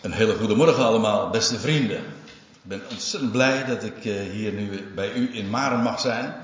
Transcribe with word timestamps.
Een 0.00 0.12
hele 0.12 0.34
goede 0.34 0.54
morgen 0.54 0.84
allemaal, 0.84 1.30
beste 1.30 1.58
vrienden. 1.58 1.96
Ik 1.96 2.62
ben 2.62 2.82
ontzettend 2.90 3.32
blij 3.32 3.64
dat 3.64 3.82
ik 3.82 4.04
eh, 4.04 4.12
hier 4.32 4.52
nu 4.52 4.92
bij 4.94 5.12
u 5.12 5.30
in 5.32 5.50
Maren 5.50 5.82
mag 5.82 6.00
zijn. 6.00 6.34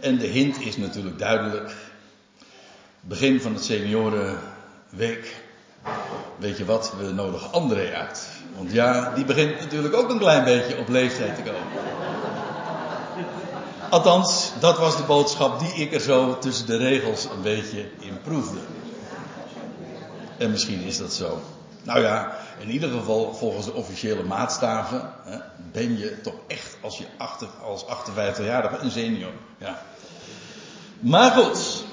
En 0.00 0.18
de 0.18 0.26
hint 0.26 0.60
is 0.60 0.76
natuurlijk 0.76 1.18
duidelijk. 1.18 1.74
Begin 3.00 3.40
van 3.40 3.54
het 3.54 3.64
seniorenweek. 3.64 5.36
Weet 6.36 6.58
je 6.58 6.64
wat, 6.64 6.92
we 6.98 7.12
nodigen 7.12 7.52
André 7.52 7.92
uit. 7.94 8.28
Want 8.56 8.72
ja, 8.72 9.14
die 9.14 9.24
begint 9.24 9.60
natuurlijk 9.60 9.94
ook 9.94 10.10
een 10.10 10.18
klein 10.18 10.44
beetje 10.44 10.78
op 10.78 10.88
leeftijd 10.88 11.36
te 11.36 11.42
komen. 11.42 11.60
Althans, 13.90 14.52
dat 14.60 14.78
was 14.78 14.96
de 14.96 15.02
boodschap 15.02 15.60
die 15.60 15.72
ik 15.72 15.94
er 15.94 16.00
zo 16.00 16.38
tussen 16.38 16.66
de 16.66 16.76
regels 16.76 17.24
een 17.24 17.42
beetje 17.42 17.84
in 17.98 18.20
proefde. 18.22 18.58
En 20.38 20.50
misschien 20.50 20.80
is 20.82 20.98
dat 20.98 21.12
zo. 21.12 21.40
Nou 21.82 22.00
ja, 22.00 22.36
in 22.58 22.70
ieder 22.70 22.90
geval 22.90 23.34
volgens 23.34 23.66
de 23.66 23.72
officiële 23.72 24.22
maatstaven 24.22 25.12
hè, 25.24 25.38
ben 25.72 25.98
je 25.98 26.20
toch 26.20 26.34
echt 26.46 26.76
als 26.80 26.98
je 26.98 27.06
achter, 27.16 27.48
als 27.64 27.84
58-jarige 27.84 28.78
een 28.78 28.90
senior. 28.90 29.32
Ja. 29.58 29.82
Maar 31.00 31.30
goed. 31.30 31.84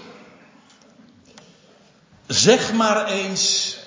Zeg 2.27 2.73
maar 2.73 3.05
eens 3.05 3.77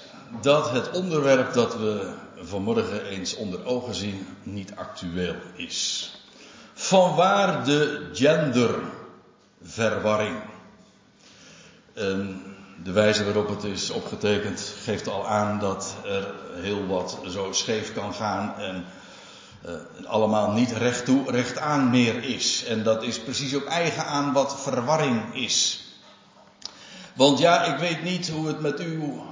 dat 0.41 0.71
het 0.71 0.91
onderwerp 0.91 1.53
dat 1.53 1.77
we 1.77 2.13
vanmorgen 2.43 3.05
eens 3.05 3.37
onder 3.37 3.65
ogen 3.65 3.95
zien 3.95 4.27
niet 4.43 4.73
actueel 4.77 5.35
is. 5.55 6.11
Vanwaar 6.75 7.65
de 7.65 8.11
genderverwarring. 8.13 10.37
Um, 11.95 12.50
de 12.83 12.93
wijze 12.93 13.25
waarop 13.25 13.49
het 13.49 13.65
is 13.65 13.91
opgetekend 13.91 14.75
geeft 14.83 15.09
al 15.09 15.27
aan 15.27 15.59
dat 15.59 15.95
er 16.05 16.35
heel 16.55 16.87
wat 16.87 17.19
zo 17.29 17.53
scheef 17.53 17.93
kan 17.93 18.15
gaan 18.15 18.55
en 18.59 18.85
uh, 19.67 20.07
allemaal 20.07 20.51
niet 20.51 20.73
recht 20.73 21.05
toe, 21.05 21.31
recht 21.31 21.59
aan 21.59 21.91
meer 21.91 22.25
is. 22.25 22.65
En 22.65 22.83
dat 22.83 23.03
is 23.03 23.21
precies 23.21 23.55
ook 23.55 23.65
eigen 23.65 24.05
aan 24.05 24.33
wat 24.33 24.61
verwarring 24.61 25.35
is. 25.35 25.85
Want 27.15 27.39
ja, 27.39 27.65
ik 27.65 27.79
weet 27.79 28.03
niet 28.03 28.29
hoe 28.29 28.47
het 28.47 28.61
met 28.61 28.79
uw 28.79 29.25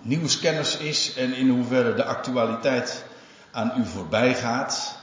nieuwskennis 0.00 0.76
is 0.76 1.14
en 1.14 1.34
in 1.34 1.48
hoeverre 1.48 1.94
de 1.94 2.04
actualiteit 2.04 3.04
aan 3.50 3.72
u 3.76 3.86
voorbij 3.86 4.34
gaat. 4.34 4.98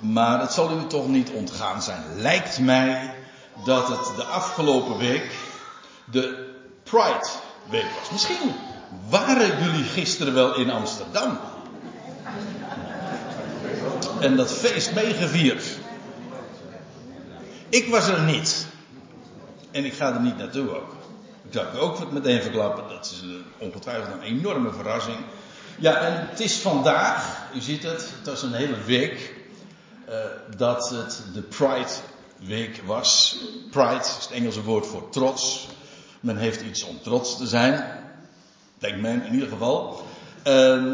Maar 0.00 0.40
het 0.40 0.52
zal 0.52 0.78
u 0.78 0.86
toch 0.86 1.08
niet 1.08 1.30
ontgaan 1.30 1.82
zijn. 1.82 2.02
Lijkt 2.16 2.58
mij 2.58 3.14
dat 3.64 3.88
het 3.88 4.16
de 4.16 4.24
afgelopen 4.24 4.98
week 4.98 5.30
de 6.04 6.47
Pride 6.90 7.28
Week 7.70 7.86
was. 8.00 8.10
Misschien 8.10 8.54
waren 9.08 9.62
jullie 9.64 9.84
gisteren 9.84 10.34
wel 10.34 10.56
in 10.56 10.70
Amsterdam. 10.70 11.38
En 14.20 14.36
dat 14.36 14.52
feest 14.52 14.94
meegevierd. 14.94 15.64
Ik 17.68 17.88
was 17.88 18.08
er 18.08 18.20
niet. 18.20 18.66
En 19.70 19.84
ik 19.84 19.92
ga 19.92 20.14
er 20.14 20.20
niet 20.20 20.38
naartoe 20.38 20.76
ook. 20.76 20.96
Ik 21.42 21.52
zou 21.52 21.66
het 21.66 21.78
ook 21.78 22.12
meteen 22.12 22.42
verklappen. 22.42 22.88
Dat 22.88 23.04
is 23.04 23.22
ongetwijfeld 23.58 24.12
een 24.12 24.22
enorme 24.22 24.72
verrassing. 24.72 25.16
Ja, 25.78 25.96
en 25.96 26.28
het 26.28 26.40
is 26.40 26.56
vandaag, 26.56 27.46
u 27.54 27.60
ziet 27.60 27.82
het, 27.82 28.00
het 28.16 28.26
was 28.26 28.42
een 28.42 28.52
hele 28.52 28.80
week. 28.84 29.36
Uh, 30.08 30.14
dat 30.56 30.90
het 30.90 31.22
de 31.34 31.42
Pride 31.42 31.92
Week 32.36 32.82
was. 32.86 33.38
Pride 33.70 34.00
is 34.00 34.14
het 34.20 34.30
Engelse 34.30 34.62
woord 34.62 34.86
voor 34.86 35.10
trots. 35.10 35.68
Men 36.20 36.36
heeft 36.36 36.60
iets 36.60 36.82
om 36.82 37.02
trots 37.02 37.36
te 37.36 37.46
zijn. 37.46 37.84
Denkt 38.78 39.00
men 39.00 39.24
in 39.24 39.34
ieder 39.34 39.48
geval. 39.48 40.02
Uh, 40.44 40.92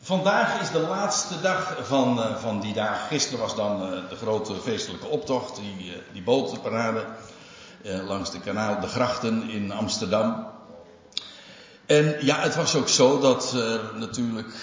vandaag 0.00 0.60
is 0.60 0.70
de 0.70 0.78
laatste 0.78 1.40
dag 1.40 1.76
van, 1.82 2.18
uh, 2.18 2.36
van 2.36 2.60
die 2.60 2.72
dagen. 2.72 3.06
Gisteren 3.06 3.40
was 3.40 3.56
dan 3.56 3.82
uh, 3.82 4.08
de 4.08 4.16
grote 4.16 4.54
feestelijke 4.54 5.06
optocht, 5.06 5.56
die, 5.56 5.92
die 6.12 6.22
botenparade 6.22 7.04
langs 7.82 8.30
de 8.30 8.40
kanaal, 8.40 8.80
de 8.80 8.86
grachten 8.86 9.50
in 9.50 9.72
Amsterdam. 9.72 10.46
En 11.86 12.16
ja, 12.20 12.40
het 12.40 12.54
was 12.54 12.74
ook 12.74 12.88
zo 12.88 13.20
dat 13.20 13.52
er 13.52 13.80
natuurlijk 13.94 14.54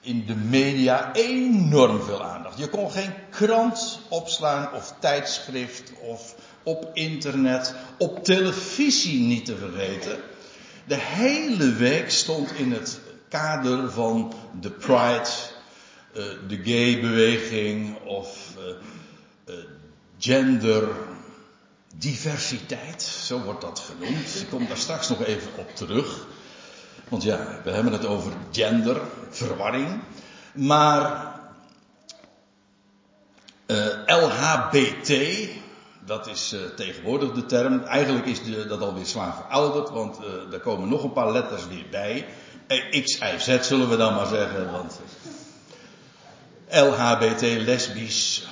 in 0.00 0.26
de 0.26 0.34
media 0.34 1.12
enorm 1.12 2.02
veel 2.02 2.24
aandacht. 2.24 2.58
Je 2.58 2.68
kon 2.68 2.90
geen 2.90 3.12
krant 3.30 4.00
opslaan 4.08 4.72
of 4.74 4.94
tijdschrift 4.98 5.92
of 6.00 6.34
op 6.62 6.90
internet, 6.92 7.74
op 7.98 8.24
televisie 8.24 9.20
niet 9.20 9.44
te 9.44 9.56
vergeten. 9.56 10.18
De 10.86 10.96
hele 10.98 11.72
week 11.72 12.10
stond 12.10 12.52
in 12.52 12.72
het 12.72 13.00
kader 13.28 13.90
van 13.90 14.34
de 14.60 14.70
Pride, 14.70 15.28
uh, 16.14 16.24
de 16.48 16.60
gay-beweging 16.64 17.98
of 18.04 18.54
uh, 18.58 19.54
uh, 19.54 19.64
gender 20.18 20.88
diversiteit, 21.94 23.02
zo 23.02 23.40
wordt 23.40 23.60
dat 23.60 23.78
genoemd. 23.78 24.40
Ik 24.40 24.48
kom 24.50 24.66
daar 24.66 24.76
straks 24.76 25.08
nog 25.08 25.24
even 25.24 25.50
op 25.56 25.76
terug. 25.76 26.26
Want 27.08 27.22
ja, 27.22 27.60
we 27.64 27.70
hebben 27.70 27.92
het 27.92 28.06
over 28.06 28.32
gender, 28.52 29.00
verwarring. 29.30 30.00
Maar 30.54 31.34
LHBT, 34.06 35.08
dat 36.04 36.26
is 36.26 36.52
uh, 36.52 36.60
tegenwoordig 36.76 37.32
de 37.32 37.46
term. 37.46 37.82
Eigenlijk 37.82 38.26
is 38.26 38.42
de, 38.42 38.66
dat 38.66 38.80
alweer 38.80 39.06
zwaar 39.06 39.34
verouderd, 39.34 39.90
want 39.90 40.18
uh, 40.20 40.52
er 40.52 40.60
komen 40.60 40.88
nog 40.88 41.02
een 41.02 41.12
paar 41.12 41.32
letters 41.32 41.68
weer 41.68 41.86
bij. 41.90 42.26
Eh, 42.66 43.02
X, 43.02 43.18
Y, 43.18 43.38
Z 43.38 43.60
zullen 43.60 43.88
we 43.88 43.96
dan 43.96 44.14
maar 44.14 44.26
zeggen, 44.26 44.70
want 44.70 45.00
LHBT, 46.68 47.40
lesbisch, 47.40 48.46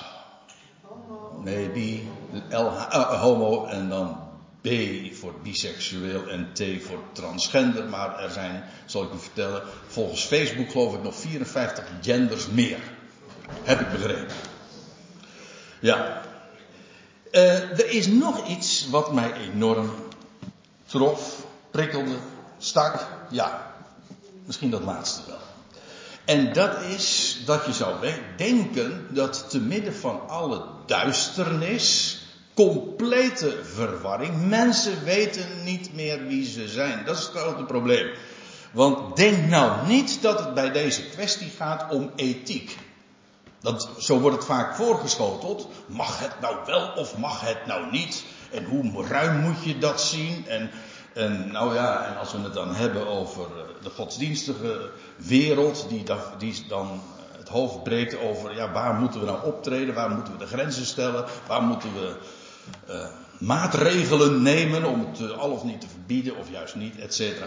nee, 1.44 1.68
bi, 1.68 2.08
LH, 2.50 3.20
homo 3.20 3.66
en 3.66 3.88
dan 3.88 4.26
B 4.60 4.68
voor 5.12 5.34
biseksueel 5.42 6.26
en 6.26 6.52
T 6.52 6.62
voor 6.82 7.02
transgender. 7.12 7.88
Maar 7.88 8.18
er 8.18 8.30
zijn, 8.30 8.64
zal 8.84 9.02
ik 9.02 9.12
u 9.12 9.18
vertellen, 9.18 9.62
volgens 9.86 10.24
Facebook 10.24 10.70
geloof 10.70 10.94
ik 10.94 11.02
nog 11.02 11.14
54 11.14 11.84
genders 12.02 12.46
meer. 12.46 12.78
Heb 13.62 13.80
ik 13.80 13.90
begrepen. 13.90 14.34
Ja, 15.80 16.22
uh, 17.32 17.70
er 17.70 17.90
is 17.90 18.06
nog 18.06 18.48
iets 18.48 18.88
wat 18.90 19.12
mij 19.12 19.32
enorm 19.32 19.90
trof, 20.86 21.46
prikkelde, 21.70 22.16
stak. 22.58 23.06
Ja, 23.30 23.72
misschien 24.44 24.70
dat 24.70 24.82
laatste 24.82 25.20
wel. 25.26 25.38
En 26.24 26.52
dat 26.52 26.82
is 26.82 27.38
dat 27.46 27.66
je 27.66 27.72
zou 27.72 27.94
denken 28.36 29.06
dat 29.10 29.50
te 29.50 29.60
midden 29.60 29.94
van 29.94 30.28
alle 30.28 30.64
duisternis, 30.86 32.18
complete 32.54 33.60
verwarring, 33.62 34.48
mensen 34.48 35.04
weten 35.04 35.46
niet 35.64 35.94
meer 35.94 36.26
wie 36.26 36.46
ze 36.46 36.68
zijn. 36.68 37.04
Dat 37.04 37.16
is 37.16 37.22
het 37.22 37.36
grote 37.36 37.64
probleem. 37.64 38.10
Want 38.72 39.16
denk 39.16 39.46
nou 39.48 39.86
niet 39.86 40.22
dat 40.22 40.38
het 40.38 40.54
bij 40.54 40.72
deze 40.72 41.02
kwestie 41.02 41.50
gaat 41.56 41.92
om 41.92 42.10
ethiek. 42.16 42.76
Dat, 43.60 43.88
zo 43.98 44.20
wordt 44.20 44.36
het 44.36 44.44
vaak 44.44 44.74
voorgeschoteld. 44.74 45.68
Mag 45.86 46.20
het 46.20 46.40
nou 46.40 46.56
wel 46.66 46.92
of 46.96 47.18
mag 47.18 47.40
het 47.40 47.66
nou 47.66 47.90
niet? 47.90 48.24
En 48.50 48.64
hoe 48.64 49.06
ruim 49.06 49.40
moet 49.40 49.64
je 49.64 49.78
dat 49.78 50.00
zien? 50.00 50.46
En, 50.46 50.70
nou 51.50 51.74
ja, 51.74 52.04
en 52.06 52.18
als 52.18 52.32
we 52.32 52.38
het 52.38 52.54
dan 52.54 52.74
hebben 52.74 53.06
over 53.06 53.42
eh, 53.42 53.82
de 53.82 53.90
godsdienstige 53.90 54.90
wereld, 55.16 55.86
die, 55.88 56.04
die 56.38 56.64
dan 56.68 57.00
het 57.32 57.48
hoofd 57.48 57.82
breekt 57.82 58.20
over, 58.20 58.54
ja, 58.54 58.72
waar 58.72 58.94
moeten 58.94 59.20
we 59.20 59.26
nou 59.26 59.44
optreden? 59.44 59.94
Waar 59.94 60.10
moeten 60.10 60.32
we 60.32 60.38
de 60.38 60.46
grenzen 60.46 60.86
stellen? 60.86 61.24
Waar 61.46 61.62
moeten 61.62 61.94
we 61.94 62.16
uh, 62.88 63.06
maatregelen 63.38 64.42
nemen 64.42 64.84
om 64.84 65.06
het 65.10 65.32
al 65.32 65.50
of 65.50 65.64
niet 65.64 65.80
te 65.80 65.88
verbieden 65.88 66.36
of 66.36 66.50
juist 66.50 66.74
niet, 66.74 66.98
et 66.98 67.14
cetera. 67.14 67.46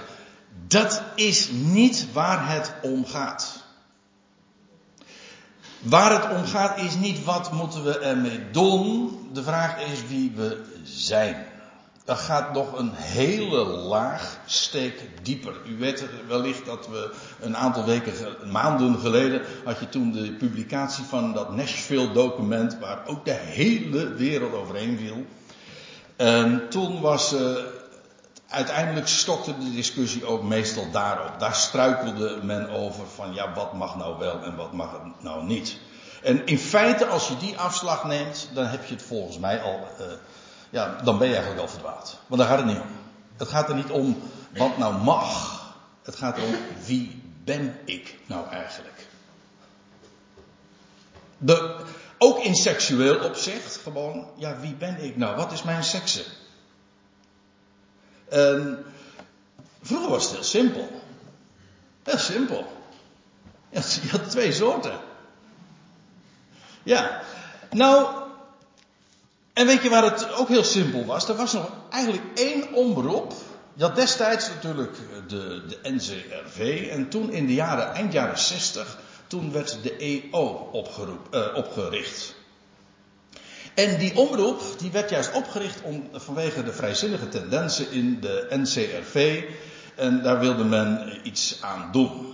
Dat 0.68 1.04
is 1.16 1.50
niet 1.52 2.08
waar 2.14 2.50
het 2.50 2.74
om 2.82 3.06
gaat. 3.06 3.64
Waar 5.82 6.12
het 6.12 6.38
om 6.38 6.46
gaat 6.46 6.80
is 6.80 6.96
niet 6.96 7.24
wat 7.24 7.52
moeten 7.52 7.84
we 7.84 8.00
ermee 8.00 8.52
doen. 8.52 9.20
De 9.34 9.44
vraag 9.44 9.82
is 9.92 10.08
wie 10.08 10.32
we 10.36 10.64
zijn. 10.84 11.46
Dat 12.06 12.18
gaat 12.18 12.54
nog 12.54 12.78
een 12.78 12.92
hele 12.94 13.66
laag 13.66 14.38
steek 14.46 15.10
dieper. 15.22 15.54
U 15.68 15.78
weet 15.78 16.06
wellicht 16.28 16.66
dat 16.66 16.88
we 16.88 17.14
een 17.40 17.58
aantal 17.58 17.86
weken, 17.86 18.14
maanden 18.52 19.00
geleden, 19.00 19.42
had 19.64 19.80
je 19.80 19.90
toen 19.90 20.12
de 20.12 20.32
publicatie 20.32 21.04
van 21.04 21.34
dat 21.34 21.56
Nashville 21.56 22.12
document, 22.12 22.80
waar 22.80 23.02
ook 23.06 23.26
de 23.26 23.32
hele 23.32 24.14
wereld 24.14 24.54
overheen 24.54 24.98
viel. 24.98 25.26
En 26.16 26.70
toen 26.70 27.02
was, 27.02 27.34
uh, 27.34 27.58
uiteindelijk 28.52 29.08
stokte 29.08 29.58
de 29.58 29.72
discussie 29.72 30.26
ook 30.26 30.44
meestal 30.44 30.92
daarop. 30.92 31.40
Daar 31.40 31.56
struikelde 31.56 32.40
men 32.44 32.70
over 32.70 33.08
van 33.08 33.34
ja, 33.34 33.54
wat 33.54 33.74
mag 33.74 33.96
nou 33.96 34.18
wel 34.18 34.44
en 34.44 34.56
wat 34.56 34.74
mag 34.74 35.02
nou 35.20 35.44
niet. 35.44 35.78
En 36.24 36.46
in 36.46 36.58
feite, 36.58 37.06
als 37.06 37.28
je 37.28 37.38
die 37.38 37.58
afslag 37.58 38.04
neemt, 38.04 38.50
dan 38.54 38.66
heb 38.66 38.86
je 38.86 38.94
het 38.94 39.04
volgens 39.04 39.38
mij 39.38 39.62
al, 39.62 39.88
uh, 40.00 40.06
ja, 40.70 40.96
dan 41.04 41.18
ben 41.18 41.28
je 41.28 41.34
eigenlijk 41.34 41.64
al 41.64 41.70
verdwaald. 41.70 42.18
Want 42.28 42.42
daar 42.42 42.50
gaat 42.50 42.60
het 42.60 42.68
niet 42.68 42.80
om. 42.80 42.90
Het 43.38 43.48
gaat 43.48 43.70
er 43.70 43.76
niet 43.76 43.90
om 43.90 44.22
wat 44.58 44.78
nou 44.78 44.94
mag. 44.94 45.60
Het 46.04 46.16
gaat 46.16 46.38
om 46.38 46.56
wie 46.86 47.22
ben 47.44 47.80
ik 47.86 48.20
nou 48.26 48.50
eigenlijk? 48.50 49.08
De, 51.38 51.76
ook 52.18 52.40
in 52.40 52.56
seksueel 52.56 53.26
opzicht, 53.26 53.80
gewoon, 53.84 54.28
ja, 54.36 54.60
wie 54.60 54.74
ben 54.74 55.04
ik 55.04 55.18
nou? 55.18 55.36
Wat 55.36 55.52
is 55.52 55.64
mijn 55.64 55.84
sekse? 55.84 56.24
En 58.32 58.86
vroeger 59.82 60.10
was 60.10 60.24
het 60.24 60.34
heel 60.34 60.44
simpel. 60.44 61.02
Heel 62.04 62.18
simpel. 62.18 62.66
Je 63.70 64.10
had 64.12 64.30
twee 64.30 64.52
soorten. 64.52 65.00
Ja. 66.84 67.22
Nou, 67.72 68.08
en 69.54 69.66
weet 69.66 69.82
je 69.82 69.90
waar 69.90 70.04
het 70.04 70.34
ook 70.34 70.48
heel 70.48 70.64
simpel 70.64 71.06
was? 71.06 71.30
Er 71.30 71.36
was 71.36 71.54
nog 71.54 71.72
eigenlijk 71.90 72.40
één 72.40 72.74
omroep. 72.74 73.34
Je 73.74 73.84
had 73.84 73.96
destijds 73.96 74.48
natuurlijk 74.48 74.98
de, 75.28 75.64
de 75.68 75.80
NCRV. 75.84 76.88
En 76.92 77.10
toen 77.10 77.32
in 77.32 77.46
de 77.46 77.54
jaren, 77.54 77.94
eind 77.94 78.14
jaren 78.14 78.40
60, 78.40 78.98
toen 79.28 79.52
werd 79.52 79.78
de 79.84 79.98
EO 79.98 80.70
opgeroep, 80.72 81.36
uh, 81.36 81.56
opgericht. 81.56 82.36
En 83.82 83.98
die 83.98 84.18
omroep 84.18 84.62
die 84.78 84.92
werd 84.92 85.10
juist 85.10 85.32
opgericht 85.34 85.82
om, 85.82 86.10
vanwege 86.14 86.64
de 86.64 86.72
vrijzinnige 86.72 87.30
tendensen 87.30 87.92
in 87.92 88.20
de 88.20 88.48
NCRV. 88.50 89.44
En 89.96 90.22
daar 90.22 90.40
wilde 90.40 90.64
men 90.64 91.20
iets 91.24 91.58
aan 91.62 91.90
doen. 91.92 92.34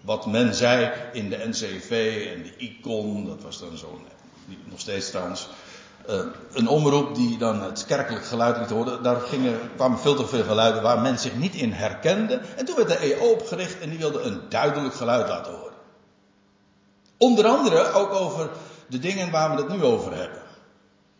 Wat 0.00 0.26
men 0.26 0.54
zei 0.54 0.92
in 1.12 1.30
de 1.30 1.48
NCV 1.48 1.90
en 2.34 2.42
de 2.42 2.56
ICON, 2.56 3.26
dat 3.26 3.42
was 3.42 3.60
dan 3.60 3.76
zo'n, 3.76 4.06
nog 4.64 4.80
steeds 4.80 5.10
trouwens, 5.10 5.48
uh, 6.10 6.20
een 6.52 6.68
omroep 6.68 7.14
die 7.14 7.38
dan 7.38 7.62
het 7.62 7.84
kerkelijk 7.84 8.24
geluid 8.24 8.58
liet 8.58 8.70
horen. 8.70 9.02
Daar 9.02 9.20
gingen, 9.20 9.58
kwamen 9.76 9.98
veel 9.98 10.14
te 10.14 10.26
veel 10.26 10.44
geluiden 10.44 10.82
waar 10.82 11.00
men 11.00 11.18
zich 11.18 11.36
niet 11.36 11.54
in 11.54 11.72
herkende. 11.72 12.40
En 12.56 12.64
toen 12.64 12.76
werd 12.76 12.88
de 12.88 12.96
EO 12.96 13.30
opgericht 13.30 13.80
en 13.80 13.90
die 13.90 13.98
wilde 13.98 14.20
een 14.20 14.40
duidelijk 14.48 14.94
geluid 14.94 15.28
laten 15.28 15.52
horen. 15.52 15.74
Onder 17.18 17.46
andere 17.46 17.92
ook 17.92 18.12
over 18.12 18.50
de 18.86 18.98
dingen 18.98 19.30
waar 19.30 19.56
we 19.56 19.62
het 19.62 19.68
nu 19.68 19.82
over 19.82 20.14
hebben. 20.16 20.43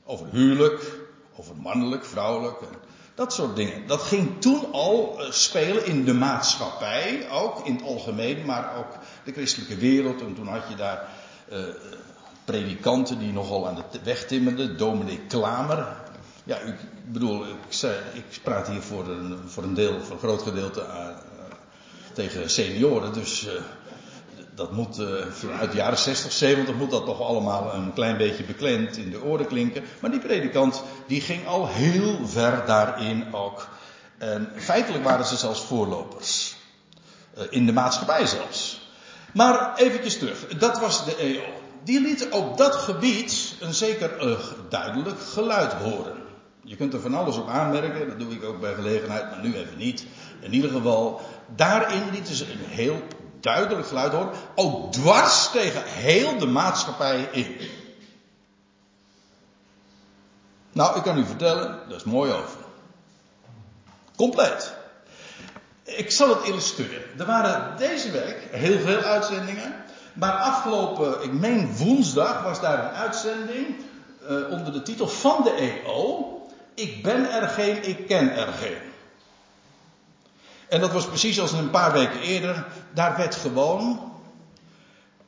Over 0.05 0.27
huwelijk, 0.31 0.93
over 1.37 1.57
mannelijk, 1.57 2.05
vrouwelijk. 2.05 2.61
En 2.61 2.79
dat 3.15 3.33
soort 3.33 3.57
dingen. 3.57 3.87
Dat 3.87 4.03
ging 4.03 4.41
toen 4.41 4.73
al 4.73 5.17
uh, 5.19 5.31
spelen 5.31 5.87
in 5.87 6.05
de 6.05 6.15
maatschappij, 6.15 7.31
ook 7.31 7.67
in 7.67 7.75
het 7.75 7.83
algemeen, 7.83 8.45
maar 8.45 8.77
ook 8.77 8.93
de 9.25 9.33
christelijke 9.33 9.77
wereld. 9.77 10.21
En 10.21 10.35
toen 10.35 10.47
had 10.47 10.69
je 10.69 10.75
daar 10.75 11.09
uh, 11.53 11.59
predikanten 12.45 13.19
die 13.19 13.33
nogal 13.33 13.69
aan 13.69 13.75
de 13.75 13.99
weg 14.03 14.27
timmerden. 14.27 14.79
Dominee 14.79 15.21
Klamer. 15.29 15.97
Ja, 16.45 16.59
ik 16.59 16.77
bedoel, 17.13 17.47
ik, 17.47 17.55
zei, 17.69 17.99
ik 18.13 18.41
praat 18.43 18.69
hier 18.69 18.83
voor 18.83 19.09
een, 19.09 19.39
voor 19.47 19.63
een 19.63 19.75
deel, 19.75 20.01
voor 20.01 20.13
een 20.13 20.19
groot 20.19 20.43
gedeelte 20.43 20.87
tegen 22.13 22.51
senioren. 22.51 23.13
Dus 23.13 23.49
dat 24.55 24.73
moet 24.73 24.99
uh, 24.99 25.27
vanuit 25.31 25.71
de 25.71 25.77
jaren 25.77 25.99
60, 25.99 26.33
70 26.33 26.75
moet 26.75 26.91
dat 26.91 27.05
toch 27.05 27.21
allemaal 27.21 27.75
een 27.75 27.93
klein 27.93 28.17
beetje 28.17 28.45
beklemd 28.45 28.97
in 28.97 29.11
de 29.11 29.23
oren 29.23 29.47
klinken. 29.47 29.85
Maar 30.01 30.11
die 30.11 30.21
predikant 30.21 30.83
die 31.07 31.21
ging 31.21 31.47
al 31.47 31.69
heel 31.69 32.27
ver 32.27 32.63
daarin 32.67 33.35
ook. 33.35 33.69
En 34.19 34.53
feitelijk 34.57 35.05
waren 35.05 35.25
ze 35.25 35.37
zelfs 35.37 35.61
voorlopers. 35.61 36.57
Uh, 37.39 37.45
in 37.51 37.67
de 37.67 37.73
maatschappij 37.73 38.27
zelfs. 38.27 38.89
Maar 39.33 39.77
eventjes 39.77 40.19
terug. 40.19 40.47
Dat 40.47 40.81
was 40.81 41.05
de 41.05 41.17
EO. 41.17 41.43
Die 41.85 42.01
liet 42.01 42.29
op 42.31 42.57
dat 42.59 42.75
gebied 42.75 43.55
een 43.61 43.75
zeker 43.75 44.27
uh, 44.29 44.39
duidelijk 44.69 45.21
geluid 45.21 45.73
horen. 45.73 46.23
Je 46.65 46.77
kunt 46.77 46.95
er 46.95 47.01
van 47.01 47.15
alles 47.15 47.37
op 47.37 47.49
aanmerken, 47.49 48.09
dat 48.09 48.19
doe 48.19 48.33
ik 48.33 48.45
ook 48.45 48.61
bij 48.61 48.75
gelegenheid, 48.75 49.31
maar 49.31 49.41
nu 49.43 49.55
even 49.55 49.79
niet. 49.79 50.07
In 50.41 50.55
ieder 50.55 50.71
geval, 50.71 51.21
daarin 51.57 52.11
lieten 52.13 52.35
ze 52.35 52.53
een 52.53 52.65
heel 52.67 53.03
duidelijk 53.45 53.87
geluid 53.87 54.13
horen. 54.13 54.31
Ook 54.55 54.93
dwars 54.93 55.51
tegen 55.51 55.83
heel 55.85 56.39
de 56.39 56.47
maatschappij 56.47 57.29
in. 57.33 57.57
Nou, 60.73 60.97
ik 60.97 61.03
kan 61.03 61.19
u 61.19 61.25
vertellen, 61.25 61.79
dat 61.89 61.97
is 61.97 62.05
mooi 62.05 62.33
over. 62.33 62.59
Compleet. 64.17 64.75
Ik 65.83 66.11
zal 66.11 66.29
het 66.29 66.45
illustreren. 66.45 67.19
Er 67.19 67.27
waren 67.27 67.77
deze 67.77 68.11
week 68.11 68.49
heel 68.51 68.79
veel 68.79 69.01
uitzendingen. 69.01 69.75
Maar 70.13 70.33
afgelopen, 70.33 71.23
ik 71.23 71.33
meen 71.33 71.77
woensdag, 71.77 72.43
was 72.43 72.61
daar 72.61 72.85
een 72.85 72.91
uitzending 72.91 73.67
uh, 74.23 74.51
onder 74.51 74.73
de 74.73 74.83
titel 74.83 75.09
van 75.09 75.43
de 75.43 75.51
EO. 75.51 76.29
Ik 76.75 77.03
ben 77.03 77.31
er 77.31 77.49
geen, 77.49 77.89
ik 77.89 78.07
ken 78.07 78.37
er 78.37 78.53
geen. 78.53 78.94
En 80.75 80.81
dat 80.81 80.93
was 80.93 81.07
precies 81.07 81.41
als 81.41 81.53
een 81.53 81.71
paar 81.71 81.93
weken 81.93 82.21
eerder. 82.21 82.67
Daar 82.95 83.17
werd 83.17 83.35
gewoon 83.35 84.13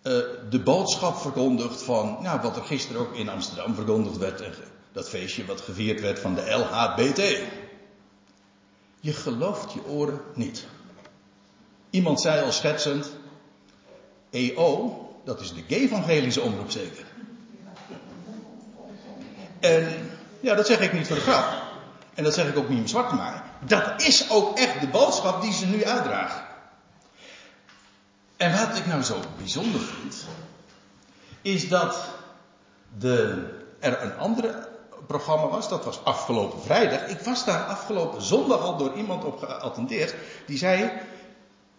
uh, 0.02 0.12
de 0.50 0.60
boodschap 0.60 1.16
verkondigd 1.16 1.82
van, 1.82 2.18
nou, 2.20 2.40
wat 2.40 2.56
er 2.56 2.62
gisteren 2.62 3.00
ook 3.00 3.14
in 3.14 3.28
Amsterdam 3.28 3.74
verkondigd 3.74 4.16
werd. 4.16 4.42
Dat 4.92 5.08
feestje 5.08 5.44
wat 5.44 5.60
gevierd 5.60 6.00
werd 6.00 6.18
van 6.18 6.34
de 6.34 6.50
LHBT. 6.50 7.40
Je 9.00 9.12
gelooft 9.12 9.72
je 9.72 9.84
oren 9.84 10.20
niet. 10.34 10.66
Iemand 11.90 12.20
zei 12.20 12.44
al 12.44 12.52
schetsend, 12.52 13.10
EO, 14.30 14.98
dat 15.24 15.40
is 15.40 15.52
de 15.54 15.64
evangelische 15.66 16.40
omroep 16.40 16.70
zeker. 16.70 17.04
En 19.60 20.10
ja, 20.40 20.54
dat 20.54 20.66
zeg 20.66 20.80
ik 20.80 20.92
niet 20.92 21.06
voor 21.06 21.16
de 21.16 21.22
grap. 21.22 21.62
En 22.14 22.24
dat 22.24 22.34
zeg 22.34 22.48
ik 22.48 22.56
ook 22.56 22.68
niet 22.68 22.80
om 22.80 22.86
zwart 22.86 23.08
te 23.08 23.14
maken. 23.14 23.45
Dat 23.66 24.02
is 24.02 24.30
ook 24.30 24.58
echt 24.58 24.80
de 24.80 24.88
boodschap 24.88 25.42
die 25.42 25.52
ze 25.52 25.66
nu 25.66 25.84
uitdragen. 25.84 26.44
En 28.36 28.58
wat 28.58 28.76
ik 28.76 28.86
nou 28.86 29.02
zo 29.02 29.20
bijzonder 29.38 29.80
vind, 29.80 30.26
is 31.42 31.68
dat 31.68 31.98
de, 32.98 33.46
er 33.80 34.02
een 34.02 34.16
andere 34.16 34.68
programma 35.06 35.46
was, 35.46 35.68
dat 35.68 35.84
was 35.84 36.04
afgelopen 36.04 36.62
vrijdag. 36.62 37.06
Ik 37.06 37.20
was 37.20 37.44
daar 37.44 37.64
afgelopen 37.64 38.22
zondag 38.22 38.60
al 38.60 38.76
door 38.76 38.94
iemand 38.94 39.24
op 39.24 39.38
geattendeerd. 39.38 40.14
Die 40.46 40.58
zei, 40.58 40.90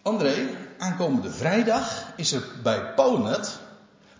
André, 0.02 0.48
aankomende 0.78 1.30
vrijdag 1.30 2.04
is 2.16 2.32
er 2.32 2.42
bij 2.62 2.94
Ponet, 2.94 3.58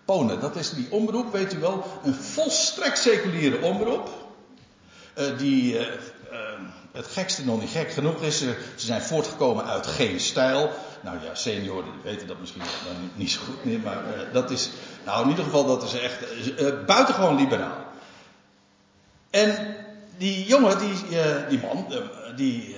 Ponet, 0.05 0.41
dat 0.41 0.55
is 0.55 0.69
die 0.69 0.91
omroep, 0.91 1.31
weet 1.31 1.53
u 1.53 1.59
wel, 1.59 1.83
een 2.03 2.13
volstrekt 2.13 2.97
seculiere 2.97 3.61
omroep. 3.61 4.09
Uh, 5.17 5.37
die 5.37 5.79
uh, 5.79 5.87
het 6.91 7.07
gekste 7.07 7.45
nog 7.45 7.59
niet 7.59 7.69
gek 7.69 7.91
genoeg 7.91 8.21
is. 8.21 8.37
Ze, 8.37 8.55
ze 8.75 8.85
zijn 8.85 9.01
voortgekomen 9.01 9.65
uit 9.65 9.87
geen 9.87 10.19
stijl. 10.19 10.71
Nou 11.01 11.17
ja, 11.23 11.35
senioren 11.35 11.93
weten 12.03 12.27
dat 12.27 12.39
misschien 12.39 12.61
niet, 13.01 13.17
niet 13.17 13.31
zo 13.31 13.41
goed 13.41 13.65
meer. 13.65 13.79
Maar 13.79 14.03
dat 14.33 14.51
is, 14.51 14.69
nou 15.05 15.23
in 15.23 15.29
ieder 15.29 15.43
geval, 15.43 15.65
dat 15.65 15.83
is 15.83 15.99
echt 15.99 16.19
buitengewoon 16.85 17.35
liberaal. 17.35 17.85
En 19.29 19.75
die 20.17 20.45
jongen, 20.45 20.77
die, 20.77 20.95
die 21.49 21.59
man, 21.59 21.93
die, 22.35 22.75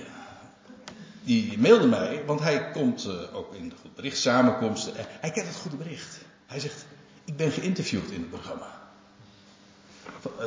die 1.24 1.58
mailde 1.58 1.86
mij, 1.86 2.22
want 2.26 2.40
hij 2.40 2.70
komt 2.70 3.08
ook 3.32 3.54
in 3.54 3.68
de 3.68 3.74
Goed 3.80 3.94
Bericht 3.94 4.18
samenkomsten. 4.18 4.92
Hij 4.96 5.30
kent 5.30 5.46
het 5.46 5.56
Goede 5.56 5.76
Bericht. 5.76 6.18
Hij 6.46 6.60
zegt, 6.60 6.84
ik 7.24 7.36
ben 7.36 7.50
geïnterviewd 7.50 8.10
in 8.10 8.20
het 8.20 8.30
programma. 8.30 8.80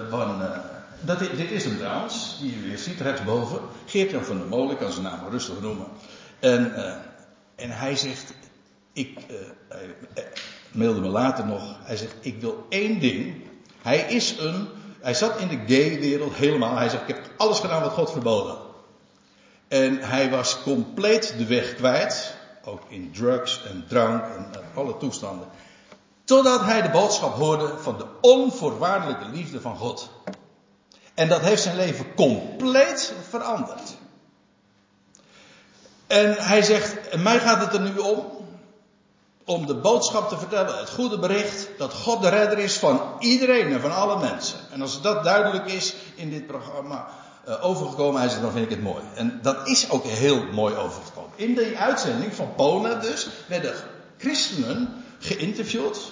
Van, 0.10 0.42
uh, 0.42 0.58
dat, 1.02 1.20
dit 1.20 1.52
is 1.52 1.64
hem 1.64 1.78
trouwens, 1.78 2.38
die 2.42 2.56
u 2.56 2.68
weer 2.68 2.78
ziet 2.78 3.02
rechtsboven. 3.02 3.60
Geert-Jan 3.86 4.24
van 4.24 4.38
der 4.38 4.48
Molen, 4.48 4.72
ik 4.72 4.78
kan 4.78 4.92
zijn 4.92 5.04
naam 5.04 5.30
rustig 5.30 5.62
noemen. 5.62 5.88
En, 6.40 6.74
uh, 6.76 6.96
en 7.56 7.70
hij 7.70 7.96
zegt, 7.96 8.34
ik, 8.94 9.20
uh, 9.32 9.38
hij 10.14 10.28
mailde 10.72 11.00
me 11.00 11.08
later 11.08 11.46
nog, 11.46 11.78
hij 11.84 11.98
zegt, 11.98 12.14
ik 12.20 12.42
wil 12.42 12.66
één 12.70 13.00
ding. 13.00 13.44
Hij 13.82 14.00
is 14.00 14.38
een, 14.40 14.68
hij 15.00 15.14
zat 15.14 15.40
in 15.40 15.48
de 15.48 15.74
gay-wereld 15.74 16.34
helemaal. 16.34 16.76
Hij 16.76 16.90
zegt, 16.90 17.10
ik 17.10 17.16
heb 17.16 17.30
alles 17.38 17.60
gedaan 17.60 17.82
wat 17.82 17.92
God 17.92 18.12
verboden. 18.12 18.58
En 19.68 20.00
hij 20.00 20.30
was 20.30 20.62
compleet 20.62 21.34
de 21.38 21.46
weg 21.46 21.76
kwijt. 21.76 22.36
Ook 22.64 22.82
in 22.88 23.12
drugs 23.12 23.64
en 23.66 23.86
drank 23.88 24.24
en 24.24 24.50
alle 24.76 24.98
toestanden. 24.98 25.48
Totdat 26.24 26.62
hij 26.62 26.82
de 26.82 26.90
boodschap 26.90 27.34
hoorde 27.34 27.74
van 27.78 27.98
de 27.98 28.06
onvoorwaardelijke 28.22 29.26
liefde 29.34 29.62
van 29.62 29.78
God. 29.78 30.10
En 31.16 31.28
dat 31.28 31.42
heeft 31.42 31.62
zijn 31.62 31.76
leven 31.76 32.16
compleet 32.16 33.14
veranderd. 33.30 33.96
En 36.08 36.36
hij 36.38 36.62
zegt, 36.62 37.16
mij 37.18 37.40
gaat 37.40 37.60
het 37.60 37.74
er 37.74 37.82
nu 37.82 37.98
om, 37.98 38.26
om 39.46 39.66
de 39.66 39.76
boodschap 39.76 40.30
te 40.30 40.38
vertellen, 40.38 40.78
het 40.78 40.90
goede 40.90 41.20
bericht, 41.20 41.68
dat 41.78 41.94
God 41.94 42.22
de 42.22 42.30
redder 42.30 42.60
is 42.60 42.78
van 42.78 43.02
iedereen 43.20 43.74
en 43.74 43.82
van 43.82 43.96
alle 43.96 44.20
mensen. 44.20 44.60
En 44.72 44.82
als 44.82 45.02
dat 45.02 45.24
duidelijk 45.24 45.66
is 45.66 45.96
in 46.16 46.30
dit 46.30 46.48
programma 46.48 47.08
uh, 47.48 47.66
overgekomen, 47.66 48.20
hij 48.20 48.30
zegt, 48.30 48.42
dan 48.42 48.52
vind 48.52 48.66
ik 48.66 48.72
het 48.72 48.84
mooi. 48.84 49.04
En 49.16 49.40
dat 49.42 49.68
is 49.68 49.90
ook 49.90 50.04
heel 50.06 50.44
mooi 50.44 50.76
overgekomen. 50.76 51.32
In 51.36 51.56
die 51.56 51.78
uitzending 51.78 52.34
van 52.34 52.56
Pona 52.56 52.94
dus, 52.94 53.28
werden 53.48 53.74
christenen 54.18 55.04
geïnterviewd, 55.20 56.12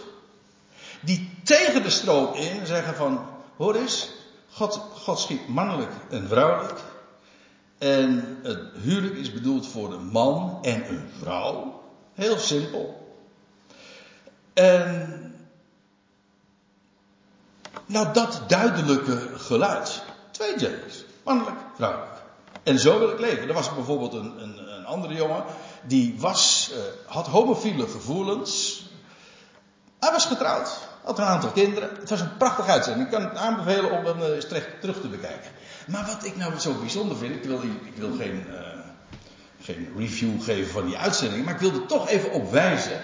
die 1.01 1.39
tegen 1.43 1.83
de 1.83 1.89
stroom 1.89 2.33
in 2.33 2.65
zeggen 2.65 2.95
van, 2.95 3.25
hoor 3.57 3.75
eens, 3.75 4.10
God, 4.51 4.81
God 5.03 5.19
schiet 5.19 5.48
mannelijk 5.48 5.91
en 6.10 6.27
vrouwelijk. 6.27 6.79
En 7.77 8.39
het 8.43 8.60
huwelijk 8.81 9.15
is 9.15 9.33
bedoeld 9.33 9.67
voor 9.67 9.93
een 9.93 10.05
man 10.05 10.60
en 10.62 10.89
een 10.89 11.10
vrouw. 11.19 11.83
Heel 12.13 12.38
simpel. 12.38 13.15
En. 14.53 15.17
Nou, 17.86 18.13
dat 18.13 18.41
duidelijke 18.48 19.29
geluid. 19.38 20.03
Twee 20.31 20.60
genders. 20.60 21.03
Mannelijk, 21.24 21.57
vrouwelijk. 21.75 22.12
En 22.63 22.79
zo 22.79 23.00
wil 23.00 23.10
ik 23.10 23.19
leven. 23.19 23.48
Er 23.48 23.53
was 23.53 23.74
bijvoorbeeld 23.74 24.13
een, 24.13 24.41
een, 24.43 24.74
een 24.74 24.86
andere 24.86 25.13
jongen. 25.13 25.43
Die 25.88 26.15
was, 26.19 26.72
uh, 26.74 26.77
had 27.05 27.27
homofiele 27.27 27.88
gevoelens. 27.88 28.83
Hij 30.00 30.12
was 30.12 30.25
getrouwd. 30.25 30.83
Had 31.03 31.17
een 31.19 31.25
aantal 31.25 31.50
kinderen. 31.50 31.89
Het 32.00 32.10
was 32.10 32.22
een 32.22 32.38
prachtig 32.38 32.67
uitzending. 32.67 33.05
Ik 33.05 33.12
kan 33.12 33.24
het 33.24 33.38
aanbevelen 33.38 33.91
om 33.91 34.05
hem 34.05 34.22
eens 34.22 34.48
terug 34.81 35.01
te 35.01 35.07
bekijken. 35.07 35.51
Maar 35.88 36.05
wat 36.05 36.25
ik 36.25 36.38
nou 36.38 36.60
zo 36.60 36.74
bijzonder 36.74 37.17
vind. 37.17 37.36
Ik 37.36 37.43
wil, 37.43 37.62
ik 37.63 37.95
wil 37.95 38.15
geen, 38.17 38.45
uh, 38.50 38.57
geen 39.62 39.93
review 39.98 40.41
geven 40.41 40.72
van 40.72 40.86
die 40.86 40.98
uitzending. 40.98 41.45
Maar 41.45 41.53
ik 41.53 41.60
wil 41.60 41.74
er 41.74 41.86
toch 41.86 42.10
even 42.10 42.31
op 42.31 42.51
wijzen. 42.51 43.01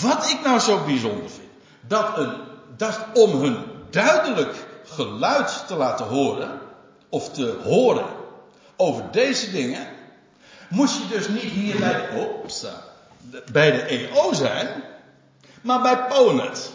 Wat 0.00 0.30
ik 0.30 0.38
nou 0.44 0.58
zo 0.58 0.84
bijzonder 0.84 1.30
vind. 1.30 1.48
Dat, 1.80 2.18
een, 2.18 2.34
om 3.14 3.40
hun 3.40 3.64
duidelijk 3.90 4.54
geluid 4.84 5.64
te 5.66 5.74
laten 5.74 6.06
horen. 6.06 6.60
Of 7.08 7.30
te 7.30 7.58
horen 7.64 8.06
over 8.76 9.04
deze 9.10 9.50
dingen, 9.50 9.86
moest 10.68 10.98
je 10.98 11.08
dus 11.08 11.28
niet 11.28 11.42
hier 11.42 11.78
bij 11.78 12.08
de, 13.30 13.42
bij 13.52 13.70
de 13.70 13.82
EO 13.82 14.32
zijn, 14.32 14.82
maar 15.60 15.82
bij 15.82 16.06
Ponet. 16.06 16.72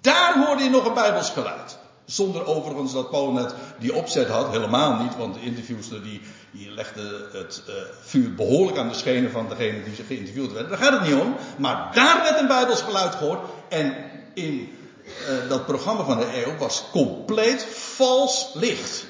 Daar 0.00 0.46
hoorde 0.46 0.62
je 0.62 0.70
nog 0.70 0.86
een 0.86 0.94
Bijbels 0.94 1.30
geluid. 1.30 1.78
Zonder 2.04 2.46
overigens 2.46 2.92
dat 2.92 3.10
Ponet 3.10 3.54
die 3.78 3.94
opzet 3.94 4.28
had, 4.28 4.50
helemaal 4.50 5.02
niet, 5.02 5.16
want 5.16 5.34
de 5.34 5.40
interviewster 5.40 6.02
die, 6.02 6.20
die 6.50 6.70
legde 6.70 7.28
het 7.32 7.62
uh, 7.68 7.74
vuur 8.00 8.34
behoorlijk 8.34 8.78
aan 8.78 8.88
de 8.88 8.94
schenen 8.94 9.30
van 9.30 9.48
degene 9.48 9.82
die 9.82 9.94
ze 9.94 10.02
geïnterviewd 10.02 10.52
werden. 10.52 10.70
Daar 10.70 10.78
gaat 10.78 11.00
het 11.00 11.08
niet 11.10 11.20
om. 11.20 11.36
Maar 11.58 11.90
daar 11.94 12.22
werd 12.22 12.40
een 12.40 12.46
Bijbels 12.46 12.82
geluid 12.82 13.14
gehoord. 13.14 13.40
En 13.68 13.94
in 14.34 14.78
uh, 15.04 15.48
dat 15.48 15.66
programma 15.66 16.04
van 16.04 16.18
de 16.18 16.26
EO 16.26 16.56
was 16.56 16.84
compleet 16.90 17.66
vals 17.72 18.50
licht. 18.54 19.06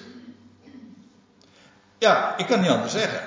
Ja, 1.98 2.36
ik 2.36 2.46
kan 2.46 2.60
niet 2.60 2.70
anders 2.70 2.92
zeggen. 2.92 3.20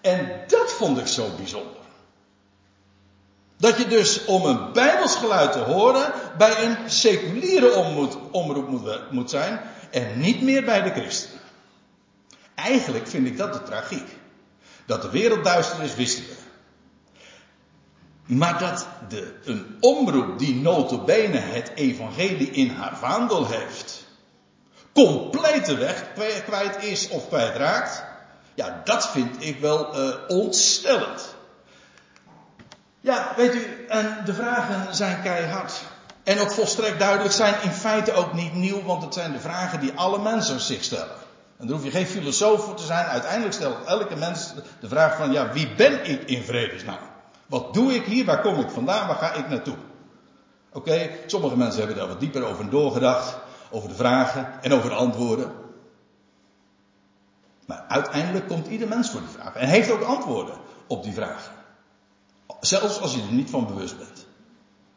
En 0.00 0.40
dat 0.46 0.72
vond 0.72 0.98
ik 0.98 1.06
zo 1.06 1.28
bijzonder. 1.36 1.80
Dat 3.60 3.76
je 3.76 3.86
dus 3.86 4.24
om 4.24 4.44
een 4.44 4.72
bijbelsgeluid 4.72 5.52
te 5.52 5.58
horen 5.58 6.12
bij 6.38 6.64
een 6.64 6.90
seculiere 6.90 7.74
omroep 8.30 8.68
moet, 9.10 9.30
zijn 9.30 9.60
en 9.90 10.20
niet 10.20 10.42
meer 10.42 10.64
bij 10.64 10.82
de 10.82 10.90
christenen. 10.90 11.40
Eigenlijk 12.54 13.06
vind 13.06 13.26
ik 13.26 13.36
dat 13.36 13.52
de 13.52 13.62
tragiek. 13.62 14.08
Dat 14.86 15.02
de 15.02 15.10
wereld 15.10 15.44
duister 15.44 15.82
is, 15.82 15.94
wisten 15.94 16.24
we. 16.24 16.34
Maar 18.34 18.58
dat 18.58 18.86
de, 19.08 19.34
een 19.44 19.76
omroep 19.80 20.38
die 20.38 20.54
notabene 20.54 21.38
het 21.38 21.70
evangelie 21.74 22.50
in 22.50 22.70
haar 22.70 22.96
vaandel 22.96 23.46
heeft, 23.46 24.04
complete 24.92 25.76
weg 25.76 26.04
kwijt 26.44 26.82
is 26.82 27.08
of 27.08 27.28
kwijtraakt, 27.28 28.04
ja, 28.54 28.80
dat 28.84 29.10
vind 29.10 29.44
ik 29.44 29.60
wel 29.60 29.98
uh, 29.98 30.14
ontstellend. 30.28 31.38
Ja, 33.00 33.32
weet 33.36 33.54
u, 33.54 33.86
en 33.88 34.22
de 34.24 34.34
vragen 34.34 34.94
zijn 34.94 35.22
keihard. 35.22 35.82
En 36.22 36.38
ook 36.38 36.50
volstrekt 36.50 36.98
duidelijk 36.98 37.34
zijn 37.34 37.54
in 37.62 37.70
feite 37.70 38.12
ook 38.12 38.32
niet 38.32 38.54
nieuw, 38.54 38.82
want 38.82 39.02
het 39.02 39.14
zijn 39.14 39.32
de 39.32 39.40
vragen 39.40 39.80
die 39.80 39.92
alle 39.94 40.18
mensen 40.18 40.60
zich 40.60 40.84
stellen. 40.84 41.16
En 41.56 41.66
daar 41.66 41.76
hoef 41.76 41.84
je 41.84 41.90
geen 41.90 42.06
filosoof 42.06 42.64
voor 42.64 42.74
te 42.74 42.84
zijn. 42.84 43.06
Uiteindelijk 43.06 43.54
stelt 43.54 43.84
elke 43.84 44.16
mens 44.16 44.54
de 44.80 44.88
vraag 44.88 45.16
van, 45.16 45.32
ja, 45.32 45.52
wie 45.52 45.74
ben 45.74 46.10
ik 46.10 46.22
in 46.22 46.42
vredesnaam? 46.42 46.98
Wat 47.46 47.74
doe 47.74 47.94
ik 47.94 48.04
hier? 48.04 48.24
Waar 48.24 48.40
kom 48.40 48.60
ik 48.60 48.70
vandaan? 48.70 49.06
Waar 49.06 49.16
ga 49.16 49.32
ik 49.32 49.48
naartoe? 49.48 49.76
Oké, 50.72 51.10
sommige 51.26 51.56
mensen 51.56 51.78
hebben 51.78 51.96
daar 51.96 52.08
wat 52.08 52.20
dieper 52.20 52.44
over 52.44 52.70
doorgedacht. 52.70 53.36
Over 53.70 53.88
de 53.88 53.94
vragen 53.94 54.48
en 54.60 54.72
over 54.72 54.90
de 54.90 54.96
antwoorden. 54.96 55.52
Maar 57.66 57.84
uiteindelijk 57.88 58.48
komt 58.48 58.66
ieder 58.66 58.88
mens 58.88 59.10
voor 59.10 59.20
die 59.20 59.28
vraag. 59.28 59.54
En 59.54 59.68
heeft 59.68 59.90
ook 59.90 60.02
antwoorden 60.02 60.54
op 60.86 61.02
die 61.02 61.12
vragen. 61.12 61.59
Zelfs 62.60 63.00
als 63.00 63.14
je 63.14 63.20
er 63.20 63.32
niet 63.32 63.50
van 63.50 63.66
bewust 63.66 63.98
bent. 63.98 64.26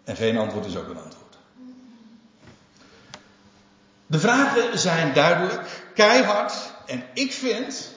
En 0.03 0.15
geen 0.15 0.37
antwoord 0.37 0.65
is 0.65 0.77
ook 0.77 0.89
een 0.89 1.03
antwoord. 1.03 1.37
De 4.05 4.19
vragen 4.19 4.79
zijn 4.79 5.13
duidelijk, 5.13 5.91
keihard. 5.95 6.53
En 6.85 7.03
ik 7.13 7.33
vind, 7.33 7.91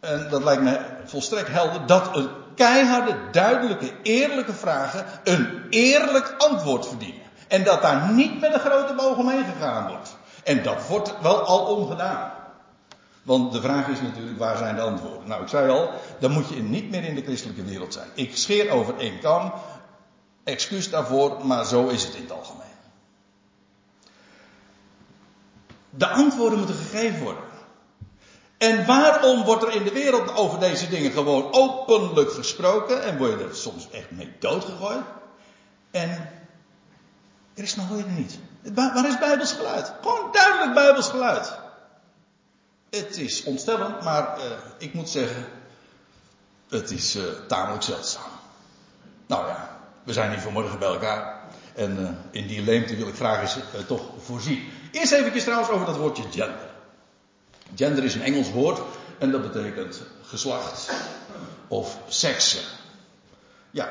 en 0.00 0.28
dat 0.30 0.44
lijkt 0.44 0.62
me 0.62 0.80
volstrekt 1.04 1.48
helder, 1.48 1.86
dat 1.86 2.16
een 2.16 2.28
keiharde, 2.54 3.16
duidelijke, 3.30 3.92
eerlijke 4.02 4.52
vragen 4.52 5.06
een 5.24 5.66
eerlijk 5.70 6.34
antwoord 6.38 6.86
verdienen. 6.86 7.22
En 7.48 7.64
dat 7.64 7.82
daar 7.82 8.12
niet 8.12 8.40
met 8.40 8.54
een 8.54 8.60
grote 8.60 8.94
boog 8.94 9.16
omheen 9.16 9.44
gegaan 9.44 9.88
wordt. 9.88 10.16
En 10.44 10.62
dat 10.62 10.86
wordt 10.86 11.20
wel 11.20 11.42
al 11.42 11.76
omgedaan. 11.76 12.37
Want 13.28 13.52
de 13.52 13.60
vraag 13.60 13.88
is 13.88 14.00
natuurlijk, 14.00 14.38
waar 14.38 14.56
zijn 14.56 14.74
de 14.74 14.80
antwoorden? 14.80 15.28
Nou, 15.28 15.42
ik 15.42 15.48
zei 15.48 15.70
al, 15.70 15.90
dan 16.18 16.30
moet 16.30 16.48
je 16.48 16.62
niet 16.62 16.90
meer 16.90 17.04
in 17.04 17.14
de 17.14 17.22
christelijke 17.22 17.64
wereld 17.64 17.92
zijn. 17.92 18.08
Ik 18.14 18.36
scheer 18.36 18.70
over 18.70 18.98
één 18.98 19.20
kam. 19.20 19.52
Excuus 20.44 20.90
daarvoor, 20.90 21.46
maar 21.46 21.64
zo 21.64 21.86
is 21.86 22.04
het 22.04 22.14
in 22.14 22.22
het 22.22 22.32
algemeen. 22.32 22.76
De 25.90 26.08
antwoorden 26.08 26.58
moeten 26.58 26.76
gegeven 26.76 27.22
worden. 27.22 27.42
En 28.58 28.86
waarom 28.86 29.44
wordt 29.44 29.62
er 29.62 29.74
in 29.74 29.84
de 29.84 29.92
wereld 29.92 30.36
over 30.36 30.58
deze 30.58 30.88
dingen 30.88 31.12
gewoon 31.12 31.52
openlijk 31.52 32.30
gesproken 32.32 33.02
en 33.02 33.18
word 33.18 33.38
je 33.38 33.44
er 33.44 33.54
soms 33.54 33.90
echt 33.90 34.10
mee 34.10 34.32
doodgegooid? 34.38 35.04
En 35.90 36.30
christenen 37.54 37.86
hoor 37.86 37.96
je 37.96 38.04
er 38.04 38.10
niet. 38.10 38.38
Waar 38.74 39.08
is 39.08 39.18
Bijbels 39.18 39.52
geluid? 39.52 39.92
Gewoon 40.02 40.32
duidelijk 40.32 40.74
Bijbels 40.74 41.08
geluid. 41.08 41.66
Het 42.90 43.16
is 43.16 43.42
ontstellend, 43.42 44.02
maar 44.02 44.38
uh, 44.38 44.44
ik 44.78 44.94
moet 44.94 45.08
zeggen, 45.08 45.46
het 46.68 46.90
is 46.90 47.16
uh, 47.16 47.22
tamelijk 47.48 47.82
zeldzaam. 47.82 48.30
Nou 49.26 49.46
ja, 49.46 49.78
we 50.04 50.12
zijn 50.12 50.30
hier 50.30 50.40
vanmorgen 50.40 50.78
bij 50.78 50.88
elkaar. 50.88 51.40
En 51.74 52.00
uh, 52.00 52.08
in 52.30 52.46
die 52.46 52.62
leemte 52.62 52.96
wil 52.96 53.08
ik 53.08 53.14
graag 53.14 53.40
eens 53.40 53.56
toch 53.86 54.02
voorzien. 54.24 54.68
Eerst 54.92 55.12
even 55.12 55.40
trouwens 55.40 55.70
over 55.70 55.86
dat 55.86 55.96
woordje 55.96 56.22
gender. 56.22 56.68
Gender 57.74 58.04
is 58.04 58.14
een 58.14 58.22
Engels 58.22 58.50
woord 58.50 58.80
en 59.18 59.30
dat 59.30 59.52
betekent 59.52 60.02
geslacht 60.22 60.90
of 61.68 61.98
seksen. 62.08 62.62
Ja, 63.70 63.88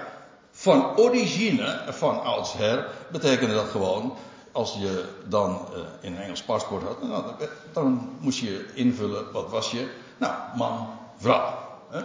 van 0.52 0.98
origine, 0.98 1.84
van 1.88 2.24
oudsher, 2.24 2.88
betekende 3.12 3.54
dat 3.54 3.70
gewoon 3.70 4.18
als 4.58 4.74
je 4.74 5.04
dan 5.28 5.68
uh, 5.74 5.80
in 6.02 6.16
een 6.16 6.22
Engels 6.22 6.44
paspoort 6.44 6.84
had, 6.84 7.02
nou, 7.04 7.24
dan, 7.74 8.10
moest 8.20 8.40
je 8.40 8.66
invullen, 8.74 9.32
wat 9.32 9.50
was 9.50 9.72
je? 9.72 9.90
Nou, 10.18 10.34
man, 10.56 10.90
vrouw. 11.18 11.58
Hè? 11.90 12.02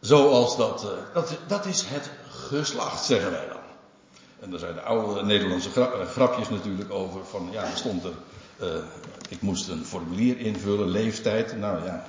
Zoals 0.00 0.56
dat, 0.56 0.84
uh, 0.84 1.14
dat, 1.14 1.36
dat 1.46 1.66
is 1.66 1.82
het 1.86 2.10
geslacht, 2.28 3.04
zeggen 3.04 3.30
wij 3.30 3.48
dan. 3.48 3.56
En 4.40 4.50
daar 4.50 4.58
zijn 4.58 4.74
de 4.74 4.80
oude 4.80 5.22
Nederlandse 5.22 5.80
eh, 5.80 6.06
grapjes 6.06 6.48
natuurlijk 6.48 6.92
over, 6.92 7.24
van 7.24 7.48
ja, 7.50 7.64
er 7.64 7.76
stond 7.76 8.04
er, 8.04 8.14
ik 9.28 9.42
moest 9.42 9.68
een 9.68 9.84
formulier 9.84 10.38
invullen, 10.38 10.88
leeftijd, 10.88 11.56
nou 11.56 11.84
ja, 11.84 12.06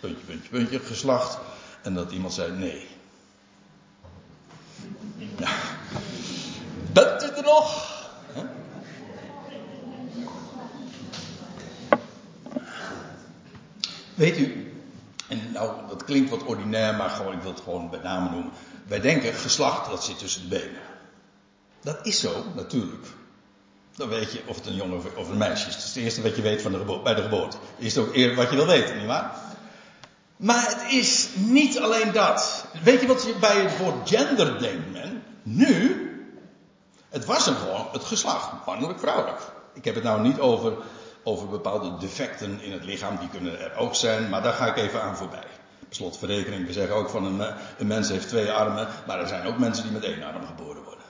puntje, 0.00 0.24
puntje, 0.24 0.48
puntje, 0.48 0.78
geslacht. 0.78 1.38
En 1.82 1.94
dat 1.94 2.10
iemand 2.10 2.32
zei 2.32 2.52
nee. 2.52 2.88
Ja. 5.36 5.50
Bent 6.92 7.22
u 7.22 7.26
er 7.26 7.42
nog? 7.42 7.97
Weet 14.18 14.38
u, 14.38 14.72
en 15.28 15.52
nou, 15.52 15.72
dat 15.88 16.04
klinkt 16.04 16.30
wat 16.30 16.44
ordinair, 16.44 16.94
maar 16.94 17.10
gewoon, 17.10 17.32
ik 17.32 17.42
wil 17.42 17.50
het 17.50 17.60
gewoon 17.60 17.90
bij 17.90 18.00
name 18.02 18.30
noemen. 18.30 18.50
Wij 18.86 19.00
denken, 19.00 19.34
geslacht, 19.34 19.90
dat 19.90 20.04
zit 20.04 20.18
tussen 20.18 20.42
de 20.42 20.48
benen. 20.48 20.80
Dat 21.80 21.98
is 22.02 22.20
zo, 22.20 22.44
natuurlijk. 22.54 23.06
Dan 23.96 24.08
weet 24.08 24.32
je 24.32 24.42
of 24.46 24.56
het 24.56 24.66
een 24.66 24.74
jongen 24.74 25.16
of 25.16 25.28
een 25.28 25.36
meisje 25.36 25.68
is. 25.68 25.74
Dat 25.74 25.82
is 25.82 25.94
het 25.94 26.02
eerste 26.02 26.22
wat 26.22 26.36
je 26.36 26.42
weet 26.42 26.62
van 26.62 26.72
de 26.72 27.00
bij 27.02 27.14
de 27.14 27.22
geboorte. 27.22 27.56
Is 27.76 27.98
ook 27.98 28.14
eerder 28.14 28.36
wat 28.36 28.50
je 28.50 28.56
wil 28.56 28.66
weten, 28.66 28.96
nietwaar? 28.96 29.34
Maar 30.36 30.68
het 30.68 30.92
is 30.92 31.28
niet 31.34 31.80
alleen 31.80 32.12
dat. 32.12 32.64
Weet 32.82 33.00
je 33.00 33.06
wat 33.06 33.22
je 33.22 33.34
bij 33.40 33.56
het 33.56 33.78
woord 33.78 34.08
gender 34.08 34.58
denkt 34.58 34.92
men? 34.92 35.22
Nu, 35.42 36.02
het 37.08 37.24
was 37.24 37.44
hem 37.44 37.54
gewoon 37.54 37.88
het 37.92 38.04
geslacht, 38.04 38.66
mannelijk, 38.66 38.98
vrouwelijk. 38.98 39.40
Ik 39.74 39.84
heb 39.84 39.94
het 39.94 40.04
nou 40.04 40.20
niet 40.20 40.38
over 40.38 40.76
over 41.28 41.48
bepaalde 41.48 41.96
defecten 41.96 42.60
in 42.62 42.72
het 42.72 42.84
lichaam, 42.84 43.16
die 43.18 43.28
kunnen 43.28 43.60
er 43.60 43.76
ook 43.76 43.94
zijn, 43.94 44.28
maar 44.28 44.42
daar 44.42 44.52
ga 44.52 44.66
ik 44.66 44.76
even 44.76 45.02
aan 45.02 45.16
voorbij. 45.16 45.46
Slotverrekening, 45.90 46.66
we 46.66 46.72
zeggen 46.72 46.94
ook 46.94 47.08
van 47.08 47.24
een, 47.24 47.54
een 47.78 47.86
mens 47.86 48.08
heeft 48.08 48.28
twee 48.28 48.50
armen, 48.50 48.88
maar 49.06 49.20
er 49.20 49.28
zijn 49.28 49.46
ook 49.46 49.58
mensen 49.58 49.84
die 49.84 49.92
met 49.92 50.04
één 50.04 50.22
arm 50.22 50.46
geboren 50.46 50.82
worden. 50.82 51.04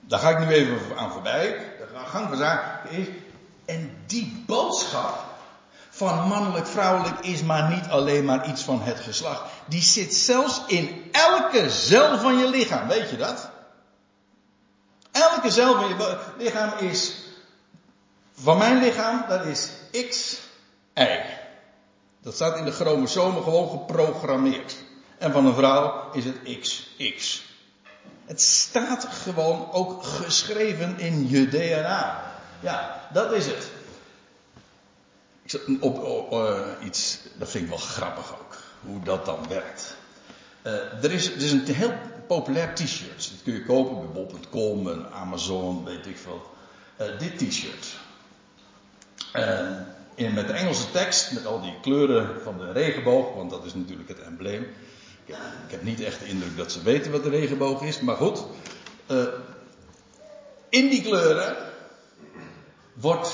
Daar 0.00 0.18
ga 0.18 0.30
ik 0.30 0.38
nu 0.38 0.54
even 0.54 0.96
aan 0.96 1.12
voorbij. 1.12 1.72
De 1.78 1.98
gang 2.06 2.28
van 2.28 2.36
zaken 2.36 2.90
is, 2.90 3.06
en 3.64 3.96
die 4.06 4.44
boodschap 4.46 5.24
van 5.90 6.28
mannelijk, 6.28 6.66
vrouwelijk 6.66 7.20
is 7.20 7.42
maar 7.42 7.70
niet 7.70 7.88
alleen 7.88 8.24
maar 8.24 8.48
iets 8.48 8.62
van 8.62 8.82
het 8.82 9.00
geslacht. 9.00 9.42
Die 9.66 9.82
zit 9.82 10.14
zelfs 10.14 10.62
in 10.66 11.08
elke 11.12 11.70
cel 11.70 12.18
van 12.18 12.38
je 12.38 12.48
lichaam, 12.48 12.88
weet 12.88 13.10
je 13.10 13.16
dat? 13.16 13.50
Elke 15.10 15.50
cel 15.50 15.74
van 15.74 15.88
je 15.88 16.18
lichaam 16.38 16.72
is, 16.78 17.23
van 18.34 18.58
mijn 18.58 18.82
lichaam, 18.82 19.24
dat 19.28 19.44
is 19.44 19.70
X, 20.08 20.38
Y. 20.94 21.20
Dat 22.22 22.34
staat 22.34 22.56
in 22.56 22.64
de 22.64 22.72
chromosomen 22.72 23.42
gewoon 23.42 23.70
geprogrammeerd. 23.70 24.76
En 25.18 25.32
van 25.32 25.46
een 25.46 25.54
vrouw 25.54 26.12
is 26.12 26.24
het 26.24 26.36
XX. 26.60 27.42
Het 28.24 28.42
staat 28.42 29.04
gewoon 29.04 29.72
ook 29.72 30.04
geschreven 30.04 30.98
in 30.98 31.28
je 31.28 31.48
DNA. 31.48 32.32
Ja, 32.60 33.08
dat 33.12 33.32
is 33.32 33.46
het. 33.46 33.70
Ik 35.42 35.50
zat 35.50 35.60
op, 35.80 36.02
op 36.04 36.32
uh, 36.32 36.60
iets, 36.82 37.18
dat 37.38 37.50
vind 37.50 37.64
ik 37.64 37.70
wel 37.70 37.78
grappig 37.78 38.32
ook, 38.32 38.56
hoe 38.80 39.02
dat 39.02 39.24
dan 39.24 39.48
werkt. 39.48 39.96
Uh, 40.62 40.72
er, 41.04 41.12
is, 41.12 41.34
er 41.34 41.42
is 41.42 41.52
een 41.52 41.64
heel 41.64 41.94
populair 42.26 42.74
t-shirt. 42.74 43.30
Dat 43.30 43.42
kun 43.42 43.52
je 43.52 43.64
kopen 43.64 43.96
bij 44.00 44.22
bol.com 44.22 44.88
en 44.88 45.12
Amazon, 45.12 45.84
weet 45.84 46.06
ik 46.06 46.18
veel. 46.18 46.52
Uh, 47.00 47.18
dit 47.18 47.38
t-shirt. 47.38 47.96
In, 50.14 50.34
met 50.34 50.46
de 50.46 50.52
Engelse 50.52 50.90
tekst, 50.90 51.32
met 51.32 51.46
al 51.46 51.60
die 51.60 51.74
kleuren 51.82 52.42
van 52.42 52.58
de 52.58 52.72
regenboog, 52.72 53.34
want 53.34 53.50
dat 53.50 53.64
is 53.64 53.74
natuurlijk 53.74 54.08
het 54.08 54.20
embleem. 54.20 54.62
Ik 55.26 55.34
heb, 55.34 55.38
ik 55.66 55.70
heb 55.70 55.82
niet 55.82 56.00
echt 56.00 56.20
de 56.20 56.26
indruk 56.26 56.56
dat 56.56 56.72
ze 56.72 56.82
weten 56.82 57.12
wat 57.12 57.22
de 57.22 57.30
regenboog 57.30 57.82
is, 57.82 58.00
maar 58.00 58.16
goed. 58.16 58.44
in 60.68 60.88
die 60.88 61.02
kleuren 61.02 61.56
wordt 62.94 63.30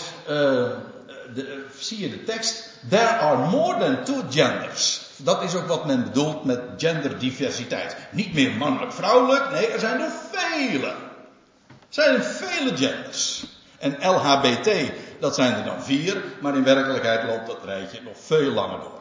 de, 1.34 1.64
zie 1.78 2.00
je 2.00 2.10
de 2.10 2.24
tekst. 2.24 2.70
There 2.88 3.08
are 3.08 3.48
more 3.48 3.78
than 3.78 4.04
two 4.04 4.22
genders. 4.30 5.00
Dat 5.16 5.42
is 5.42 5.54
ook 5.54 5.66
wat 5.66 5.86
men 5.86 6.02
bedoelt 6.02 6.44
met 6.44 6.60
genderdiversiteit. 6.76 7.96
Niet 8.10 8.34
meer 8.34 8.52
mannelijk-vrouwelijk, 8.52 9.50
nee, 9.50 9.66
er 9.66 9.80
zijn 9.80 10.00
er 10.00 10.10
vele. 10.32 10.86
Er 10.86 11.76
zijn 11.88 12.22
vele 12.22 12.76
genders. 12.76 13.44
En 13.78 13.96
LHBT, 14.00 14.92
dat 15.20 15.34
zijn 15.34 15.54
er 15.54 15.64
dan 15.64 15.82
vier, 15.82 16.22
maar 16.40 16.56
in 16.56 16.64
werkelijkheid 16.64 17.24
loopt 17.24 17.46
dat 17.46 17.64
rijtje 17.64 18.00
nog 18.02 18.16
veel 18.18 18.50
langer 18.50 18.78
door. 18.78 19.00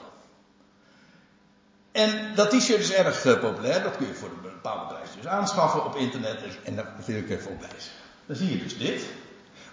En 1.91 2.35
dat 2.35 2.49
t-shirt 2.49 2.79
is 2.79 2.93
erg 2.93 3.25
uh, 3.25 3.39
populair, 3.39 3.83
dat 3.83 3.97
kun 3.97 4.07
je 4.07 4.13
voor 4.13 4.29
een 4.29 4.41
bepaalde 4.41 4.93
prijs 4.93 5.09
dus 5.15 5.27
aanschaffen 5.27 5.85
op 5.85 5.95
internet. 5.95 6.39
En 6.63 6.75
daar 6.75 6.93
wil 7.05 7.17
ik 7.17 7.29
even 7.29 7.51
op 7.51 7.59
wijzen. 7.59 7.91
Dan 8.25 8.35
zie 8.35 8.49
je 8.49 8.63
dus 8.63 8.77
dit. 8.77 9.03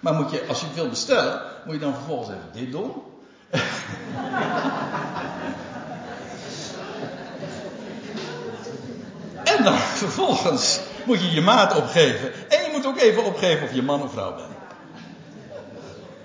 Maar 0.01 0.15
moet 0.15 0.31
je, 0.31 0.45
als 0.49 0.61
je 0.61 0.67
het 0.67 0.75
wil 0.75 0.89
bestellen, 0.89 1.43
moet 1.65 1.75
je 1.75 1.81
dan 1.81 1.95
vervolgens 1.95 2.29
even 2.29 2.53
dit 2.53 2.73
doen. 2.73 3.03
en 9.57 9.65
dan 9.65 9.79
vervolgens 9.79 10.81
moet 11.05 11.21
je 11.21 11.31
je 11.31 11.41
maat 11.41 11.77
opgeven. 11.77 12.33
En 12.49 12.63
je 12.63 12.69
moet 12.73 12.87
ook 12.87 12.99
even 12.99 13.25
opgeven 13.25 13.67
of 13.67 13.75
je 13.75 13.83
man 13.83 14.03
of 14.03 14.13
vrouw 14.13 14.35
bent. 14.35 14.56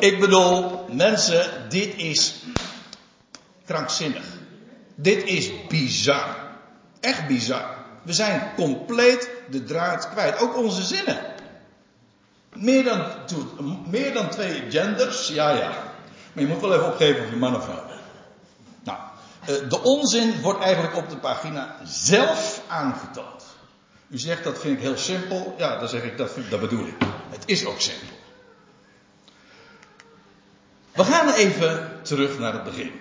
Ik 0.02 0.20
bedoel, 0.20 0.86
mensen, 0.92 1.70
dit 1.70 1.94
is 1.96 2.44
krankzinnig. 3.66 4.26
Dit 4.96 5.24
is 5.24 5.52
bizar. 5.68 6.36
Echt 7.00 7.28
bizar. 7.28 7.76
We 8.04 8.14
zijn 8.14 8.52
compleet 8.56 9.30
de 9.50 9.64
draad 9.64 10.10
kwijt. 10.10 10.40
Ook 10.40 10.58
onze 10.58 10.84
zinnen. 10.84 11.20
Meer 12.54 12.84
dan, 12.84 13.06
meer 13.90 14.14
dan 14.14 14.30
twee 14.30 14.64
genders, 14.70 15.28
ja 15.28 15.50
ja. 15.50 15.70
Maar 16.34 16.44
je 16.44 16.48
moet 16.48 16.62
wel 16.62 16.74
even 16.74 16.86
opgeven 16.86 17.24
of 17.24 17.30
je 17.30 17.36
man 17.36 17.56
of 17.56 17.64
vrouw 17.64 17.86
bent. 17.88 18.00
Nou, 18.84 18.98
eh, 19.46 19.70
de 19.70 19.82
onzin 19.82 20.42
wordt 20.42 20.64
eigenlijk 20.64 20.96
op 20.96 21.10
de 21.10 21.18
pagina 21.18 21.76
zelf 21.84 22.62
aangetoond. 22.68 23.44
U 24.08 24.18
zegt 24.18 24.44
dat 24.44 24.60
vind 24.60 24.78
ik 24.78 24.84
heel 24.84 24.98
simpel. 24.98 25.56
Ja, 25.58 25.80
dan 25.80 25.88
zeg 25.88 26.04
ik 26.04 26.18
dat, 26.18 26.32
dat 26.50 26.60
bedoel 26.60 26.88
ik. 26.88 26.96
Het 27.30 27.44
is 27.46 27.66
ook 27.66 27.82
simpel. 27.82 28.11
We 30.94 31.04
gaan 31.04 31.34
even 31.34 31.90
terug 32.02 32.40
naar 32.40 32.54
het 32.54 32.64
begin. 32.64 32.92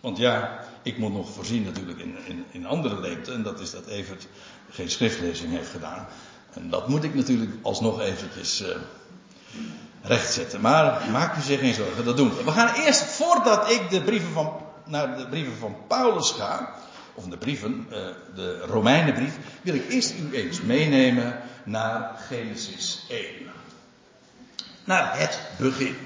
Want 0.00 0.18
ja, 0.18 0.60
ik 0.82 0.98
moet 0.98 1.12
nog 1.12 1.30
voorzien 1.30 1.62
natuurlijk 1.62 1.98
in, 1.98 2.16
in, 2.26 2.44
in 2.50 2.66
andere 2.66 3.00
leemte. 3.00 3.32
En 3.32 3.42
dat 3.42 3.60
is 3.60 3.70
dat 3.70 3.86
Evert 3.86 4.26
geen 4.70 4.90
schriftlezing 4.90 5.50
heeft 5.50 5.70
gedaan. 5.70 6.06
En 6.52 6.70
dat 6.70 6.88
moet 6.88 7.04
ik 7.04 7.14
natuurlijk 7.14 7.52
alsnog 7.62 8.00
eventjes 8.00 8.62
uh, 8.62 8.68
rechtzetten. 10.02 10.60
Maar 10.60 11.10
maak 11.10 11.36
u 11.36 11.40
zich 11.40 11.60
geen 11.60 11.74
zorgen, 11.74 12.04
dat 12.04 12.16
doen 12.16 12.36
we. 12.36 12.44
We 12.44 12.50
gaan 12.50 12.74
eerst, 12.74 13.02
voordat 13.02 13.70
ik 13.70 13.90
de 13.90 14.02
brieven 14.02 14.32
van, 14.32 14.52
naar 14.84 15.16
de 15.16 15.26
brieven 15.28 15.56
van 15.56 15.76
Paulus 15.88 16.30
ga, 16.30 16.74
of 17.14 17.24
de 17.24 17.36
brieven, 17.36 17.86
uh, 17.90 17.96
de 18.34 18.58
Romeinenbrief, 18.58 19.38
wil 19.62 19.74
ik 19.74 19.88
eerst 19.88 20.14
u 20.18 20.36
eens 20.36 20.60
meenemen 20.60 21.40
naar 21.64 22.16
Genesis 22.28 23.06
1. 23.08 23.24
Naar 24.84 25.18
het 25.18 25.40
begin. 25.58 25.96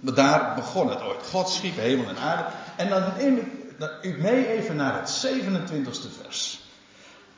Maar 0.00 0.14
daar 0.14 0.54
begon 0.54 0.88
het 0.90 1.02
ooit. 1.02 1.26
God 1.30 1.48
schiep 1.48 1.76
hemel 1.76 2.08
en 2.08 2.18
aarde. 2.18 2.44
En 2.76 2.88
dan 2.88 3.12
neem 3.18 3.66
ik 4.02 4.18
mee 4.18 4.48
even 4.48 4.76
naar 4.76 5.00
het 5.00 5.26
27e 5.26 6.20
vers. 6.22 6.60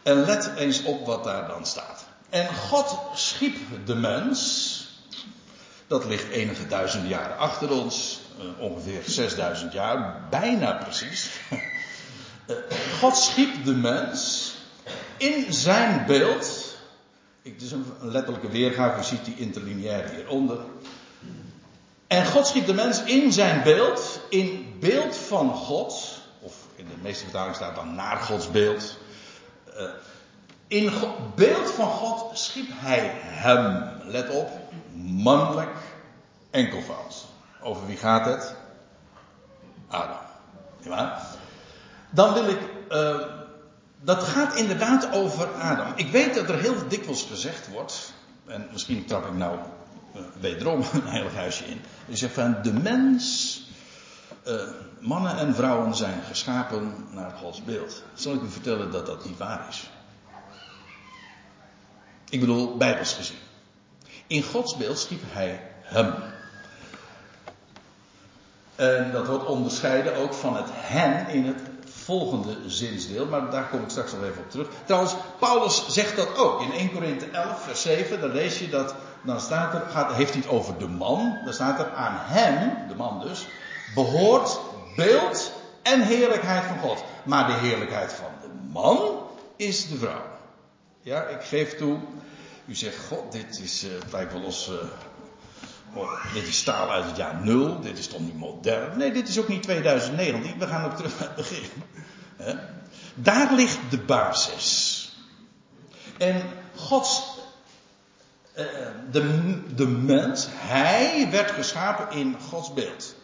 En 0.03 0.25
let 0.25 0.51
eens 0.57 0.83
op 0.83 1.07
wat 1.07 1.25
daar 1.25 1.47
dan 1.47 1.67
staat. 1.67 2.05
En 2.31 2.55
God 2.55 2.99
schiep 3.15 3.57
de 3.85 3.95
mens. 3.95 4.79
Dat 5.87 6.05
ligt 6.05 6.29
enige 6.29 6.67
duizenden 6.67 7.09
jaren 7.09 7.39
achter 7.39 7.71
ons. 7.71 8.21
Uh, 8.39 8.63
ongeveer 8.63 9.03
6000 9.07 9.73
jaar. 9.73 10.21
Bijna 10.31 10.73
precies. 10.73 11.31
Uh, 12.47 12.57
God 13.01 13.17
schiep 13.17 13.65
de 13.65 13.75
mens. 13.75 14.53
In 15.17 15.53
zijn 15.53 16.07
beeld. 16.07 16.69
Het 17.43 17.63
is 17.63 17.73
een 17.73 17.85
letterlijke 18.01 18.49
weergave. 18.49 19.01
U 19.01 19.05
ziet 19.05 19.25
die 19.25 19.37
interlineair 19.37 20.11
hieronder. 20.11 20.59
En 22.11 22.27
God 22.27 22.47
schiep 22.47 22.67
de 22.67 22.75
mens 22.75 23.03
in 23.03 23.33
zijn 23.33 23.63
beeld. 23.63 24.21
In 24.29 24.77
beeld 24.81 25.17
van 25.17 25.55
God. 25.55 26.21
Of 26.41 26.55
in 26.77 26.87
de 26.87 26.97
meeste 27.03 27.23
vertalingen 27.23 27.55
staat 27.55 27.75
dan 27.75 27.95
naar 27.95 28.17
Gods 28.17 28.51
beeld. 28.51 28.97
Uh, 29.79 29.83
in 30.67 30.93
beeld 31.35 31.71
van 31.71 31.87
God 31.87 32.39
schiep 32.39 32.67
hij 32.73 33.11
hem. 33.15 33.91
Let 34.05 34.31
op, 34.31 34.51
mannelijk 35.03 35.77
enkelvoud. 36.51 37.25
Over 37.63 37.87
wie 37.87 37.97
gaat 37.97 38.27
het? 38.27 38.55
Adam. 39.89 40.21
Ja. 40.81 41.21
Dan 42.11 42.33
wil 42.33 42.49
ik. 42.49 42.61
Uh, 42.91 43.21
dat 44.01 44.23
gaat 44.23 44.57
inderdaad 44.57 45.13
over 45.13 45.49
Adam. 45.53 45.93
Ik 45.95 46.11
weet 46.11 46.35
dat 46.35 46.49
er 46.49 46.59
heel 46.59 46.89
dikwijls 46.89 47.23
gezegd 47.23 47.69
wordt. 47.69 48.13
En 48.47 48.69
misschien 48.73 49.07
trap 49.07 49.27
ik 49.27 49.35
nou 49.35 49.59
wederom 50.41 50.83
een 50.93 51.07
heilig 51.07 51.35
huisje 51.35 51.65
in. 51.65 51.81
Je 52.05 52.17
zegt 52.17 52.35
van 52.35 52.57
de 52.63 52.73
mens. 52.73 53.59
Uh, 54.47 54.63
mannen 54.99 55.37
en 55.37 55.55
vrouwen 55.55 55.95
zijn 55.95 56.23
geschapen 56.29 57.07
naar 57.11 57.31
Gods 57.31 57.65
beeld. 57.65 58.03
Zal 58.15 58.35
ik 58.35 58.43
u 58.43 58.51
vertellen 58.51 58.91
dat 58.91 59.07
dat 59.07 59.25
niet 59.25 59.39
waar 59.39 59.67
is? 59.69 59.91
Ik 62.29 62.41
bedoel, 62.41 62.77
bijbels 62.77 63.13
gezien. 63.15 63.39
In 64.27 64.43
Gods 64.43 64.77
beeld 64.77 64.99
schiep 64.99 65.23
hij 65.27 65.61
hem. 65.83 66.15
En 68.75 69.13
dat 69.13 69.27
wordt 69.27 69.47
onderscheiden 69.47 70.17
ook 70.17 70.35
van 70.35 70.57
het 70.57 70.69
hen 70.71 71.29
in 71.29 71.47
het 71.47 71.61
volgende 71.85 72.57
zinsdeel, 72.67 73.27
maar 73.27 73.51
daar 73.51 73.69
kom 73.69 73.83
ik 73.83 73.91
straks 73.91 74.13
nog 74.13 74.23
even 74.23 74.43
op 74.43 74.51
terug. 74.51 74.69
Trouwens, 74.85 75.15
Paulus 75.39 75.87
zegt 75.89 76.17
dat 76.17 76.37
ook 76.37 76.61
in 76.61 76.73
1 76.73 76.93
Korinthe 76.93 77.27
11, 77.27 77.63
vers 77.63 77.83
7. 77.83 78.21
Dan 78.21 78.33
lees 78.33 78.59
je 78.59 78.69
dat, 78.69 78.95
dan 79.23 79.41
staat 79.41 79.75
er, 79.75 79.81
gaat, 79.91 80.13
heeft 80.13 80.33
hij 80.33 80.41
het 80.41 80.51
over 80.51 80.79
de 80.79 80.89
man. 80.89 81.39
Dan 81.45 81.53
staat 81.53 81.79
er 81.79 81.95
aan 81.95 82.17
hem, 82.19 82.89
de 82.89 82.95
man 82.95 83.21
dus, 83.21 83.47
behoort 83.95 84.61
beeld 84.97 85.53
en 85.83 86.01
heerlijkheid 86.01 86.65
van 86.65 86.79
God. 86.79 87.05
Maar 87.25 87.47
de 87.47 87.53
heerlijkheid 87.53 88.13
van 88.13 88.31
de 88.41 88.49
man 88.73 89.23
is 89.57 89.89
de 89.89 89.97
vrouw. 89.97 90.23
Ja, 91.01 91.23
ik 91.23 91.43
geef 91.43 91.77
toe. 91.77 91.99
U 92.65 92.75
zegt, 92.75 93.07
god, 93.09 93.33
dit 93.33 93.61
is, 93.61 93.85
uh, 93.85 93.91
het 94.03 94.13
lijkt 94.13 94.33
wel 94.33 94.45
als, 94.45 94.71
uh, 94.71 95.99
oh, 95.99 96.35
dit 96.35 96.47
is 96.47 96.59
staal 96.59 96.91
uit 96.91 97.05
het 97.05 97.17
jaar 97.17 97.41
nul. 97.43 97.81
Dit 97.81 97.99
is 97.99 98.07
toch 98.07 98.21
niet 98.21 98.39
modern? 98.39 98.99
Nee, 98.99 99.13
dit 99.13 99.29
is 99.29 99.39
ook 99.39 99.49
niet 99.49 99.63
2019. 99.63 100.59
We 100.59 100.67
gaan 100.67 100.85
ook 100.85 100.97
terug 100.97 101.19
naar 101.19 101.29
het 101.29 101.37
begin. 101.37 101.69
Daar 103.15 103.55
ligt 103.55 103.79
de 103.91 103.99
basis. 103.99 104.97
En 106.19 106.43
Gods, 106.77 107.30
de, 109.11 109.75
de 109.75 109.87
mens, 109.87 110.47
hij 110.51 111.29
werd 111.31 111.51
geschapen 111.51 112.17
in 112.19 112.37
Gods 112.49 112.73
beeld. 112.73 113.15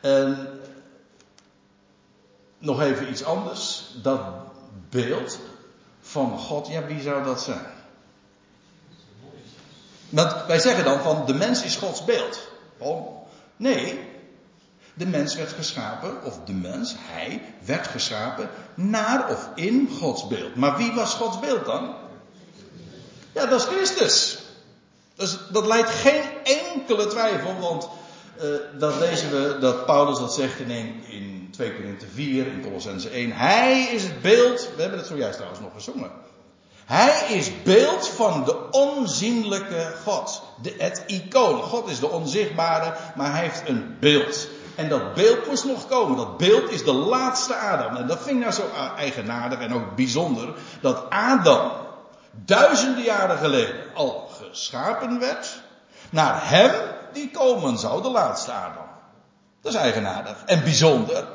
En 0.00 0.48
nog 2.58 2.80
even 2.80 3.10
iets 3.10 3.24
anders. 3.24 3.84
Dat 4.02 4.20
beeld, 4.90 5.38
van 6.00 6.38
God, 6.38 6.68
ja, 6.68 6.86
wie 6.86 7.00
zou 7.00 7.24
dat 7.24 7.42
zijn? 7.42 7.66
Want 10.08 10.46
wij 10.46 10.58
zeggen 10.58 10.84
dan 10.84 11.00
van 11.00 11.26
de 11.26 11.34
mens 11.34 11.62
is 11.62 11.76
Gods 11.76 12.04
beeld. 12.04 12.48
Nee. 13.56 14.06
De 14.94 15.06
mens 15.06 15.34
werd 15.34 15.52
geschapen, 15.52 16.24
of 16.24 16.38
de 16.44 16.52
mens, 16.52 16.94
hij, 16.98 17.42
werd 17.64 17.86
geschapen 17.86 18.50
naar 18.74 19.30
of 19.30 19.48
in 19.54 19.90
Gods 19.98 20.26
beeld. 20.26 20.54
Maar 20.54 20.76
wie 20.76 20.92
was 20.92 21.14
Gods 21.14 21.40
beeld 21.40 21.64
dan? 21.64 21.94
Ja, 23.32 23.46
dat 23.46 23.60
is 23.60 23.66
Christus. 23.66 24.37
Dus 25.18 25.38
dat 25.48 25.66
leidt 25.66 25.90
geen 25.90 26.22
enkele 26.42 27.06
twijfel, 27.06 27.58
want 27.60 27.88
uh, 28.36 28.44
dat 28.78 28.98
lezen 28.98 29.30
we, 29.30 29.58
dat 29.60 29.86
Paulus 29.86 30.18
dat 30.18 30.34
zegt 30.34 30.58
in, 30.58 31.04
in 31.08 31.48
2 31.50 31.74
Korinthe 31.74 32.06
4, 32.14 32.46
in 32.46 32.62
Colossense 32.62 33.08
1. 33.08 33.32
Hij 33.32 33.82
is 33.82 34.02
het 34.02 34.22
beeld, 34.22 34.68
we 34.76 34.80
hebben 34.80 34.98
het 34.98 35.08
zojuist 35.08 35.34
trouwens 35.34 35.62
nog 35.62 35.72
gezongen. 35.74 36.10
Hij 36.84 37.26
is 37.28 37.62
beeld 37.62 38.08
van 38.08 38.44
de 38.44 38.70
onzienlijke 38.70 39.92
God. 40.04 40.42
De, 40.62 40.74
het 40.78 41.02
icoon. 41.06 41.62
God 41.62 41.88
is 41.88 42.00
de 42.00 42.08
onzichtbare, 42.08 42.94
maar 43.16 43.32
hij 43.32 43.42
heeft 43.42 43.62
een 43.68 43.96
beeld. 44.00 44.48
En 44.74 44.88
dat 44.88 45.14
beeld 45.14 45.46
moest 45.46 45.64
nog 45.64 45.86
komen. 45.86 46.16
Dat 46.16 46.36
beeld 46.36 46.70
is 46.70 46.84
de 46.84 46.92
laatste 46.92 47.54
Adam. 47.54 47.96
En 47.96 48.06
dat 48.06 48.22
vind 48.22 48.36
ik 48.36 48.42
nou 48.42 48.52
zo 48.52 48.62
eigenaardig 48.96 49.58
en 49.58 49.74
ook 49.74 49.96
bijzonder. 49.96 50.48
Dat 50.80 51.10
Adam 51.10 51.70
duizenden 52.44 53.04
jaren 53.04 53.38
geleden 53.38 53.74
al 53.94 54.27
geschapen 54.42 55.18
werd. 55.18 55.60
Naar 56.10 56.48
hem 56.48 56.72
die 57.12 57.30
komen 57.30 57.78
zou, 57.78 58.02
de 58.02 58.10
laatste 58.10 58.52
Adam. 58.52 58.86
Dat 59.60 59.72
is 59.72 59.78
eigenaardig 59.78 60.44
en 60.44 60.62
bijzonder. 60.62 61.28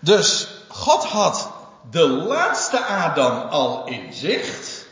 Dus 0.00 0.48
God 0.68 1.04
had 1.04 1.50
de 1.90 2.08
laatste 2.08 2.84
Adam 2.84 3.48
al 3.48 3.86
in 3.86 4.12
zicht. 4.12 4.86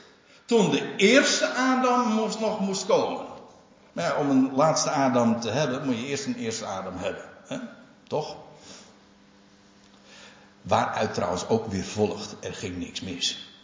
Toen 0.44 0.70
de 0.70 0.96
eerste 0.96 1.54
Adam 1.54 2.08
moest, 2.08 2.40
nog 2.40 2.60
moest 2.60 2.86
komen. 2.86 3.26
Maar 3.92 4.04
ja, 4.04 4.16
om 4.16 4.30
een 4.30 4.54
laatste 4.54 4.90
Adam 4.90 5.40
te 5.40 5.50
hebben, 5.50 5.84
moet 5.84 5.98
je 5.98 6.06
eerst 6.06 6.26
een 6.26 6.36
eerste 6.36 6.66
Adam 6.66 6.96
hebben. 6.96 7.24
Hè? 7.46 7.58
Toch? 8.08 8.36
Waaruit 10.62 11.14
trouwens 11.14 11.48
ook 11.48 11.66
weer 11.66 11.84
volgt, 11.84 12.34
er 12.40 12.54
ging 12.54 12.76
niks 12.76 13.00
mis. 13.00 13.55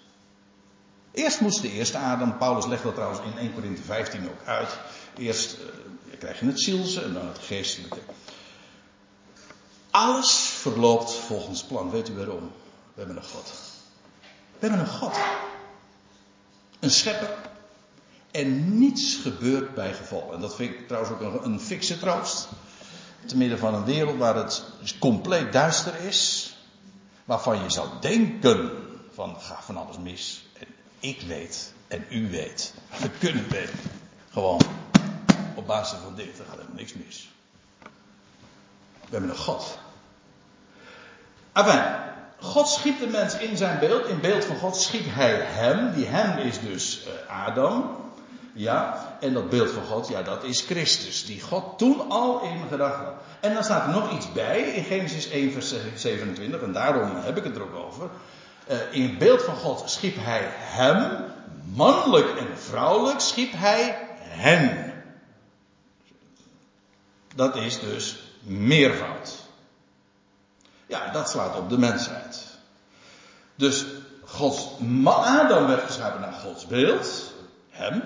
Eerst 1.12 1.40
moest 1.40 1.62
de 1.62 1.72
eerste 1.72 1.98
Adam, 1.98 2.38
Paulus 2.38 2.66
legt 2.66 2.82
dat 2.82 2.94
trouwens 2.94 3.20
in 3.24 3.38
1 3.38 3.54
Corinthië 3.54 3.82
15 3.82 4.28
ook 4.28 4.46
uit. 4.46 4.78
Eerst 5.16 5.58
uh, 5.58 6.18
krijg 6.18 6.40
je 6.40 6.46
het 6.46 6.60
zielse 6.60 7.02
en 7.02 7.12
dan 7.12 7.26
het 7.26 7.38
geestelijke. 7.38 7.98
Alles 9.90 10.32
verloopt 10.34 11.14
volgens 11.14 11.64
plan. 11.64 11.90
Weet 11.90 12.08
u 12.08 12.14
waarom? 12.14 12.52
We 12.94 13.00
hebben 13.00 13.16
een 13.16 13.28
God. 13.28 13.52
We 14.58 14.66
hebben 14.66 14.78
een 14.78 14.92
God. 14.92 15.16
Een 16.80 16.90
schepper. 16.90 17.34
En 18.30 18.78
niets 18.78 19.14
gebeurt 19.14 19.74
bij 19.74 19.94
geval. 19.94 20.32
En 20.32 20.40
dat 20.40 20.54
vind 20.54 20.74
ik 20.74 20.86
trouwens 20.86 21.12
ook 21.12 21.20
een, 21.20 21.44
een 21.44 21.60
fikse 21.60 21.98
troost. 21.98 22.48
Te 23.26 23.36
midden 23.36 23.58
van 23.58 23.74
een 23.74 23.84
wereld 23.84 24.18
waar 24.18 24.36
het 24.36 24.64
compleet 24.98 25.52
duister 25.52 26.00
is. 26.00 26.54
Waarvan 27.24 27.62
je 27.62 27.70
zou 27.70 27.88
denken 28.00 28.70
van 29.14 29.40
gaat 29.40 29.64
van 29.64 29.76
alles 29.76 29.98
mis. 29.98 30.41
Ik 31.02 31.20
weet 31.20 31.72
en 31.88 32.04
u 32.10 32.30
weet. 32.30 32.74
We 33.00 33.10
kunnen 33.18 33.48
weten. 33.48 33.78
Gewoon 34.30 34.60
op 35.54 35.66
basis 35.66 35.98
van 35.98 36.14
dit, 36.14 36.38
er 36.38 36.44
gaat 36.44 36.56
helemaal 36.56 36.76
niks 36.76 36.94
mis. 36.94 37.30
We 38.92 39.08
hebben 39.10 39.30
een 39.30 39.36
God. 39.36 39.78
Enfin, 41.52 41.82
God 42.40 42.68
schiep 42.68 42.98
de 42.98 43.06
mens 43.06 43.38
in 43.38 43.56
zijn 43.56 43.78
beeld. 43.78 44.06
In 44.06 44.20
beeld 44.20 44.44
van 44.44 44.56
God 44.56 44.76
schiep 44.76 45.04
hij 45.06 45.34
hem. 45.34 45.94
Die 45.94 46.06
hem 46.06 46.38
is 46.38 46.60
dus 46.60 47.06
uh, 47.06 47.46
Adam. 47.46 47.96
Ja, 48.52 49.08
en 49.20 49.32
dat 49.32 49.50
beeld 49.50 49.70
van 49.70 49.84
God, 49.84 50.08
ja, 50.08 50.22
dat 50.22 50.44
is 50.44 50.60
Christus. 50.60 51.24
Die 51.24 51.40
God 51.40 51.78
toen 51.78 52.10
al 52.10 52.42
in 52.42 52.68
gedachten 52.68 53.04
had. 53.04 53.14
En 53.40 53.54
dan 53.54 53.64
staat 53.64 53.86
er 53.86 53.92
nog 53.92 54.12
iets 54.12 54.32
bij 54.32 54.60
in 54.60 54.84
Genesis 54.84 55.30
1, 55.30 55.52
vers 55.52 55.74
27. 55.94 56.62
En 56.62 56.72
daarom 56.72 57.16
heb 57.16 57.36
ik 57.36 57.44
het 57.44 57.56
er 57.56 57.62
ook 57.62 57.74
over. 57.74 58.10
Uh, 58.70 58.76
in 58.90 59.18
beeld 59.18 59.42
van 59.42 59.56
God 59.56 59.90
schiep 59.90 60.16
hij 60.18 60.48
hem. 60.52 61.24
Mannelijk 61.74 62.38
en 62.38 62.58
vrouwelijk 62.58 63.20
schiep 63.20 63.52
hij 63.52 64.08
hen. 64.18 64.92
Dat 67.34 67.56
is 67.56 67.80
dus 67.80 68.22
meervoud. 68.42 69.42
Ja, 70.86 71.10
dat 71.10 71.30
slaat 71.30 71.56
op 71.56 71.68
de 71.68 71.78
mensheid. 71.78 72.46
Dus 73.54 73.84
Gods, 74.24 74.68
Adam 75.04 75.66
werd 75.66 75.82
geschapen 75.82 76.20
naar 76.20 76.32
Gods 76.32 76.66
beeld, 76.66 77.32
hem. 77.70 78.02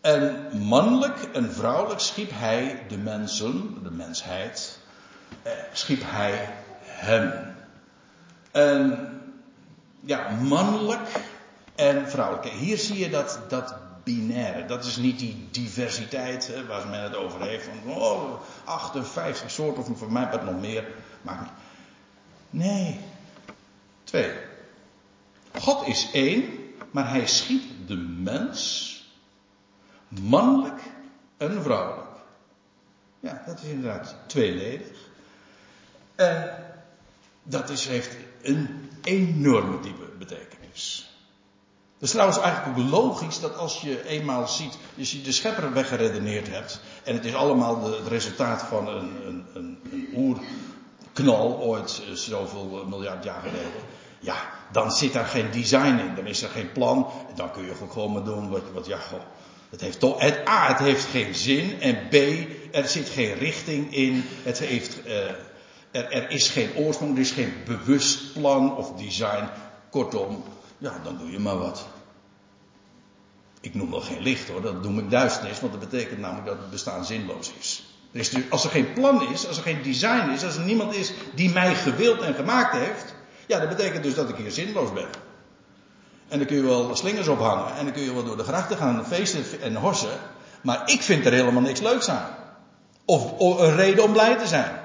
En 0.00 0.48
mannelijk 0.58 1.28
en 1.32 1.52
vrouwelijk 1.52 2.00
schiep 2.00 2.30
hij 2.32 2.82
de 2.88 2.96
mensen, 2.96 3.82
de 3.82 3.90
mensheid, 3.90 4.78
eh, 5.42 5.52
schiep 5.72 6.02
hij 6.04 6.54
hem. 6.82 7.54
En 8.50 9.21
ja, 10.04 10.30
mannelijk 10.30 11.08
en 11.74 12.10
vrouwelijk. 12.10 12.48
Hier 12.48 12.78
zie 12.78 12.98
je 12.98 13.10
dat, 13.10 13.40
dat 13.48 13.74
binaire. 14.04 14.64
Dat 14.64 14.84
is 14.84 14.96
niet 14.96 15.18
die 15.18 15.48
diversiteit 15.50 16.46
hè, 16.46 16.66
waar 16.66 16.86
men 16.86 17.02
het 17.02 17.16
over 17.16 17.40
heeft. 17.40 17.64
Van 17.64 17.92
oh, 17.94 18.40
58 18.64 19.50
soorten 19.50 19.84
of 19.84 19.98
voor 19.98 20.12
mij 20.12 20.30
wat 20.30 20.44
nog 20.44 20.60
meer. 20.60 20.86
Maar 21.22 21.50
Nee. 22.52 23.00
Twee. 24.04 24.32
God 25.58 25.86
is 25.86 26.10
één, 26.12 26.44
maar 26.90 27.08
hij 27.08 27.26
schiep 27.26 27.62
de 27.86 27.96
mens 27.96 28.90
mannelijk 30.08 30.80
en 31.36 31.62
vrouwelijk. 31.62 32.10
Ja, 33.20 33.42
dat 33.46 33.58
is 33.62 33.68
inderdaad 33.68 34.14
tweeledig. 34.26 34.98
En 36.14 36.50
dat 37.42 37.70
is, 37.70 37.86
heeft 37.86 38.16
een 38.42 38.90
enorme 39.02 39.80
diepe 39.80 40.04
betekenis. 40.18 41.10
Het 41.94 42.10
is 42.10 42.10
trouwens 42.10 42.40
eigenlijk 42.40 42.78
ook 42.78 42.90
logisch 42.90 43.40
dat 43.40 43.56
als 43.56 43.80
je 43.80 44.06
eenmaal 44.08 44.48
ziet, 44.48 44.78
je 44.94 45.04
ziet 45.04 45.24
de 45.24 45.32
schepper 45.32 45.72
weggeredeneerd 45.72 46.48
hebt, 46.48 46.80
en 47.04 47.14
het 47.14 47.24
is 47.24 47.34
allemaal 47.34 47.84
het 47.84 48.06
resultaat 48.06 48.62
van 48.62 48.88
een, 48.88 49.26
een, 49.26 49.46
een, 49.54 49.78
een 49.92 50.08
oer, 50.14 50.38
knal 51.12 51.58
ooit 51.60 52.02
eh, 52.08 52.14
zoveel 52.14 52.80
eh, 52.80 52.88
miljard 52.88 53.24
jaar 53.24 53.40
geleden. 53.40 53.82
Ja, 54.20 54.36
dan 54.72 54.92
zit 54.92 55.12
daar 55.12 55.26
geen 55.26 55.50
design 55.50 55.98
in. 55.98 56.14
Dan 56.14 56.26
is 56.26 56.42
er 56.42 56.48
geen 56.48 56.72
plan. 56.72 57.10
En 57.28 57.36
dan 57.36 57.50
kun 57.52 57.64
je 57.64 57.74
gewoon 57.90 58.12
maar 58.12 58.24
doen 58.24 58.50
wat, 58.50 58.62
wat 58.72 58.86
ja, 58.86 58.98
goh. 58.98 59.20
Het 59.70 59.80
heeft 59.80 60.00
toch, 60.00 60.20
het, 60.20 60.48
A, 60.48 60.68
het 60.68 60.78
heeft 60.78 61.04
geen 61.04 61.34
zin. 61.34 61.80
En 61.80 62.08
B, 62.08 62.14
er 62.74 62.88
zit 62.88 63.08
geen 63.08 63.34
richting 63.34 63.94
in. 63.94 64.24
Het 64.42 64.58
heeft, 64.58 65.06
uh, 65.06 65.12
er, 65.92 66.12
er 66.12 66.30
is 66.30 66.48
geen 66.48 66.74
oorsprong, 66.74 67.14
er 67.14 67.20
is 67.20 67.30
geen 67.30 67.52
bewust 67.64 68.32
plan 68.32 68.76
of 68.76 68.92
design. 68.92 69.48
Kortom, 69.90 70.44
ja, 70.78 71.00
dan 71.04 71.18
doe 71.18 71.30
je 71.30 71.38
maar 71.38 71.58
wat. 71.58 71.86
Ik 73.60 73.74
noem 73.74 73.88
nog 73.88 74.06
geen 74.06 74.22
licht 74.22 74.48
hoor, 74.48 74.62
dat 74.62 74.82
noem 74.82 74.98
ik 74.98 75.10
duisternis, 75.10 75.60
want 75.60 75.72
dat 75.72 75.90
betekent 75.90 76.18
namelijk 76.18 76.46
dat 76.46 76.58
het 76.58 76.70
bestaan 76.70 77.04
zinloos 77.04 77.52
is. 77.58 77.84
Dus 78.12 78.32
als 78.50 78.64
er 78.64 78.70
geen 78.70 78.92
plan 78.92 79.32
is, 79.32 79.46
als 79.48 79.56
er 79.56 79.62
geen 79.62 79.82
design 79.82 80.30
is, 80.30 80.44
als 80.44 80.56
er 80.56 80.64
niemand 80.64 80.94
is 80.94 81.12
die 81.34 81.50
mij 81.50 81.74
gewild 81.74 82.20
en 82.20 82.34
gemaakt 82.34 82.76
heeft, 82.76 83.14
ja, 83.46 83.58
dat 83.58 83.68
betekent 83.68 84.02
dus 84.02 84.14
dat 84.14 84.28
ik 84.28 84.36
hier 84.36 84.50
zinloos 84.50 84.92
ben. 84.92 85.08
En 86.28 86.38
dan 86.38 86.46
kun 86.46 86.56
je 86.56 86.62
wel 86.62 86.96
slingers 86.96 87.28
ophangen 87.28 87.76
en 87.76 87.84
dan 87.84 87.94
kun 87.94 88.02
je 88.02 88.14
wel 88.14 88.24
door 88.24 88.36
de 88.36 88.42
grachten 88.42 88.76
gaan 88.76 89.06
feesten 89.06 89.44
en 89.60 89.76
horsen, 89.76 90.18
maar 90.62 90.82
ik 90.84 91.02
vind 91.02 91.26
er 91.26 91.32
helemaal 91.32 91.62
niks 91.62 91.80
leuks 91.80 92.08
aan. 92.08 92.36
Of, 93.04 93.40
een 93.60 93.76
reden 93.76 94.04
om 94.04 94.12
blij 94.12 94.36
te 94.36 94.46
zijn. 94.46 94.81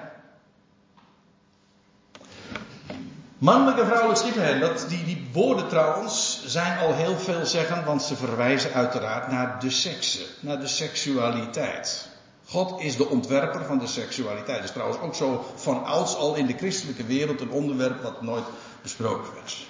Mannelijk 3.38 3.78
en 3.78 3.86
vrouwelijk 3.86 4.20
schipperheid, 4.20 4.62
dat, 4.62 4.86
die, 4.90 5.04
die 5.04 5.30
woorden 5.34 5.68
trouwens 5.68 6.44
zijn 6.46 6.80
al 6.80 6.94
heel 6.94 7.18
veelzeggend, 7.18 7.86
want 7.86 8.04
ze 8.04 8.16
verwijzen 8.16 8.74
uiteraard 8.74 9.32
naar 9.32 9.60
de 9.60 9.70
seksen, 9.70 10.26
naar 10.40 10.60
de 10.60 10.68
seksualiteit. 10.68 12.10
God 12.46 12.82
is 12.82 12.96
de 12.96 13.08
ontwerper 13.08 13.66
van 13.66 13.80
de 13.80 13.88
seksualiteit. 13.88 14.58
Dat 14.58 14.68
is 14.68 14.72
trouwens 14.72 15.00
ook 15.00 15.16
zo 15.16 15.46
van 15.56 15.86
ouds 15.86 16.16
al 16.16 16.36
in 16.36 16.46
de 16.46 16.58
christelijke 16.58 17.06
wereld 17.06 17.42
een 17.42 17.52
onderwerp 17.52 18.02
wat 18.02 18.22
nooit 18.22 18.46
besproken 18.82 19.34
was. 19.42 19.68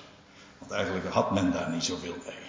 Want 0.58 0.72
eigenlijk 0.72 1.08
had 1.08 1.32
men 1.32 1.52
daar 1.52 1.70
niet 1.70 1.84
zoveel 1.84 2.16
mee. 2.26 2.46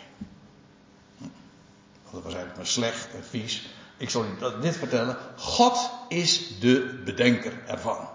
Dat 2.11 2.23
was 2.23 2.35
eigenlijk 2.35 2.57
maar 2.57 2.67
slecht 2.67 3.15
en 3.15 3.25
vies. 3.25 3.69
Ik 3.97 4.11
zal 4.11 4.25
u 4.25 4.61
dit 4.61 4.77
vertellen. 4.77 5.17
God 5.37 5.91
is 6.09 6.59
de 6.61 7.03
bedenker 7.05 7.53
ervan. 7.67 8.09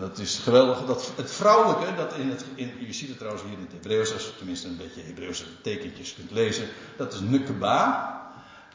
Dat 0.00 0.18
is 0.18 0.38
geweldig. 0.38 0.86
Dat 0.86 1.12
het 1.16 1.30
vrouwelijke, 1.30 1.94
dat 1.94 2.14
in 2.14 2.30
het, 2.30 2.44
in, 2.54 2.72
je 2.86 2.92
ziet 2.92 3.08
het 3.08 3.18
trouwens 3.18 3.44
hier 3.44 3.52
in 3.52 3.64
het 3.64 3.72
Hebreeuws, 3.72 4.12
als 4.12 4.24
je 4.24 4.36
tenminste 4.36 4.68
een 4.68 4.76
beetje 4.76 5.02
Hebreeuwse 5.02 5.44
tekentjes 5.62 6.14
kunt 6.14 6.30
lezen. 6.30 6.68
Dat 6.96 7.12
is 7.12 7.20
nukeba. 7.20 8.18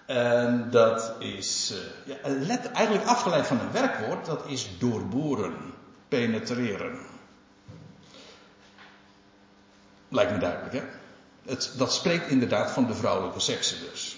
En 0.06 0.68
dat 0.72 1.14
is 1.20 1.74
uh, 2.06 2.16
ja, 2.48 2.58
eigenlijk 2.74 3.08
afgeleid 3.08 3.48
van 3.48 3.60
een 3.60 3.72
werkwoord, 3.72 4.26
dat 4.26 4.44
is 4.48 4.70
doorboren, 4.78 5.56
penetreren. 6.08 7.00
Lijkt 10.10 10.32
me 10.32 10.38
duidelijk, 10.38 10.74
hè? 10.74 10.84
Dat 11.78 11.94
spreekt 11.94 12.28
inderdaad 12.28 12.72
van 12.72 12.88
de 12.88 12.96
vrouwelijke 12.96 13.40
sekse 13.40 13.76
dus. 13.92 14.15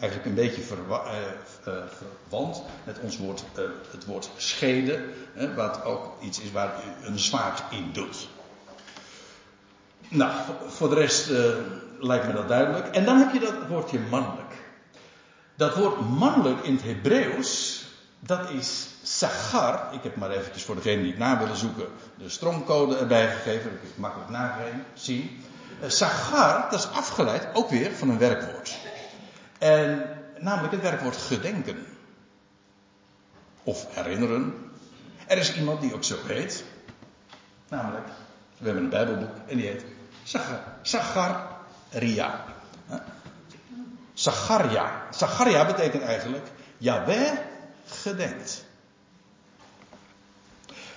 Eigenlijk 0.00 0.24
een 0.24 0.34
beetje 0.34 0.62
uh, 0.62 0.96
uh, 1.68 1.74
verwant 1.88 2.62
met 2.84 2.98
ons 2.98 3.18
woord, 3.18 3.44
uh, 3.58 3.64
het 3.90 4.04
woord 4.04 4.30
scheden, 4.36 5.04
hè, 5.34 5.54
wat 5.54 5.84
ook 5.84 6.22
iets 6.22 6.40
is 6.40 6.52
waar 6.52 6.72
u 6.86 7.06
een 7.06 7.18
zwaard 7.18 7.62
in 7.70 7.90
doet. 7.92 8.28
Nou, 10.08 10.32
voor 10.68 10.88
de 10.88 10.94
rest 10.94 11.30
lijkt 11.98 12.26
me 12.26 12.32
dat 12.32 12.48
duidelijk. 12.48 12.86
En 12.86 13.04
dan 13.04 13.18
heb 13.18 13.32
je 13.32 13.38
dat 13.38 13.54
woordje 13.68 13.98
mannelijk. 14.10 14.54
Dat 15.54 15.76
woord 15.76 16.08
mannelijk 16.08 16.64
in 16.64 16.74
het 16.74 16.82
Hebreeuws, 16.82 17.84
dat 18.20 18.50
is 18.50 18.88
sagar. 19.02 19.94
Ik 19.94 20.02
heb 20.02 20.16
maar 20.16 20.30
eventjes 20.30 20.64
voor 20.64 20.74
degenen 20.74 21.02
die 21.02 21.10
het 21.10 21.20
na 21.20 21.38
willen 21.38 21.56
zoeken, 21.56 21.86
de 22.18 22.28
stromcode 22.28 22.96
erbij 22.96 23.26
gegeven. 23.26 23.70
Dat 23.70 23.80
je 23.94 24.00
makkelijk 24.00 24.30
nazien. 24.30 25.44
Sagar, 25.86 26.70
dat 26.70 26.78
is 26.78 26.88
afgeleid 26.90 27.48
ook 27.52 27.70
weer 27.70 27.92
van 27.92 28.08
een 28.08 28.18
werkwoord. 28.18 28.78
En 29.60 30.16
namelijk 30.38 30.72
het 30.72 30.82
werkwoord 30.82 31.16
gedenken. 31.16 31.86
Of 33.62 33.86
herinneren. 33.94 34.54
Er 35.26 35.38
is 35.38 35.54
iemand 35.56 35.80
die 35.80 35.94
ook 35.94 36.04
zo 36.04 36.16
heet. 36.26 36.64
Namelijk, 37.68 38.06
we 38.58 38.64
hebben 38.64 38.82
een 38.84 38.90
Bijbelboek 38.90 39.34
en 39.46 39.56
die 39.56 39.66
heet 39.66 39.84
Zacharia. 40.82 42.44
Zacharia. 44.14 45.02
Zacharia 45.10 45.66
betekent 45.66 46.02
eigenlijk 46.02 46.46
Yahweh 46.78 47.32
gedenkt. 47.86 48.64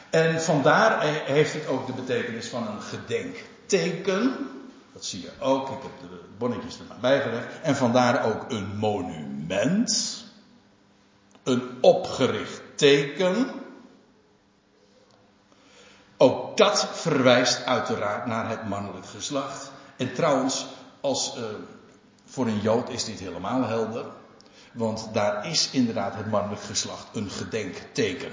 En 0.09 0.41
vandaar 0.41 1.01
heeft 1.03 1.53
het 1.53 1.67
ook 1.67 1.87
de 1.87 1.93
betekenis 1.93 2.47
van 2.47 2.67
een 2.67 2.81
gedenkteken. 2.81 4.49
Dat 4.93 5.05
zie 5.05 5.21
je 5.21 5.31
ook. 5.39 5.69
Ik 5.69 5.81
heb 5.81 6.09
de 6.09 6.19
bonnetjes 6.37 6.79
er 6.79 6.85
maar 6.87 6.99
bijgelegd. 6.99 7.61
En 7.61 7.75
vandaar 7.75 8.25
ook 8.25 8.51
een 8.51 8.77
monument. 8.77 10.23
Een 11.43 11.77
opgericht 11.81 12.61
teken. 12.75 13.51
Ook 16.17 16.57
dat 16.57 16.87
verwijst 16.91 17.65
uiteraard 17.65 18.25
naar 18.25 18.49
het 18.49 18.67
mannelijk 18.67 19.05
geslacht. 19.05 19.71
En 19.97 20.13
trouwens, 20.13 20.65
als, 21.01 21.37
uh, 21.37 21.43
voor 22.25 22.47
een 22.47 22.59
Jood 22.59 22.89
is 22.89 23.05
dit 23.05 23.19
helemaal 23.19 23.63
helder. 23.63 24.05
Want 24.73 25.09
daar 25.13 25.49
is 25.49 25.69
inderdaad 25.71 26.15
het 26.15 26.31
mannelijk 26.31 26.61
geslacht 26.61 27.15
een 27.15 27.29
gedenkteken. 27.29 28.31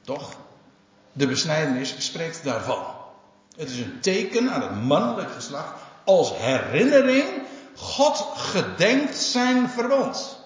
Toch? 0.00 0.36
De 1.12 1.26
besnijdenis 1.26 1.94
spreekt 1.98 2.44
daarvan. 2.44 2.93
Het 3.56 3.70
is 3.70 3.78
een 3.78 4.00
teken 4.00 4.50
aan 4.50 4.62
het 4.62 4.82
mannelijk 4.82 5.30
geslacht 5.30 5.72
als 6.04 6.32
herinnering. 6.34 7.24
God 7.76 8.26
gedenkt 8.36 9.16
zijn 9.16 9.68
verbond. 9.68 10.42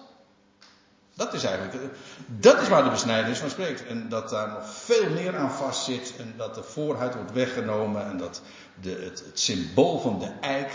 Dat 1.15 1.35
is 1.35 1.45
eigenlijk, 1.45 1.93
dat 2.27 2.61
is 2.61 2.69
waar 2.69 2.85
de 2.85 2.91
besnijdenis 2.91 3.39
van 3.39 3.51
spreekt. 3.51 3.87
En 3.87 4.09
dat 4.09 4.31
daar 4.31 4.49
nog 4.49 4.75
veel 4.75 5.11
meer 5.11 5.37
aan 5.37 5.53
vastzit. 5.53 6.15
En 6.19 6.35
dat 6.37 6.55
de 6.55 6.63
voorhuid 6.63 7.15
wordt 7.15 7.33
weggenomen. 7.33 8.05
En 8.05 8.17
dat 8.17 8.43
de, 8.81 8.91
het, 8.91 9.23
het 9.25 9.41
symbool 9.41 10.01
van 10.01 10.19
de 10.19 10.31
eik 10.41 10.71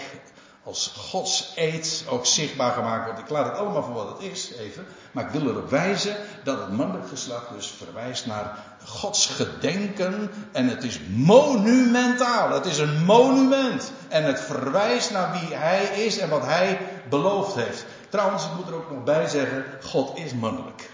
als 0.63 0.93
Gods 0.97 1.51
eed 1.55 2.05
ook 2.09 2.25
zichtbaar 2.25 2.71
gemaakt 2.71 3.05
wordt. 3.05 3.19
Ik 3.19 3.29
laat 3.29 3.45
het 3.45 3.57
allemaal 3.57 3.83
voor 3.83 3.93
wat 3.93 4.07
het 4.07 4.31
is, 4.31 4.51
even. 4.53 4.85
Maar 5.11 5.25
ik 5.25 5.29
wil 5.29 5.49
erop 5.49 5.69
wijzen 5.69 6.15
dat 6.43 6.59
het 6.59 6.71
mannelijk 6.71 7.07
geslacht 7.07 7.53
dus 7.55 7.67
verwijst 7.67 8.25
naar 8.25 8.57
Gods 8.85 9.25
gedenken. 9.25 10.31
En 10.51 10.67
het 10.67 10.83
is 10.83 10.99
monumentaal. 11.07 12.51
Het 12.51 12.65
is 12.65 12.77
een 12.77 13.03
monument. 13.05 13.91
En 14.07 14.23
het 14.23 14.41
verwijst 14.41 15.11
naar 15.11 15.31
wie 15.31 15.55
Hij 15.55 15.83
is 15.83 16.17
en 16.17 16.29
wat 16.29 16.45
Hij 16.45 16.79
beloofd 17.09 17.55
heeft. 17.55 17.85
Trouwens, 18.09 18.45
ik 18.45 18.55
moet 18.55 18.67
er 18.67 18.75
ook 18.75 18.91
nog 18.91 19.03
bij 19.03 19.27
zeggen, 19.27 19.65
God 19.81 20.17
is 20.17 20.33
mannelijk. 20.33 20.89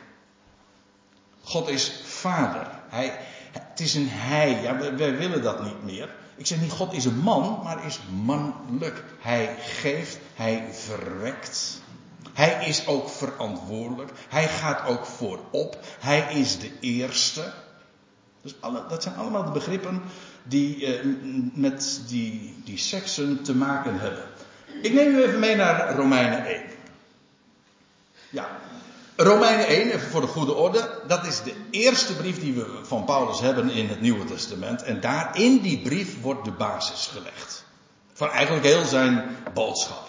God 1.43 1.69
is 1.69 2.01
vader. 2.03 2.67
Hij, 2.87 3.19
het 3.51 3.79
is 3.79 3.93
een 3.93 4.09
Hij. 4.09 4.61
Ja, 4.61 4.77
wij 4.77 5.17
willen 5.17 5.43
dat 5.43 5.63
niet 5.63 5.83
meer. 5.83 6.09
Ik 6.39 6.45
zeg 6.45 6.61
niet 6.61 6.71
God 6.71 6.93
is 6.93 7.05
een 7.05 7.19
man, 7.19 7.59
maar 7.63 7.85
is 7.85 7.99
mannelijk. 8.23 9.03
Hij 9.19 9.55
geeft, 9.59 10.17
hij 10.35 10.67
verwekt. 10.71 11.81
Hij 12.33 12.65
is 12.65 12.87
ook 12.87 13.09
verantwoordelijk. 13.09 14.11
Hij 14.29 14.47
gaat 14.47 14.85
ook 14.85 15.05
voorop. 15.05 15.77
Hij 15.99 16.33
is 16.33 16.59
de 16.59 16.71
eerste. 16.79 17.53
Dus 18.41 18.55
dat 18.89 19.03
zijn 19.03 19.15
allemaal 19.15 19.45
de 19.45 19.51
begrippen 19.51 20.01
die 20.43 20.85
eh, 20.85 21.05
met 21.53 22.01
die, 22.07 22.61
die 22.65 22.77
seksen 22.77 23.43
te 23.43 23.55
maken 23.55 23.99
hebben. 23.99 24.23
Ik 24.81 24.93
neem 24.93 25.15
u 25.15 25.23
even 25.23 25.39
mee 25.39 25.55
naar 25.55 25.95
Romeinen 25.95 26.45
1. 26.45 26.61
Ja, 28.29 28.59
Romeinen 29.21 29.67
1, 29.67 29.91
even 29.91 30.09
voor 30.09 30.21
de 30.21 30.27
goede 30.27 30.53
orde, 30.53 30.89
dat 31.07 31.25
is 31.25 31.43
de 31.43 31.53
eerste 31.69 32.15
brief 32.15 32.39
die 32.39 32.53
we 32.53 32.79
van 32.83 33.05
Paulus 33.05 33.39
hebben 33.39 33.69
in 33.69 33.87
het 33.87 34.01
Nieuwe 34.01 34.25
Testament. 34.25 34.83
En 34.83 35.01
daar 35.01 35.39
in 35.39 35.57
die 35.57 35.79
brief 35.79 36.21
wordt 36.21 36.45
de 36.45 36.51
basis 36.51 37.07
gelegd. 37.07 37.65
Van 38.13 38.29
eigenlijk 38.29 38.65
heel 38.65 38.85
zijn 38.85 39.37
boodschap. 39.53 40.07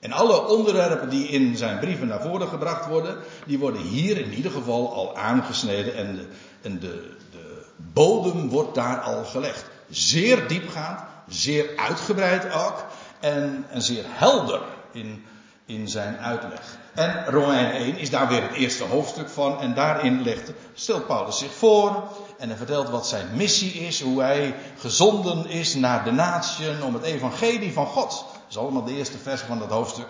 En 0.00 0.12
alle 0.12 0.46
onderwerpen 0.46 1.08
die 1.10 1.28
in 1.28 1.56
zijn 1.56 1.78
brieven 1.78 2.06
naar 2.06 2.22
voren 2.22 2.48
gebracht 2.48 2.86
worden, 2.86 3.16
die 3.46 3.58
worden 3.58 3.82
hier 3.82 4.18
in 4.18 4.32
ieder 4.32 4.50
geval 4.50 4.92
al 4.92 5.16
aangesneden 5.16 5.94
en 5.94 6.14
de, 6.14 6.26
en 6.62 6.78
de, 6.78 7.16
de 7.30 7.64
bodem 7.76 8.48
wordt 8.48 8.74
daar 8.74 8.98
al 8.98 9.24
gelegd. 9.24 9.64
Zeer 9.90 10.48
diepgaand, 10.48 11.00
zeer 11.28 11.76
uitgebreid 11.76 12.52
ook 12.52 12.84
en, 13.20 13.66
en 13.70 13.82
zeer 13.82 14.04
helder 14.06 14.60
in 14.92 15.24
in 15.66 15.88
zijn 15.88 16.18
uitleg. 16.18 16.78
En 16.94 17.24
Romein 17.26 17.72
1 17.72 17.98
is 17.98 18.10
daar 18.10 18.28
weer 18.28 18.42
het 18.42 18.52
eerste 18.52 18.84
hoofdstuk 18.84 19.28
van. 19.28 19.60
En 19.60 19.74
daarin 19.74 20.22
legt, 20.22 20.52
stelt 20.74 21.06
Paulus 21.06 21.38
zich 21.38 21.52
voor. 21.52 22.08
En 22.38 22.48
hij 22.48 22.56
vertelt 22.56 22.88
wat 22.88 23.06
zijn 23.06 23.36
missie 23.36 23.72
is. 23.72 24.00
Hoe 24.00 24.22
hij 24.22 24.54
gezonden 24.78 25.46
is 25.46 25.74
naar 25.74 26.04
de 26.04 26.12
natieën 26.12 26.82
om 26.82 26.94
het 26.94 27.02
evangelie 27.02 27.72
van 27.72 27.86
God. 27.86 28.10
Dat 28.32 28.42
is 28.48 28.58
allemaal 28.58 28.84
de 28.84 28.96
eerste 28.96 29.18
vers 29.18 29.40
van 29.40 29.58
dat 29.58 29.70
hoofdstuk. 29.70 30.06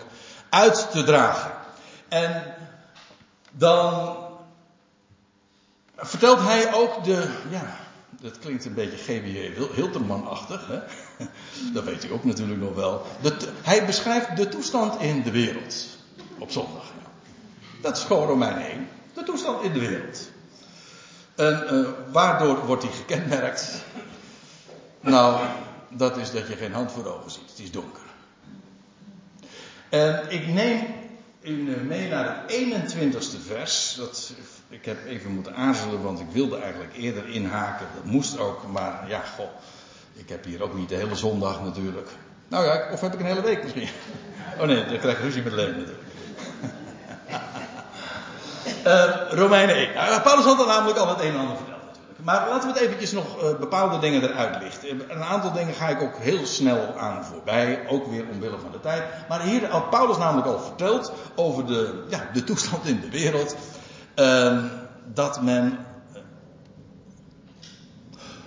Uit 0.49 0.91
te 0.91 1.05
dragen. 1.05 1.53
En 2.09 2.55
dan 3.51 4.17
vertelt 5.97 6.41
hij 6.41 6.75
ook 6.75 7.05
de, 7.05 7.29
ja, 7.51 7.77
dat 8.21 8.39
klinkt 8.39 8.65
een 8.65 8.75
beetje 8.75 8.97
GBJ 8.97 9.53
Hilterman-achtig. 9.75 10.71
Dat 11.75 11.85
weet 11.85 12.05
u 12.05 12.13
ook 12.13 12.25
natuurlijk 12.25 12.61
nog 12.61 12.75
wel. 12.75 13.07
hij 13.63 13.87
beschrijft 13.87 14.37
de 14.37 14.49
toestand 14.49 15.01
in 15.01 15.23
de 15.23 15.31
wereld. 15.31 15.94
Op 16.39 16.51
zondag. 16.51 16.93
Dat 17.83 17.97
is 17.97 18.03
gewoon 18.03 18.27
Romein 18.27 18.57
1. 18.57 18.89
De 19.15 19.23
toestand 19.23 19.63
in 19.63 19.73
de 19.73 19.81
wereld. 19.81 20.31
En 21.35 21.67
uh, 21.73 21.89
waardoor 22.13 22.67
wordt 22.67 22.83
hij 22.83 22.93
gekenmerkt? 22.93 23.83
Nou, 25.01 25.41
dat 25.89 26.17
is 26.17 26.31
dat 26.31 26.49
je 26.49 26.57
geen 26.57 26.73
hand 26.73 26.93
voor 26.93 27.07
ogen 27.07 27.31
ziet. 27.31 27.51
Het 27.51 27.59
is 27.59 27.71
donker. 27.71 28.03
En 29.89 30.25
ik 30.29 30.47
neem 30.47 30.87
u 31.43 31.53
mee 31.87 32.09
naar 32.09 32.45
het 32.47 32.53
21ste 32.53 33.47
vers. 33.47 33.95
Dat, 33.95 34.33
ik 34.69 34.85
heb 34.85 35.07
even 35.07 35.31
moeten 35.31 35.55
aarzelen, 35.55 36.03
want 36.03 36.21
ik 36.21 36.31
wilde 36.33 36.59
eigenlijk 36.59 36.97
eerder 36.97 37.29
inhaken. 37.29 37.87
Dat 37.95 38.05
moest 38.05 38.39
ook, 38.39 38.67
maar 38.73 39.09
ja, 39.09 39.21
goh. 39.21 39.49
Ik 40.15 40.29
heb 40.29 40.45
hier 40.45 40.63
ook 40.63 40.75
niet 40.75 40.89
de 40.89 40.95
hele 40.95 41.15
zondag 41.15 41.63
natuurlijk. 41.63 42.09
Nou 42.49 42.65
ja, 42.65 42.89
of 42.93 43.01
heb 43.01 43.13
ik 43.13 43.21
een 43.21 43.27
hele 43.27 43.43
week 43.43 43.63
misschien? 43.63 43.89
Oh 44.59 44.67
nee, 44.67 44.85
dan 44.85 44.99
krijg 44.99 45.17
ik 45.17 45.25
ruzie 45.25 45.43
met 45.43 45.53
Leen 45.53 45.71
natuurlijk. 45.71 46.03
Uh, 48.87 49.05
Romeinen 49.31 49.77
1. 49.77 49.95
Nou, 49.95 50.21
Paulus 50.21 50.45
had 50.45 50.61
er 50.61 50.67
namelijk 50.67 50.99
al 50.99 51.09
het 51.09 51.21
een 51.21 51.33
en 51.33 51.39
ander 51.39 51.57
verteld 51.57 51.83
natuurlijk. 51.85 52.19
Maar 52.25 52.49
laten 52.49 52.69
we 52.69 52.75
het 52.75 52.83
eventjes 52.83 53.13
nog 53.13 53.43
uh, 53.43 53.59
bepaalde 53.59 53.99
dingen 53.99 54.23
eruit 54.23 54.63
lichten. 54.63 55.11
Een 55.11 55.25
aantal 55.25 55.53
dingen 55.53 55.75
ga 55.75 55.89
ik 55.89 56.03
ook 56.03 56.17
heel 56.17 56.47
snel 56.47 56.95
aan 56.99 57.25
voorbij. 57.25 57.89
Ook 57.89 58.07
weer 58.07 58.25
omwille 58.33 58.59
van 58.59 58.73
de 58.73 58.81
tijd. 58.81 59.03
Maar 59.29 59.41
hier 59.41 59.71
had 59.71 59.91
Paulus 59.91 60.17
namelijk 60.17 60.47
al 60.47 60.59
verteld 60.59 61.13
over 61.35 61.67
de, 61.67 62.05
ja, 62.09 62.29
de 62.33 62.45
toestand 62.45 62.87
in 62.87 63.01
de 63.01 63.11
wereld. 63.11 63.57
Uh, 64.17 64.65
dat 65.05 65.43
men 65.43 65.79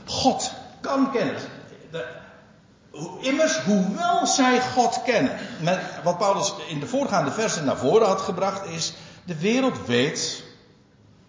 God 0.05 0.51
kan 0.81 1.11
kennen. 1.11 1.35
De, 1.91 2.05
immers, 3.21 3.57
hoewel 3.57 4.27
zij 4.27 4.61
God 4.61 5.01
kennen. 5.03 5.31
Wat 6.03 6.17
Paulus 6.17 6.53
in 6.67 6.79
de 6.79 6.87
voorgaande 6.87 7.31
versen 7.31 7.65
naar 7.65 7.77
voren 7.77 8.07
had 8.07 8.21
gebracht 8.21 8.65
is. 8.65 8.93
De 9.27 9.39
wereld 9.39 9.85
weet 9.85 10.43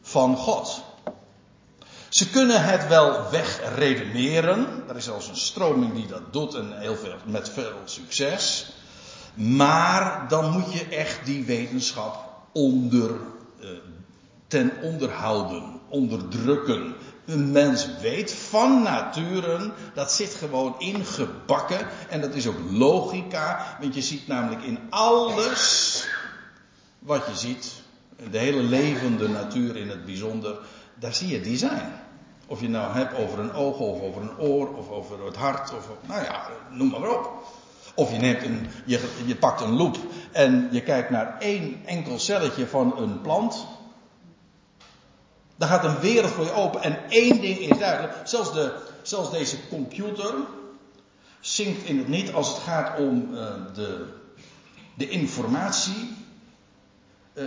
van 0.02 0.36
God. 0.36 0.82
Ze 2.08 2.30
kunnen 2.30 2.64
het 2.64 2.88
wel 2.88 3.30
wegredeneren. 3.30 4.84
Er 4.88 4.96
is 4.96 5.04
zelfs 5.04 5.28
een 5.28 5.36
stroming 5.36 5.94
die 5.94 6.06
dat 6.06 6.32
doet 6.32 6.54
en 6.54 6.78
heel 6.80 6.96
veel, 6.96 7.14
met 7.24 7.48
veel 7.48 7.76
succes. 7.84 8.72
Maar 9.34 10.28
dan 10.28 10.50
moet 10.50 10.72
je 10.72 10.84
echt 10.84 11.26
die 11.26 11.44
wetenschap 11.44 12.28
onder, 12.52 13.10
uh, 13.60 13.68
ten 14.46 14.72
onderhouden, 14.82 15.80
onderdrukken. 15.88 16.94
Een 17.26 17.52
mens 17.52 17.88
weet 18.00 18.32
van 18.32 18.82
nature, 18.82 19.72
dat 19.94 20.12
zit 20.12 20.34
gewoon 20.34 20.74
ingebakken. 20.78 21.86
En 22.08 22.20
dat 22.20 22.34
is 22.34 22.46
ook 22.46 22.58
logica, 22.70 23.76
want 23.80 23.94
je 23.94 24.02
ziet 24.02 24.26
namelijk 24.26 24.62
in 24.62 24.78
alles 24.90 26.04
wat 26.98 27.26
je 27.26 27.36
ziet, 27.36 27.86
de 28.30 28.38
hele 28.38 28.62
levende 28.62 29.28
natuur 29.28 29.76
in 29.76 29.88
het 29.88 30.04
bijzonder, 30.04 30.58
daar 30.94 31.14
zie 31.14 31.28
je 31.28 31.40
design. 31.40 31.92
Of 32.46 32.60
je 32.60 32.68
nou 32.68 32.92
hebt 32.92 33.14
over 33.14 33.38
een 33.38 33.52
oog, 33.52 33.78
of 33.78 34.00
over 34.00 34.22
een 34.22 34.38
oor, 34.38 34.76
of 34.76 34.90
over 34.90 35.24
het 35.24 35.36
hart, 35.36 35.74
of 35.74 35.88
nou 36.06 36.24
ja, 36.24 36.46
noem 36.70 36.88
maar 36.88 37.10
op. 37.10 37.30
Of 37.94 38.12
je, 38.12 38.18
neemt 38.18 38.42
een, 38.42 38.68
je, 38.84 39.14
je 39.26 39.36
pakt 39.36 39.60
een 39.60 39.76
loep 39.76 39.96
en 40.32 40.68
je 40.72 40.82
kijkt 40.82 41.10
naar 41.10 41.38
één 41.38 41.82
enkel 41.84 42.18
celletje 42.18 42.66
van 42.66 42.98
een 42.98 43.20
plant. 43.20 43.66
Daar 45.56 45.68
gaat 45.68 45.84
een 45.84 46.00
wereld 46.00 46.30
voor 46.30 46.44
je 46.44 46.52
open. 46.52 46.82
En 46.82 46.98
één 47.08 47.40
ding 47.40 47.58
is 47.58 47.78
duidelijk. 47.78 48.14
Zelfs, 48.24 48.52
de, 48.52 48.74
zelfs 49.02 49.30
deze 49.30 49.68
computer 49.68 50.34
zinkt 51.40 51.84
in 51.84 51.98
het 51.98 52.08
niet 52.08 52.32
als 52.32 52.48
het 52.48 52.58
gaat 52.58 52.98
om 52.98 53.28
uh, 53.32 53.40
de, 53.74 54.06
de 54.94 55.08
informatie. 55.08 56.16
Uh, 57.38 57.44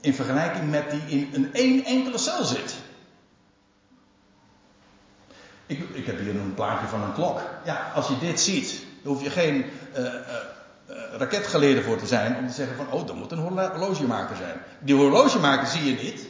in 0.00 0.14
vergelijking 0.14 0.70
met 0.70 0.90
die 0.90 1.02
in 1.06 1.28
een 1.34 1.54
één 1.54 1.84
enkele 1.84 2.18
cel 2.18 2.44
zit. 2.44 2.74
Ik, 5.66 5.88
ik 5.92 6.06
heb 6.06 6.18
hier 6.18 6.34
een 6.34 6.54
plaatje 6.54 6.86
van 6.86 7.02
een 7.02 7.12
klok. 7.12 7.40
Ja, 7.64 7.92
als 7.94 8.08
je 8.08 8.18
dit 8.18 8.40
ziet, 8.40 8.82
dan 9.02 9.12
hoef 9.12 9.22
je 9.22 9.30
geen 9.30 9.64
uh, 9.96 10.04
uh, 10.04 10.12
raketgeleerde 11.12 11.82
voor 11.82 11.98
te 11.98 12.06
zijn 12.06 12.36
om 12.36 12.46
te 12.46 12.52
zeggen 12.52 12.76
van, 12.76 12.90
oh, 12.90 13.06
dat 13.06 13.16
moet 13.16 13.32
een 13.32 13.38
horlogemaker 13.38 14.36
zijn. 14.36 14.60
Die 14.80 14.94
horlogemaker 14.94 15.66
zie 15.66 15.84
je 15.84 16.02
niet. 16.02 16.26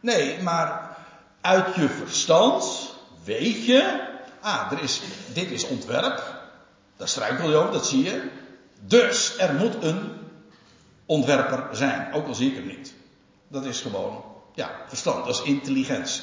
Nee, 0.00 0.42
maar 0.42 0.96
uit 1.40 1.74
je 1.74 1.88
verstand 1.88 2.94
weet 3.24 3.66
je, 3.66 4.00
ah, 4.40 4.72
er 4.72 4.82
is, 4.82 5.02
dit 5.32 5.50
is 5.50 5.66
ontwerp. 5.66 6.40
Daar 6.96 7.08
struikel 7.08 7.50
je 7.50 7.56
over, 7.56 7.72
dat 7.72 7.86
zie 7.86 8.04
je. 8.04 8.22
Dus 8.80 9.38
er 9.38 9.54
moet 9.54 9.84
een 9.84 10.12
ontwerper 11.12 11.76
zijn, 11.76 12.12
ook 12.12 12.26
al 12.26 12.34
zie 12.34 12.50
ik 12.50 12.54
hem 12.54 12.66
niet. 12.66 12.94
Dat 13.48 13.64
is 13.64 13.80
gewoon, 13.80 14.24
ja, 14.54 14.70
verstand, 14.88 15.24
dat 15.24 15.34
is 15.34 15.42
intelligentie. 15.42 16.22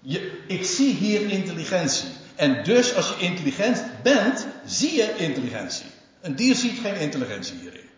Je, 0.00 0.44
ik 0.46 0.64
zie 0.64 0.94
hier 0.94 1.30
intelligentie. 1.30 2.08
En 2.34 2.64
dus 2.64 2.94
als 2.94 3.08
je 3.08 3.24
intelligent 3.24 3.84
bent, 4.02 4.46
zie 4.64 4.94
je 4.94 5.16
intelligentie. 5.16 5.86
Een 6.20 6.36
dier 6.36 6.54
ziet 6.54 6.78
geen 6.78 6.94
intelligentie 6.94 7.58
hierin. 7.58 7.88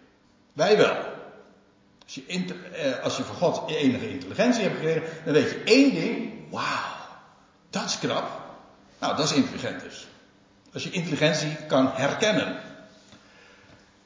Wij 0.52 0.76
wel. 0.76 0.96
Als 2.04 2.14
je, 2.14 2.24
eh, 2.26 3.02
als 3.02 3.16
je 3.16 3.22
van 3.22 3.34
God 3.34 3.70
enige 3.70 4.10
intelligentie 4.10 4.62
hebt 4.62 4.74
gekregen, 4.74 5.02
dan 5.24 5.32
weet 5.34 5.50
je 5.50 5.62
één 5.64 5.94
ding. 5.94 6.32
Wauw, 6.50 6.96
dat 7.70 7.84
is 7.84 7.98
krap. 7.98 8.30
Nou, 9.00 9.16
dat 9.16 9.24
is 9.24 9.32
intelligent 9.32 9.80
dus. 9.80 10.06
Als 10.72 10.82
je 10.82 10.90
intelligentie 10.90 11.56
kan 11.66 11.90
herkennen. 11.94 12.56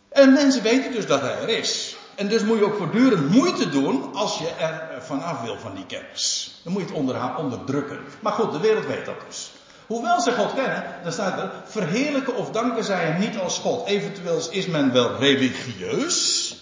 En 0.09 0.33
mensen 0.33 0.63
weten 0.63 0.93
dus 0.93 1.07
dat 1.07 1.21
hij 1.21 1.39
er 1.41 1.49
is. 1.49 1.97
En 2.15 2.29
dus 2.29 2.43
moet 2.43 2.59
je 2.59 2.65
ook 2.65 2.77
voortdurend 2.77 3.31
moeite 3.31 3.69
doen 3.69 4.15
als 4.15 4.39
je 4.39 4.49
er 4.49 5.03
vanaf 5.03 5.41
wil 5.43 5.59
van 5.59 5.75
die 5.75 5.87
kennis. 5.87 6.55
Dan 6.65 6.73
moet 6.73 6.83
je 6.83 6.89
het 6.89 7.37
onderdrukken. 7.39 7.99
Maar 8.21 8.33
goed, 8.33 8.53
de 8.53 8.61
wereld 8.61 8.87
weet 8.87 9.05
dat 9.05 9.21
dus. 9.27 9.51
Hoewel 9.87 10.21
ze 10.21 10.33
God 10.33 10.55
kennen, 10.55 10.85
dan 11.03 11.13
staat 11.13 11.39
er, 11.39 11.51
verheerlijken 11.65 12.37
of 12.37 12.51
danken 12.51 12.85
zij 12.85 13.05
hem 13.05 13.21
niet 13.21 13.39
als 13.39 13.59
God. 13.59 13.87
Eventueel 13.87 14.41
is 14.51 14.67
men 14.67 14.93
wel 14.93 15.17
religieus. 15.17 16.57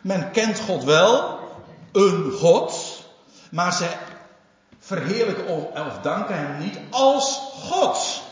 Men 0.00 0.30
kent 0.30 0.60
God 0.60 0.84
wel, 0.84 1.38
een 1.92 2.32
God. 2.32 3.02
Maar 3.50 3.72
ze 3.72 3.88
verheerlijken 4.78 5.46
of, 5.46 5.86
of 5.86 5.98
danken 6.02 6.34
hem 6.34 6.58
niet 6.58 6.78
als 6.90 7.40
God. 7.54 8.22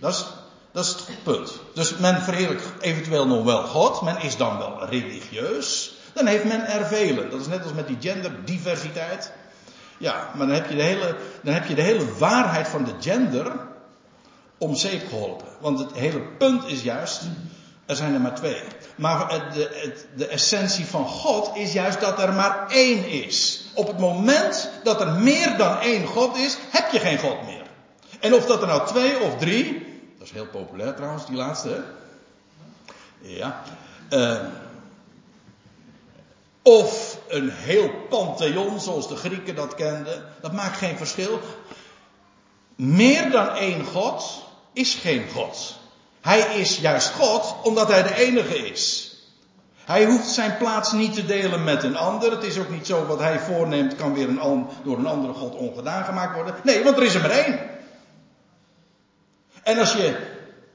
Dat 0.00 0.12
is 0.12 0.24
dat 0.72 0.84
is 0.84 0.90
het 0.90 1.22
punt. 1.22 1.60
Dus 1.74 1.96
men 1.96 2.22
verheerlijkt 2.22 2.64
eventueel 2.80 3.26
nog 3.26 3.44
wel 3.44 3.62
God. 3.62 4.02
Men 4.02 4.20
is 4.20 4.36
dan 4.36 4.58
wel 4.58 4.86
religieus. 4.88 5.94
Dan 6.12 6.26
heeft 6.26 6.44
men 6.44 6.66
er 6.66 6.86
velen. 6.86 7.30
Dat 7.30 7.40
is 7.40 7.46
net 7.46 7.62
als 7.62 7.72
met 7.72 7.86
die 7.86 7.96
genderdiversiteit. 8.00 9.32
Ja, 9.98 10.30
maar 10.34 10.46
dan 10.46 10.56
heb 10.56 10.68
je 10.68 10.76
de 10.76 10.82
hele, 10.82 11.16
dan 11.42 11.54
heb 11.54 11.66
je 11.66 11.74
de 11.74 11.82
hele 11.82 12.16
waarheid 12.18 12.68
van 12.68 12.84
de 12.84 12.92
gender 13.00 13.52
om 14.58 14.74
zeep 14.74 15.08
geholpen. 15.08 15.46
Want 15.60 15.78
het 15.78 15.92
hele 15.92 16.20
punt 16.20 16.66
is 16.66 16.82
juist, 16.82 17.22
er 17.86 17.96
zijn 17.96 18.14
er 18.14 18.20
maar 18.20 18.34
twee. 18.34 18.62
Maar 18.94 19.50
de, 19.54 19.94
de 20.16 20.26
essentie 20.26 20.86
van 20.86 21.06
God 21.06 21.56
is 21.56 21.72
juist 21.72 22.00
dat 22.00 22.18
er 22.18 22.32
maar 22.32 22.68
één 22.68 23.08
is. 23.08 23.64
Op 23.74 23.86
het 23.86 23.98
moment 23.98 24.70
dat 24.84 25.00
er 25.00 25.12
meer 25.12 25.56
dan 25.56 25.78
één 25.78 26.06
God 26.06 26.36
is, 26.36 26.56
heb 26.70 26.90
je 26.92 26.98
geen 26.98 27.18
God 27.18 27.46
meer. 27.46 27.66
En 28.20 28.34
of 28.34 28.46
dat 28.46 28.60
er 28.60 28.66
nou 28.66 28.86
twee 28.86 29.20
of 29.20 29.36
drie, 29.36 29.89
heel 30.32 30.46
populair 30.46 30.94
trouwens, 30.94 31.26
die 31.26 31.36
laatste. 31.36 31.84
Ja. 33.20 33.62
Uh, 34.10 34.38
of 36.62 37.18
een 37.28 37.50
heel 37.50 37.90
pantheon, 38.08 38.80
zoals 38.80 39.08
de 39.08 39.16
Grieken 39.16 39.54
dat 39.54 39.74
kenden. 39.74 40.24
Dat 40.40 40.52
maakt 40.52 40.76
geen 40.76 40.96
verschil. 40.96 41.40
Meer 42.76 43.30
dan 43.30 43.48
één 43.48 43.84
God 43.84 44.44
is 44.72 44.94
geen 44.94 45.28
God. 45.32 45.78
Hij 46.20 46.40
is 46.40 46.78
juist 46.78 47.10
God 47.10 47.54
omdat 47.62 47.88
hij 47.88 48.02
de 48.02 48.14
enige 48.14 48.58
is. 48.58 49.14
Hij 49.84 50.04
hoeft 50.04 50.28
zijn 50.28 50.56
plaats 50.56 50.92
niet 50.92 51.14
te 51.14 51.26
delen 51.26 51.64
met 51.64 51.82
een 51.82 51.96
ander. 51.96 52.30
Het 52.30 52.44
is 52.44 52.58
ook 52.58 52.70
niet 52.70 52.86
zo 52.86 53.06
wat 53.06 53.18
hij 53.18 53.38
voorneemt 53.38 53.96
kan 53.96 54.14
weer 54.14 54.28
een, 54.28 54.66
door 54.82 54.98
een 54.98 55.06
andere 55.06 55.32
God 55.32 55.54
ongedaan 55.54 56.04
gemaakt 56.04 56.34
worden. 56.34 56.54
Nee, 56.62 56.84
want 56.84 56.96
er 56.96 57.02
is 57.02 57.14
er 57.14 57.20
maar 57.20 57.30
één. 57.30 57.69
En 59.70 59.78
als 59.78 59.92
je, 59.92 60.16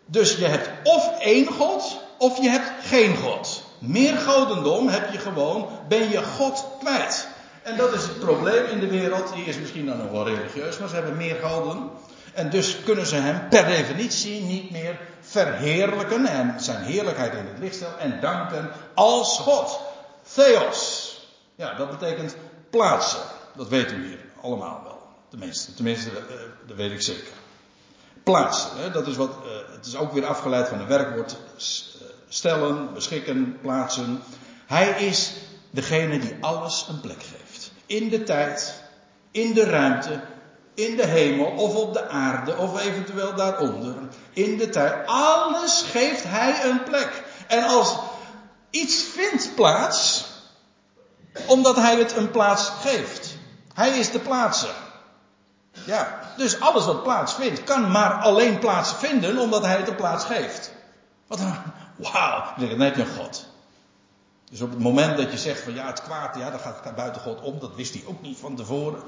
dus 0.06 0.36
je 0.36 0.46
hebt 0.46 0.70
of 0.84 1.20
één 1.20 1.48
God, 1.48 1.98
of 2.18 2.42
je 2.42 2.50
hebt 2.50 2.72
geen 2.82 3.16
God. 3.16 3.64
Meer 3.80 4.18
godendom 4.18 4.88
heb 4.88 5.12
je 5.12 5.18
gewoon, 5.18 5.70
ben 5.88 6.10
je 6.10 6.24
God 6.24 6.68
kwijt. 6.80 7.28
En 7.64 7.78
dat 7.78 7.94
is 7.94 8.02
het 8.02 8.20
probleem 8.20 8.66
in 8.66 8.80
de 8.80 8.88
wereld. 8.88 9.34
Die 9.34 9.46
is 9.46 9.58
misschien 9.58 9.86
dan 9.86 9.98
nog 9.98 10.12
wel 10.12 10.28
religieus, 10.28 10.78
maar 10.78 10.88
ze 10.88 10.96
hebben 10.96 11.18
meer 11.18 11.36
goden. 11.36 11.90
En 12.34 12.50
dus 12.50 12.84
kunnen 12.84 13.06
ze 13.06 13.16
hem 13.16 13.50
per 13.50 13.66
definitie 13.66 14.42
niet 14.42 14.72
meer 14.72 15.00
verheerlijken 15.22 16.26
en 16.26 16.56
zijn 16.58 16.84
heerlijkheid 16.84 17.34
in 17.34 17.46
het 17.46 17.60
licht 17.60 17.76
stellen 17.76 18.00
en 18.00 18.20
danken 18.22 18.72
als 18.94 19.38
God. 19.38 19.80
Theos. 20.34 21.12
Ja, 21.56 21.74
dat 21.74 22.00
betekent 22.00 22.36
plaatsen. 22.70 23.22
Dat 23.56 23.68
weet 23.68 23.92
u 23.92 24.08
hier 24.08 24.20
allemaal 24.42 24.82
wel. 24.84 25.02
Tenminste, 25.30 25.74
tenminste 25.74 26.10
eh, 26.10 26.36
dat 26.68 26.78
weet 26.78 26.92
ik 26.92 27.02
zeker 27.02 27.44
plaatsen. 28.26 28.70
Hè? 28.78 28.92
Dat 28.92 29.08
is 29.08 29.16
wat, 29.16 29.30
uh, 29.30 29.76
het 29.76 29.86
is 29.86 29.96
ook 29.96 30.14
weer 30.14 30.26
afgeleid 30.26 30.68
van 30.68 30.80
een 30.80 30.88
werkwoord 30.88 31.32
eh, 31.32 31.66
stellen, 32.28 32.94
beschikken, 32.94 33.58
plaatsen. 33.62 34.22
Hij 34.66 34.90
is 34.90 35.34
degene 35.70 36.20
die 36.20 36.38
alles 36.42 36.86
een 36.90 37.02
plek 37.02 37.24
geeft. 37.24 37.72
In 37.86 38.10
de 38.10 38.24
tijd, 38.24 38.82
in 39.32 39.54
de 39.54 39.64
ruimte, 39.64 40.20
in 40.74 40.96
de 40.96 41.06
hemel 41.06 41.46
of 41.46 41.76
op 41.76 41.94
de 41.94 42.10
aarde 42.10 42.58
of 42.58 42.80
eventueel 42.80 43.36
daaronder. 43.36 43.96
In 44.34 44.58
de 44.58 44.70
tijd. 44.70 45.08
Alles 45.08 45.86
geeft 45.92 46.24
hij 46.24 46.70
een 46.70 46.84
plek. 46.84 47.24
En 47.48 47.64
als 47.64 47.96
iets 48.70 49.04
vindt 49.04 49.56
plaats, 49.56 50.26
omdat 51.48 51.76
hij 51.76 51.96
het 51.96 52.16
een 52.16 52.32
plaats 52.32 52.72
geeft. 52.82 53.38
Hij 53.74 53.90
is 53.90 54.12
de 54.12 54.20
plaatser. 54.20 54.85
Ja, 55.84 56.20
dus 56.38 56.60
alles 56.60 56.86
wat 56.86 57.04
plaatsvindt 57.04 57.64
kan 57.64 57.92
maar 57.92 58.12
alleen 58.12 58.60
plaatsvinden 58.60 59.38
omdat 59.38 59.66
hij 59.66 59.78
het 59.78 59.88
een 59.88 59.96
plaats 59.96 60.26
geeft. 60.26 60.72
Wat 61.28 61.40
wauw, 61.96 62.54
dan 62.58 62.80
heb 62.80 62.96
je 62.96 63.02
een 63.02 63.16
God. 63.18 63.46
Dus 64.50 64.62
op 64.62 64.70
het 64.70 64.80
moment 64.80 65.18
dat 65.18 65.32
je 65.32 65.38
zegt 65.38 65.62
van 65.62 65.74
ja, 65.74 65.88
het 65.88 66.02
kwaad, 66.02 66.36
ja, 66.36 66.52
dat 66.52 66.62
gaat 66.62 66.96
buiten 66.96 67.22
God 67.22 67.42
om, 67.42 67.60
dat 67.60 67.76
wist 67.76 67.94
hij 67.94 68.04
ook 68.06 68.22
niet 68.22 68.38
van 68.38 68.56
tevoren. 68.56 69.02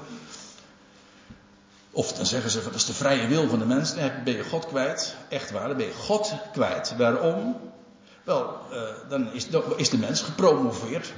Of 1.90 2.12
dan 2.12 2.26
zeggen 2.26 2.50
ze, 2.50 2.62
dat 2.64 2.74
is 2.74 2.84
de 2.84 2.94
vrije 2.94 3.26
wil 3.26 3.48
van 3.48 3.58
de 3.58 3.64
mens, 3.64 3.94
dan 3.94 4.10
ben 4.24 4.36
je 4.36 4.44
God 4.44 4.66
kwijt. 4.66 5.14
Echt 5.28 5.50
waar, 5.50 5.68
dan 5.68 5.76
ben 5.76 5.86
je 5.86 5.92
God 5.92 6.32
kwijt. 6.52 6.96
Waarom? 6.96 7.56
Wel, 8.24 8.60
uh, 8.72 8.80
dan 9.08 9.32
is 9.32 9.46
is 9.76 9.90
de 9.90 9.98
mens 9.98 10.22
gepromoveerd 10.22 11.12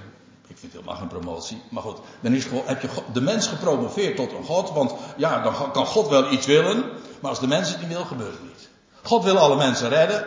ik 0.51 0.59
vind 0.59 0.73
het 0.73 0.81
helemaal 0.81 0.97
geen 0.97 1.21
promotie. 1.21 1.63
Maar 1.69 1.83
goed, 1.83 1.99
dan 2.21 2.33
is 2.33 2.47
heb 2.65 2.83
je 2.83 2.89
de 3.13 3.21
mens 3.21 3.47
gepromoveerd 3.47 4.17
tot 4.17 4.33
een 4.33 4.45
God. 4.45 4.71
Want 4.71 4.93
ja, 5.17 5.43
dan 5.43 5.73
kan 5.73 5.87
God 5.87 6.09
wel 6.09 6.33
iets 6.33 6.47
willen. 6.47 6.85
Maar 7.21 7.31
als 7.31 7.41
de 7.41 7.47
mens 7.47 7.69
het 7.69 7.81
niet 7.81 7.89
wil, 7.89 8.05
gebeurt 8.05 8.33
het 8.33 8.43
niet. 8.43 8.69
God 9.03 9.25
wil 9.25 9.39
alle 9.39 9.57
mensen 9.57 9.89
redden. 9.89 10.25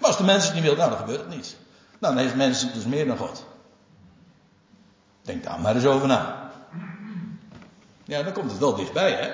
Maar 0.00 0.08
als 0.08 0.16
de 0.16 0.24
mens 0.24 0.44
het 0.44 0.54
niet 0.54 0.62
wil, 0.62 0.76
nou 0.76 0.90
dan 0.90 0.98
gebeurt 0.98 1.20
het 1.20 1.28
niet. 1.28 1.56
Nou, 1.98 2.14
dan 2.14 2.22
heeft 2.22 2.34
mensen 2.34 2.72
dus 2.72 2.84
meer 2.84 3.06
dan 3.06 3.16
God. 3.16 3.44
Denk 5.22 5.44
daar 5.44 5.60
maar 5.60 5.74
eens 5.74 5.84
over 5.84 6.06
na. 6.06 6.50
Ja, 8.04 8.22
dan 8.22 8.32
komt 8.32 8.50
het 8.50 8.60
wel 8.60 8.74
dichtbij, 8.74 9.12
hè. 9.12 9.32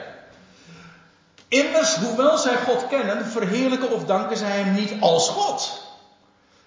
Immers, 1.49 1.97
hoewel 1.97 2.39
zij 2.39 2.57
God 2.57 2.89
kennen, 2.89 3.27
verheerlijken 3.27 3.93
of 3.93 4.05
danken 4.05 4.37
zij 4.37 4.61
hem 4.61 4.75
niet 4.75 4.95
als 5.01 5.29
God. 5.29 5.83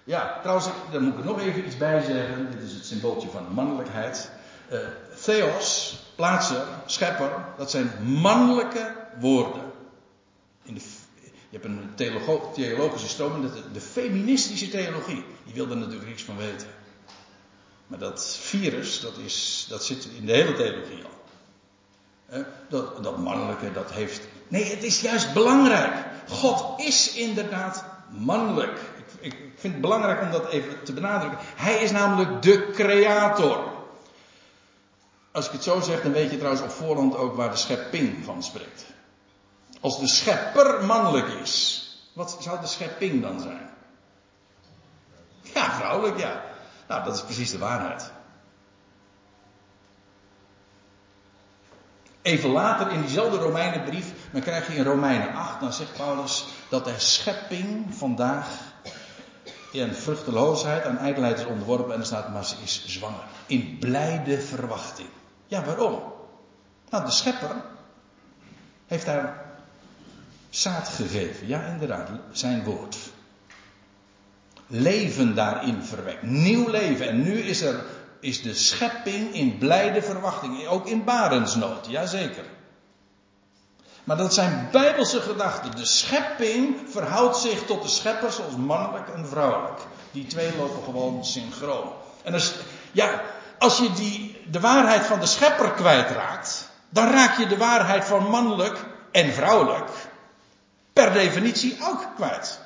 Ja, 0.04 0.38
trouwens, 0.40 0.68
daar 0.92 1.00
moet 1.00 1.18
ik 1.18 1.24
nog 1.24 1.40
even 1.40 1.66
iets 1.66 1.76
bij 1.76 2.02
zeggen. 2.02 2.50
Dit 2.50 2.62
is 2.62 2.72
het 2.72 2.86
symbooltje 2.86 3.28
van 3.28 3.52
mannelijkheid. 3.52 4.30
Uh, 4.72 4.78
theos, 5.22 5.96
plaatser, 6.14 6.64
schepper, 6.86 7.44
dat 7.56 7.70
zijn 7.70 7.90
mannelijke 8.04 8.94
woorden. 9.20 9.62
In 10.62 10.74
de, 10.74 10.80
Je 11.48 11.60
hebt 11.60 11.64
een 11.64 11.94
theologische 12.54 13.08
stroming, 13.08 13.52
de, 13.52 13.70
de 13.72 13.80
feministische 13.80 14.68
theologie. 14.68 15.24
Die 15.44 15.54
wil 15.54 15.70
er 15.70 15.76
natuurlijk 15.76 16.08
niks 16.08 16.22
van 16.22 16.36
weten. 16.36 16.68
Maar 17.86 17.98
dat 17.98 18.36
virus, 18.40 19.00
dat, 19.00 19.16
is, 19.24 19.66
dat 19.68 19.84
zit 19.84 20.08
in 20.18 20.26
de 20.26 20.32
hele 20.32 20.52
theologie 20.52 21.04
al. 21.04 21.12
Dat, 22.68 23.02
dat 23.02 23.18
mannelijke, 23.18 23.72
dat 23.72 23.92
heeft. 23.92 24.20
Nee, 24.48 24.64
het 24.64 24.82
is 24.82 25.00
juist 25.00 25.32
belangrijk. 25.32 25.94
God 26.28 26.80
is 26.80 27.14
inderdaad 27.14 27.84
mannelijk. 28.10 28.78
Vind 29.64 29.76
het 29.76 29.84
belangrijk 29.84 30.22
om 30.22 30.30
dat 30.30 30.48
even 30.48 30.82
te 30.82 30.92
benadrukken. 30.92 31.38
Hij 31.56 31.74
is 31.76 31.90
namelijk 31.90 32.42
de 32.42 32.70
creator. 32.72 33.64
Als 35.32 35.46
ik 35.46 35.52
het 35.52 35.62
zo 35.62 35.80
zeg, 35.80 36.02
dan 36.02 36.12
weet 36.12 36.30
je 36.30 36.36
trouwens 36.36 36.62
op 36.62 36.70
voorhand 36.70 37.16
ook 37.16 37.36
waar 37.36 37.50
de 37.50 37.56
schepping 37.56 38.24
van 38.24 38.42
spreekt. 38.42 38.84
Als 39.80 40.00
de 40.00 40.06
schepper 40.06 40.84
mannelijk 40.84 41.28
is, 41.28 41.84
wat 42.12 42.36
zou 42.40 42.60
de 42.60 42.66
schepping 42.66 43.22
dan 43.22 43.40
zijn? 43.40 43.70
Ja, 45.42 45.70
vrouwelijk, 45.70 46.18
ja. 46.18 46.42
Nou, 46.88 47.04
dat 47.04 47.14
is 47.14 47.22
precies 47.22 47.50
de 47.50 47.58
waarheid. 47.58 48.12
Even 52.22 52.50
later 52.50 52.90
in 52.90 53.00
diezelfde 53.00 53.38
Romeinenbrief, 53.38 54.12
dan 54.32 54.40
krijg 54.40 54.66
je 54.66 54.74
in 54.74 54.84
Romeinen 54.84 55.34
8, 55.34 55.60
dan 55.60 55.72
zegt 55.72 55.96
Paulus 55.96 56.46
dat 56.68 56.84
de 56.84 56.94
schepping 56.98 57.94
vandaag 57.94 58.72
in 59.74 59.94
vruchteloosheid 59.94 60.84
aan 60.84 60.98
ijdelheid 60.98 61.38
is 61.38 61.44
onderworpen 61.44 61.94
en 61.94 62.00
er 62.00 62.06
staat, 62.06 62.32
maar 62.32 62.44
ze 62.44 62.54
is 62.62 62.84
zwanger. 62.86 63.24
In 63.46 63.76
blijde 63.80 64.40
verwachting. 64.40 65.08
Ja, 65.46 65.64
waarom? 65.64 66.02
Nou, 66.90 67.04
de 67.04 67.10
schepper 67.10 67.50
heeft 68.86 69.06
daar 69.06 69.44
zaad 70.50 70.88
gegeven. 70.88 71.46
Ja, 71.46 71.62
inderdaad, 71.66 72.08
zijn 72.32 72.64
woord. 72.64 72.96
Leven 74.66 75.34
daarin 75.34 75.82
verwekt. 75.82 76.22
Nieuw 76.22 76.68
leven. 76.68 77.08
En 77.08 77.22
nu 77.22 77.38
is 77.38 77.62
er 77.62 77.84
is 78.20 78.42
de 78.42 78.54
schepping 78.54 79.34
in 79.34 79.58
blijde 79.58 80.02
verwachting. 80.02 80.66
Ook 80.66 80.86
in 80.86 81.04
barensnood, 81.04 81.86
jazeker. 81.88 82.44
Maar 84.04 84.16
dat 84.16 84.34
zijn 84.34 84.68
bijbelse 84.72 85.20
gedachten. 85.20 85.76
De 85.76 85.84
schepping 85.84 86.76
verhoudt 86.88 87.36
zich 87.36 87.64
tot 87.64 87.82
de 87.82 87.88
schepper 87.88 88.32
zoals 88.32 88.56
mannelijk 88.56 89.08
en 89.08 89.26
vrouwelijk. 89.26 89.80
Die 90.10 90.26
twee 90.26 90.56
lopen 90.56 90.84
gewoon 90.84 91.24
synchroon. 91.24 91.92
En 92.22 92.32
als, 92.32 92.54
ja, 92.92 93.20
als 93.58 93.78
je 93.78 93.92
die, 93.92 94.42
de 94.50 94.60
waarheid 94.60 95.06
van 95.06 95.20
de 95.20 95.26
schepper 95.26 95.70
kwijtraakt, 95.70 96.68
dan 96.88 97.10
raak 97.10 97.38
je 97.38 97.46
de 97.46 97.56
waarheid 97.56 98.04
van 98.04 98.30
mannelijk 98.30 98.84
en 99.12 99.32
vrouwelijk 99.32 99.90
per 100.92 101.12
definitie 101.12 101.78
ook 101.82 102.06
kwijt. 102.16 102.60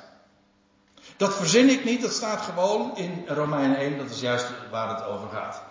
Dat 1.17 1.35
verzin 1.35 1.69
ik 1.69 1.83
niet, 1.83 2.01
dat 2.01 2.13
staat 2.13 2.41
gewoon 2.41 2.97
in 2.97 3.23
Romeinen 3.27 3.77
1, 3.77 3.97
dat 3.97 4.09
is 4.09 4.19
juist 4.19 4.45
waar 4.71 4.89
het 4.89 5.05
over 5.05 5.29
gaat. 5.29 5.61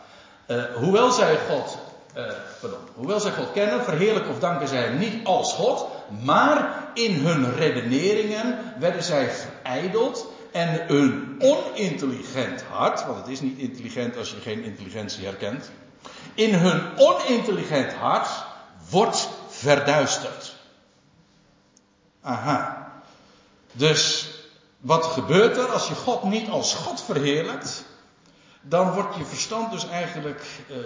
Uh, 0.47 0.65
hoewel 0.75 1.13
zij 1.13 1.39
God, 1.49 1.79
uh, 2.19 2.25
pardon, 2.61 2.79
hoewel 2.95 3.21
zij 3.21 3.33
God 3.33 3.53
kennen, 3.53 3.85
verheerlijken 3.85 4.31
of 4.31 4.39
danken 4.39 4.69
zij 4.69 4.83
hem 4.83 4.99
niet 4.99 5.27
als 5.27 5.53
God, 5.53 5.87
maar 6.23 6.89
in 6.95 7.15
hun 7.15 7.55
redeneringen 7.55 8.75
werden 8.79 9.03
zij 9.03 9.31
verijdeld 9.31 10.27
en 10.53 10.87
hun 10.87 11.37
onintelligent 11.39 12.63
hart, 12.63 13.07
want 13.07 13.19
het 13.19 13.29
is 13.29 13.41
niet 13.41 13.59
intelligent 13.59 14.17
als 14.17 14.31
je 14.31 14.37
geen 14.37 14.63
intelligentie 14.63 15.25
herkent, 15.25 15.71
in 16.35 16.55
hun 16.55 16.83
onintelligent 16.97 17.93
hart 17.93 18.29
wordt 18.91 19.29
verduisterd. 19.49 20.57
Aha. 22.23 22.93
Dus 23.73 24.31
wat 24.81 25.05
gebeurt 25.05 25.57
er 25.57 25.67
als 25.67 25.89
je 25.89 25.95
God 25.95 26.23
niet 26.23 26.49
als 26.49 26.75
God 26.75 27.03
verheerlijkt? 27.03 27.85
Dan 28.61 28.93
wordt 28.93 29.17
je 29.17 29.25
verstand 29.25 29.71
dus 29.71 29.89
eigenlijk. 29.89 30.43
Uh, 30.71 30.77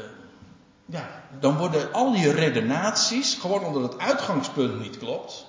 ja, 0.93 1.09
dan 1.41 1.57
worden 1.57 1.93
al 1.93 2.13
je 2.13 2.33
redenaties, 2.33 3.35
gewoon 3.35 3.65
omdat 3.65 3.93
het 3.93 4.01
uitgangspunt 4.01 4.81
niet 4.81 4.99
klopt. 4.99 5.47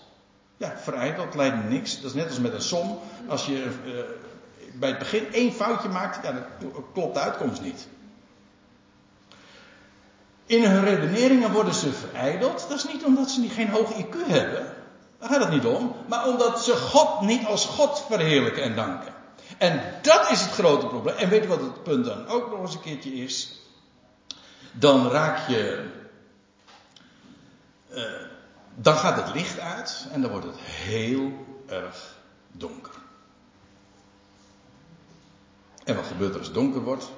Ja, 0.57 0.73
verijdeld, 0.77 1.35
leidt 1.35 1.69
niks. 1.69 2.01
Dat 2.01 2.09
is 2.09 2.13
net 2.13 2.27
als 2.27 2.39
met 2.39 2.53
een 2.53 2.61
som. 2.61 2.99
Als 3.27 3.45
je 3.45 3.63
uh, 3.85 3.93
bij 4.73 4.89
het 4.89 4.99
begin 4.99 5.33
één 5.33 5.53
foutje 5.53 5.89
maakt, 5.89 6.25
ja, 6.25 6.31
dan 6.31 6.43
klopt 6.93 7.13
de 7.13 7.19
uitkomst 7.19 7.61
niet. 7.61 7.87
In 10.45 10.63
hun 10.63 10.83
redeneringen 10.83 11.51
worden 11.51 11.73
ze 11.73 11.91
verijdeld. 11.91 12.65
Dat 12.69 12.77
is 12.77 12.87
niet 12.93 13.03
omdat 13.03 13.29
ze 13.29 13.49
geen 13.49 13.69
hoog 13.69 13.93
IQ 13.93 14.27
hebben. 14.27 14.73
Daar 15.19 15.29
gaat 15.29 15.39
het 15.41 15.49
niet 15.49 15.65
om. 15.65 15.95
Maar 16.07 16.27
omdat 16.27 16.63
ze 16.63 16.75
God 16.75 17.21
niet 17.21 17.45
als 17.45 17.65
God 17.65 18.05
verheerlijken 18.09 18.63
en 18.63 18.75
danken. 18.75 19.13
En 19.57 19.81
dat 20.01 20.31
is 20.31 20.41
het 20.41 20.51
grote 20.51 20.87
probleem. 20.87 21.15
En 21.15 21.29
weet 21.29 21.41
je 21.43 21.49
wat 21.49 21.61
het 21.61 21.83
punt 21.83 22.05
dan 22.05 22.27
ook 22.27 22.51
nog 22.51 22.59
eens 22.59 22.73
een 22.73 22.81
keertje 22.81 23.13
is? 23.13 23.62
Dan 24.73 25.09
raak 25.09 25.47
je. 25.47 25.91
Uh, 27.91 28.03
dan 28.75 28.95
gaat 28.95 29.25
het 29.25 29.33
licht 29.35 29.59
uit 29.59 30.07
en 30.11 30.21
dan 30.21 30.31
wordt 30.31 30.45
het 30.45 30.57
heel 30.59 31.45
erg 31.67 32.15
donker. 32.51 32.93
En 35.83 35.95
wat 35.95 36.05
gebeurt 36.05 36.31
er 36.31 36.37
als 36.37 36.47
het 36.47 36.55
donker 36.55 36.81
wordt? 36.81 37.11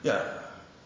Ja, 0.00 0.24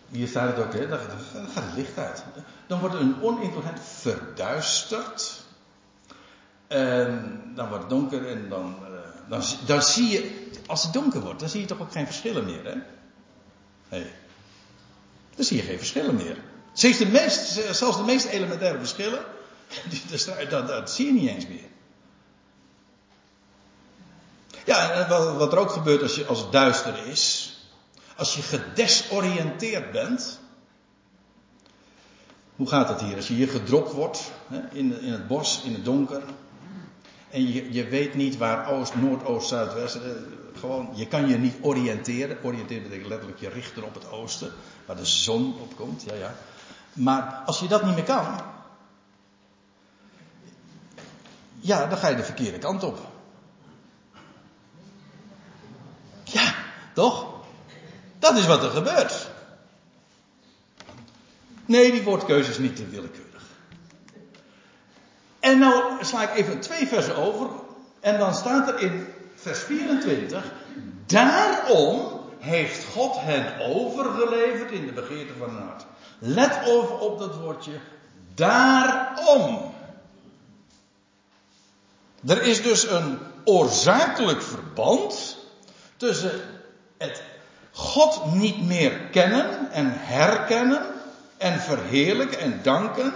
hier 0.08 0.28
staat 0.28 0.56
het 0.56 0.66
ook, 0.66 0.72
hè, 0.72 0.88
dan 0.88 0.98
gaat 1.32 1.64
het 1.64 1.74
licht 1.74 1.98
uit. 1.98 2.24
Dan 2.66 2.80
wordt 2.80 2.94
een 2.94 3.22
onintelligent 3.22 3.80
verduisterd. 3.80 5.40
En 6.66 7.42
dan 7.54 7.68
wordt 7.68 7.82
het 7.82 7.90
donker 7.90 8.28
en 8.28 8.48
dan, 8.48 8.76
eh, 8.84 9.28
dan, 9.28 9.42
dan 9.66 9.82
zie 9.82 10.08
je, 10.08 10.50
als 10.66 10.82
het 10.82 10.92
donker 10.92 11.20
wordt, 11.20 11.40
dan 11.40 11.48
zie 11.48 11.60
je 11.60 11.66
toch 11.66 11.80
ook 11.80 11.92
geen 11.92 12.06
verschillen 12.06 12.44
meer, 12.44 12.64
hè? 12.64 12.74
Nee. 13.88 14.06
Dan 15.34 15.44
zie 15.44 15.56
je 15.56 15.62
geen 15.62 15.78
verschillen 15.78 16.14
meer. 16.14 16.36
Zelfs 16.72 16.98
de 16.98 17.06
meest, 17.06 17.60
zelfs 17.76 18.06
de 18.06 18.30
elementaire 18.30 18.78
verschillen, 18.78 19.24
dat, 20.48 20.68
dat 20.68 20.90
zie 20.90 21.06
je 21.06 21.12
niet 21.12 21.28
eens 21.28 21.46
meer. 21.46 21.70
Ja, 24.64 24.92
en 24.92 25.08
wat 25.38 25.52
er 25.52 25.58
ook 25.58 25.70
gebeurt 25.70 26.02
als, 26.02 26.14
je, 26.14 26.26
als 26.26 26.40
het 26.40 26.52
duister 26.52 27.06
is, 27.06 27.56
als 28.16 28.34
je 28.34 28.42
gedesoriënteerd 28.42 29.90
bent. 29.92 30.40
Hoe 32.56 32.68
gaat 32.68 32.88
het 32.88 33.00
hier? 33.00 33.16
Als 33.16 33.28
je 33.28 33.34
hier 33.34 33.48
gedropt 33.48 33.92
wordt 33.92 34.30
hè, 34.46 34.60
in, 34.72 35.00
in 35.00 35.12
het 35.12 35.26
bos, 35.26 35.62
in 35.64 35.72
het 35.72 35.84
donker. 35.84 36.22
En 37.30 37.52
je, 37.52 37.72
je 37.72 37.88
weet 37.88 38.14
niet 38.14 38.36
waar 38.36 38.70
oost, 38.70 38.94
noordoost, 38.94 39.48
zuidwest. 39.48 39.98
Gewoon, 40.62 40.88
je 40.94 41.06
kan 41.06 41.28
je 41.28 41.38
niet 41.38 41.56
oriënteren. 41.60 42.38
Oriënteren 42.42 42.82
betekent 42.82 43.08
letterlijk 43.08 43.40
je 43.40 43.48
richten 43.48 43.82
op 43.82 43.94
het 43.94 44.10
oosten. 44.10 44.52
Waar 44.86 44.96
de 44.96 45.04
zon 45.04 45.54
op 45.60 45.76
komt. 45.76 46.02
Ja, 46.02 46.14
ja. 46.14 46.34
Maar 46.92 47.42
als 47.46 47.60
je 47.60 47.68
dat 47.68 47.84
niet 47.84 47.94
meer 47.94 48.04
kan. 48.04 48.40
Ja, 51.60 51.86
dan 51.86 51.98
ga 51.98 52.08
je 52.08 52.16
de 52.16 52.22
verkeerde 52.22 52.58
kant 52.58 52.82
op. 52.82 52.98
Ja, 56.24 56.54
toch? 56.94 57.26
Dat 58.18 58.36
is 58.36 58.46
wat 58.46 58.62
er 58.62 58.70
gebeurt. 58.70 59.30
Nee, 61.66 61.92
die 61.92 62.02
woordkeuze 62.02 62.50
is 62.50 62.58
niet 62.58 62.76
te 62.76 62.88
willekeurig. 62.88 63.44
En 65.40 65.58
nou 65.58 66.04
sla 66.04 66.22
ik 66.22 66.36
even 66.36 66.60
twee 66.60 66.86
versen 66.86 67.16
over. 67.16 67.48
En 68.00 68.18
dan 68.18 68.34
staat 68.34 68.68
er 68.68 68.78
in 68.78 69.06
vers 69.42 69.58
24. 69.58 70.44
Daarom 71.06 72.20
heeft 72.38 72.84
God 72.84 73.16
hen 73.18 73.60
overgeleverd 73.60 74.70
in 74.70 74.86
de 74.86 74.92
begeerte 74.92 75.32
van 75.38 75.48
hun 75.48 75.62
hart. 75.62 75.84
Let 76.18 76.66
over 76.66 76.98
op 76.98 77.18
dat 77.18 77.36
woordje. 77.36 77.72
Daarom. 78.34 79.74
Er 82.26 82.42
is 82.42 82.62
dus 82.62 82.90
een 82.90 83.18
oorzakelijk 83.44 84.42
verband 84.42 85.36
tussen 85.96 86.40
het 86.98 87.22
God 87.70 88.34
niet 88.34 88.66
meer 88.66 89.00
kennen 89.10 89.72
en 89.72 89.92
herkennen 89.94 90.82
en 91.36 91.60
verheerlijken 91.60 92.38
en 92.38 92.60
danken. 92.62 93.12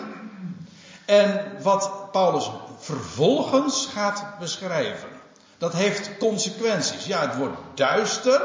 En 1.04 1.52
wat 1.62 2.12
Paulus 2.12 2.50
vervolgens 2.78 3.88
gaat 3.92 4.24
beschrijven. 4.38 5.15
Dat 5.58 5.72
heeft 5.72 6.16
consequenties. 6.18 7.06
Ja, 7.06 7.20
het 7.20 7.36
wordt 7.36 7.56
duister. 7.74 8.42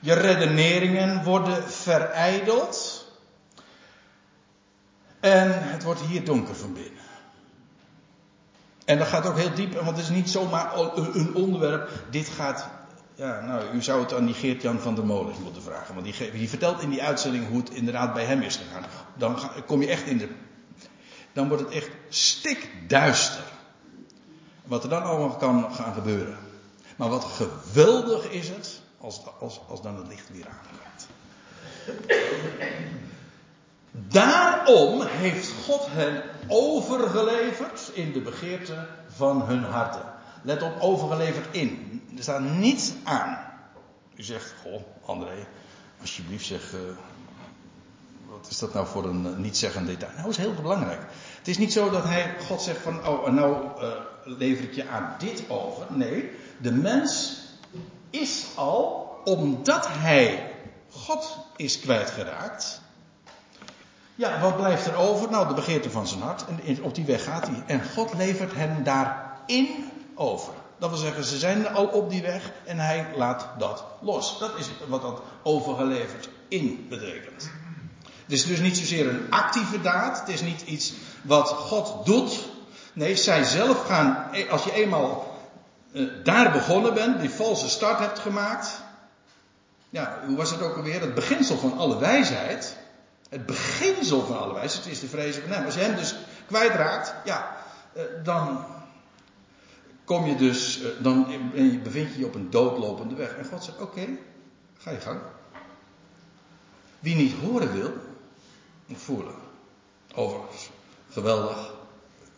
Je 0.00 0.12
redeneringen 0.12 1.24
worden 1.24 1.70
verijdeld. 1.70 3.06
En 5.20 5.68
het 5.68 5.82
wordt 5.82 6.00
hier 6.00 6.24
donker 6.24 6.54
van 6.54 6.72
binnen. 6.72 6.92
En 8.84 8.98
dat 8.98 9.06
gaat 9.06 9.26
ook 9.26 9.36
heel 9.36 9.54
diep, 9.54 9.74
want 9.74 9.86
het 9.86 9.98
is 9.98 10.08
niet 10.08 10.30
zomaar 10.30 10.78
een 11.14 11.34
onderwerp. 11.34 11.90
Dit 12.10 12.28
gaat 12.28 12.68
ja, 13.18 13.40
nou, 13.40 13.74
u 13.74 13.82
zou 13.82 14.02
het 14.02 14.14
aan 14.14 14.26
die 14.26 14.34
Geert-Jan 14.34 14.78
van 14.78 14.94
der 14.94 15.04
Molen 15.04 15.34
moeten 15.42 15.62
vragen. 15.62 15.94
Want 15.94 16.06
die, 16.06 16.30
die, 16.30 16.48
vertelt 16.48 16.82
in 16.82 16.90
die 16.90 17.02
uitzending 17.02 17.48
hoe 17.48 17.58
het 17.58 17.70
inderdaad 17.70 18.14
bij 18.14 18.24
hem 18.24 18.42
is 18.42 18.56
gegaan. 18.56 18.84
Dan 19.16 19.38
kom 19.66 19.80
je 19.80 19.88
echt 19.88 20.06
in 20.06 20.18
de. 20.18 20.28
Dan 21.32 21.48
wordt 21.48 21.62
het 21.62 21.72
echt 21.72 21.90
stikduister. 22.08 23.42
Wat 24.68 24.82
er 24.82 24.88
dan 24.88 25.02
allemaal 25.02 25.36
kan 25.36 25.74
gaan 25.74 25.94
gebeuren. 25.94 26.36
Maar 26.96 27.08
wat 27.08 27.24
geweldig 27.24 28.30
is 28.30 28.48
het 28.48 28.80
als, 29.00 29.20
als, 29.40 29.60
als 29.68 29.82
dan 29.82 29.96
het 29.96 30.08
licht 30.08 30.30
weer 30.32 30.46
aangaat. 30.46 31.06
Daarom 33.90 35.02
heeft 35.02 35.52
God 35.64 35.86
hen 35.90 36.22
overgeleverd 36.48 37.90
in 37.92 38.12
de 38.12 38.20
begeerte 38.20 38.86
van 39.08 39.42
hun 39.42 39.64
harten. 39.64 40.02
Let 40.42 40.62
op, 40.62 40.80
overgeleverd 40.80 41.46
in. 41.50 42.02
Er 42.16 42.22
staat 42.22 42.40
niets 42.40 42.92
aan. 43.04 43.38
U 44.16 44.22
zegt, 44.22 44.54
goh, 44.62 44.82
André, 45.04 45.46
alsjeblieft 46.00 46.46
zeg, 46.46 46.72
uh, 46.74 46.80
wat 48.26 48.46
is 48.50 48.58
dat 48.58 48.74
nou 48.74 48.86
voor 48.86 49.04
een 49.04 49.26
uh, 49.26 49.36
niet-zeggend 49.36 49.86
detail? 49.86 50.12
Nou, 50.16 50.28
is 50.28 50.36
heel 50.36 50.54
belangrijk. 50.54 51.00
Het 51.38 51.48
is 51.48 51.58
niet 51.58 51.72
zo 51.72 51.90
dat 51.90 52.04
hij, 52.04 52.34
God 52.46 52.62
zegt 52.62 52.80
van, 52.80 53.06
oh, 53.06 53.28
nou 53.28 53.66
uh, 53.80 53.88
lever 54.36 54.74
je 54.74 54.88
aan 54.88 55.14
dit 55.18 55.42
over. 55.48 55.86
Nee, 55.88 56.30
de 56.58 56.72
mens 56.72 57.36
is 58.10 58.46
al, 58.54 59.10
omdat 59.24 59.88
hij 59.90 60.52
God 60.90 61.36
is 61.56 61.80
kwijtgeraakt. 61.80 62.80
Ja, 64.14 64.40
wat 64.40 64.56
blijft 64.56 64.86
er 64.86 64.96
over? 64.96 65.30
Nou, 65.30 65.48
de 65.48 65.54
begeerte 65.54 65.90
van 65.90 66.06
zijn 66.06 66.20
hart. 66.20 66.44
En 66.64 66.82
op 66.82 66.94
die 66.94 67.04
weg 67.04 67.24
gaat 67.24 67.46
hij. 67.46 67.62
En 67.66 67.82
God 67.94 68.14
levert 68.14 68.54
hen 68.54 68.84
daarin 68.84 69.90
over. 70.14 70.52
Dat 70.78 70.90
wil 70.90 70.98
zeggen, 70.98 71.24
ze 71.24 71.38
zijn 71.38 71.68
al 71.68 71.86
op 71.86 72.10
die 72.10 72.22
weg 72.22 72.52
en 72.64 72.78
hij 72.78 73.06
laat 73.16 73.48
dat 73.58 73.84
los. 74.00 74.38
Dat 74.38 74.58
is 74.58 74.70
wat 74.88 75.02
dat 75.02 75.22
overgeleverd 75.42 76.28
in 76.48 76.86
betekent. 76.88 77.50
Het 78.22 78.32
is 78.32 78.46
dus 78.46 78.60
niet 78.60 78.76
zozeer 78.76 79.08
een 79.08 79.30
actieve 79.30 79.80
daad. 79.80 80.20
Het 80.20 80.28
is 80.28 80.40
niet 80.40 80.62
iets 80.62 80.92
wat 81.22 81.48
God 81.48 82.06
doet. 82.06 82.48
Nee, 82.98 83.16
zij 83.16 83.44
zelf 83.44 83.86
gaan, 83.86 84.30
als 84.50 84.64
je 84.64 84.72
eenmaal 84.72 85.38
uh, 85.92 86.10
daar 86.24 86.52
begonnen 86.52 86.94
bent, 86.94 87.20
die 87.20 87.30
valse 87.30 87.68
start 87.68 87.98
hebt 87.98 88.18
gemaakt. 88.18 88.80
Ja, 89.90 90.22
hoe 90.26 90.36
was 90.36 90.50
het 90.50 90.62
ook 90.62 90.76
alweer? 90.76 91.00
Het 91.00 91.14
beginsel 91.14 91.56
van 91.56 91.78
alle 91.78 91.98
wijsheid. 91.98 92.76
Het 93.28 93.46
beginsel 93.46 94.26
van 94.26 94.38
alle 94.38 94.54
wijsheid 94.54 94.86
is 94.86 95.00
de 95.00 95.06
vrezen 95.06 95.42
van 95.42 95.50
hem. 95.50 95.64
Als 95.64 95.74
je 95.74 95.80
hem 95.80 95.96
dus 95.96 96.14
kwijtraakt, 96.46 97.14
ja, 97.24 97.56
uh, 97.96 98.02
dan 98.24 98.64
kom 100.04 100.26
je 100.26 100.36
dus, 100.36 100.80
dan 101.00 101.26
bevind 101.82 102.12
je 102.12 102.18
je 102.18 102.26
op 102.26 102.34
een 102.34 102.50
doodlopende 102.50 103.14
weg. 103.14 103.36
En 103.36 103.44
God 103.44 103.64
zegt, 103.64 103.80
oké, 103.80 104.06
ga 104.78 104.90
je 104.90 105.00
gang. 105.00 105.20
Wie 106.98 107.16
niet 107.16 107.34
horen 107.42 107.72
wil, 107.72 107.92
moet 108.86 108.98
voelen. 108.98 109.34
Overigens, 110.14 110.70
geweldig. 111.10 111.76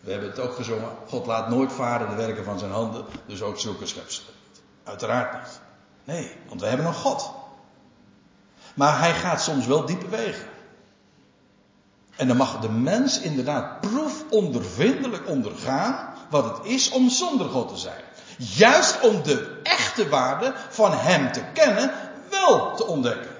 We 0.00 0.10
hebben 0.10 0.28
het 0.28 0.38
ook 0.38 0.54
gezongen. 0.54 0.88
God 1.08 1.26
laat 1.26 1.48
nooit 1.48 1.72
varen 1.72 2.08
de 2.08 2.14
werken 2.14 2.44
van 2.44 2.58
zijn 2.58 2.70
handen, 2.70 3.04
dus 3.26 3.42
ook 3.42 3.58
zulke 3.58 3.86
schepselen. 3.86 4.34
Uiteraard 4.84 5.32
niet. 5.32 5.60
Nee, 6.04 6.32
want 6.48 6.60
we 6.60 6.66
hebben 6.66 6.86
een 6.86 6.94
God. 6.94 7.30
Maar 8.74 8.98
hij 8.98 9.14
gaat 9.14 9.42
soms 9.42 9.66
wel 9.66 9.86
diepe 9.86 10.08
wegen. 10.08 10.48
En 12.16 12.28
dan 12.28 12.36
mag 12.36 12.60
de 12.60 12.68
mens 12.68 13.20
inderdaad 13.20 13.80
proefondervindelijk 13.80 15.28
ondergaan 15.28 16.14
wat 16.30 16.44
het 16.44 16.66
is 16.66 16.90
om 16.90 17.08
zonder 17.08 17.48
God 17.48 17.68
te 17.68 17.76
zijn. 17.76 18.02
Juist 18.38 19.00
om 19.00 19.22
de 19.22 19.60
echte 19.62 20.08
waarde 20.08 20.52
van 20.68 20.92
Hem 20.92 21.32
te 21.32 21.42
kennen, 21.52 21.90
wel 22.30 22.76
te 22.76 22.86
ontdekken. 22.86 23.30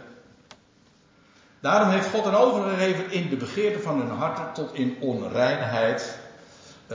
Daarom 1.61 1.91
heeft 1.91 2.11
God 2.11 2.25
hen 2.25 2.39
overgegeven 2.39 3.11
in 3.11 3.29
de 3.29 3.37
begeerte 3.37 3.81
van 3.81 3.99
hun 4.01 4.11
harten 4.11 4.53
tot 4.53 4.75
in 4.75 4.97
onreinheid 5.01 6.19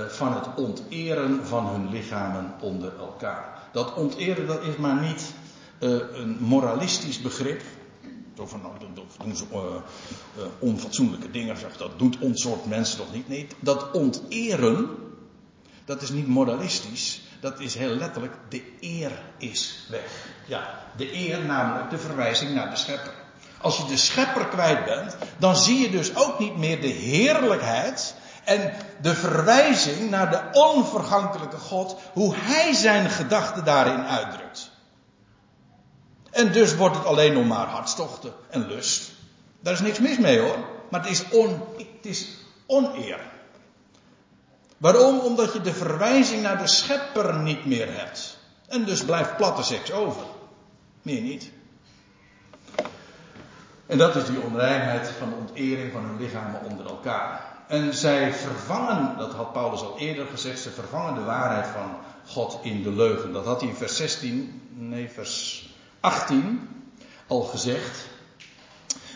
van 0.07 0.33
het 0.33 0.47
onteren 0.55 1.47
van 1.47 1.67
hun 1.67 1.89
lichamen 1.89 2.53
onder 2.59 2.97
elkaar. 2.99 3.59
Dat 3.71 3.93
onteren 3.93 4.47
dat 4.47 4.63
is 4.63 4.75
maar 4.75 5.01
niet 5.01 5.33
uh, 5.79 5.89
een 6.13 6.37
moralistisch 6.39 7.21
begrip. 7.21 7.61
Zo 8.37 8.45
van, 8.45 8.61
nou, 8.61 8.73
doen 9.23 9.35
ze 9.35 9.43
uh, 9.53 10.43
onfatsoenlijke 10.59 11.31
dingen, 11.31 11.57
zeg, 11.57 11.77
dat 11.77 11.99
doet 11.99 12.17
ons 12.19 12.41
soort 12.41 12.65
mensen 12.65 12.97
toch 12.97 13.13
niet. 13.13 13.27
Nee, 13.27 13.47
dat 13.59 13.91
onteren, 13.91 14.89
dat 15.85 16.01
is 16.01 16.09
niet 16.09 16.27
moralistisch. 16.27 17.21
Dat 17.39 17.59
is 17.59 17.75
heel 17.75 17.95
letterlijk, 17.95 18.33
de 18.49 18.63
eer 18.79 19.11
is 19.37 19.87
weg. 19.89 20.27
Ja, 20.47 20.83
de 20.97 21.13
eer 21.13 21.45
namelijk 21.45 21.89
de 21.89 21.97
verwijzing 21.97 22.53
naar 22.53 22.69
de 22.69 22.75
schepper. 22.75 23.13
Als 23.61 23.77
je 23.77 23.85
de 23.85 23.97
schepper 23.97 24.45
kwijt 24.45 24.85
bent, 24.85 25.17
dan 25.37 25.55
zie 25.55 25.79
je 25.79 25.89
dus 25.89 26.15
ook 26.15 26.39
niet 26.39 26.57
meer 26.57 26.81
de 26.81 26.87
heerlijkheid 26.87 28.15
en 28.45 28.73
de 29.01 29.15
verwijzing 29.15 30.09
naar 30.09 30.29
de 30.29 30.59
onvergankelijke 30.59 31.57
God, 31.57 31.95
hoe 32.13 32.35
hij 32.37 32.73
zijn 32.73 33.09
gedachten 33.09 33.65
daarin 33.65 34.05
uitdrukt. 34.05 34.71
En 36.31 36.51
dus 36.51 36.75
wordt 36.75 36.95
het 36.95 37.05
alleen 37.05 37.33
nog 37.33 37.45
maar 37.45 37.67
hartstochten 37.67 38.33
en 38.49 38.67
lust. 38.67 39.11
Daar 39.59 39.73
is 39.73 39.79
niks 39.79 39.99
mis 39.99 40.17
mee 40.17 40.39
hoor, 40.39 40.57
maar 40.89 41.01
het 41.01 41.09
is, 41.09 41.29
on, 41.29 41.63
het 41.77 42.05
is 42.05 42.27
oneer. 42.65 43.19
Waarom? 44.77 45.19
Omdat 45.19 45.53
je 45.53 45.61
de 45.61 45.73
verwijzing 45.73 46.41
naar 46.41 46.57
de 46.57 46.67
schepper 46.67 47.35
niet 47.35 47.65
meer 47.65 47.97
hebt. 47.97 48.37
En 48.67 48.85
dus 48.85 49.03
blijft 49.03 49.37
platte 49.37 49.63
seks 49.63 49.91
over. 49.91 50.23
Meer 51.01 51.21
niet. 51.21 51.51
En 53.85 53.97
dat 53.97 54.15
is 54.15 54.25
die 54.25 54.41
onreinheid 54.41 55.07
van 55.19 55.29
de 55.29 55.35
ontering 55.35 55.91
van 55.91 56.05
hun 56.05 56.17
lichamen 56.17 56.61
onder 56.69 56.85
elkaar. 56.85 57.54
En 57.67 57.93
zij 57.93 58.33
vervangen, 58.33 59.17
dat 59.17 59.33
had 59.33 59.53
Paulus 59.53 59.81
al 59.81 59.97
eerder 59.97 60.25
gezegd, 60.25 60.59
ze 60.59 60.69
vervangen 60.69 61.13
de 61.13 61.23
waarheid 61.23 61.67
van 61.67 61.95
God 62.27 62.59
in 62.61 62.83
de 62.83 62.91
leugen. 62.91 63.33
Dat 63.33 63.45
had 63.45 63.59
hij 63.59 63.69
in 63.69 63.75
vers 63.75 63.95
16, 63.95 64.61
nee, 64.73 65.09
vers 65.09 65.69
18 65.99 66.69
al 67.27 67.41
gezegd. 67.41 68.07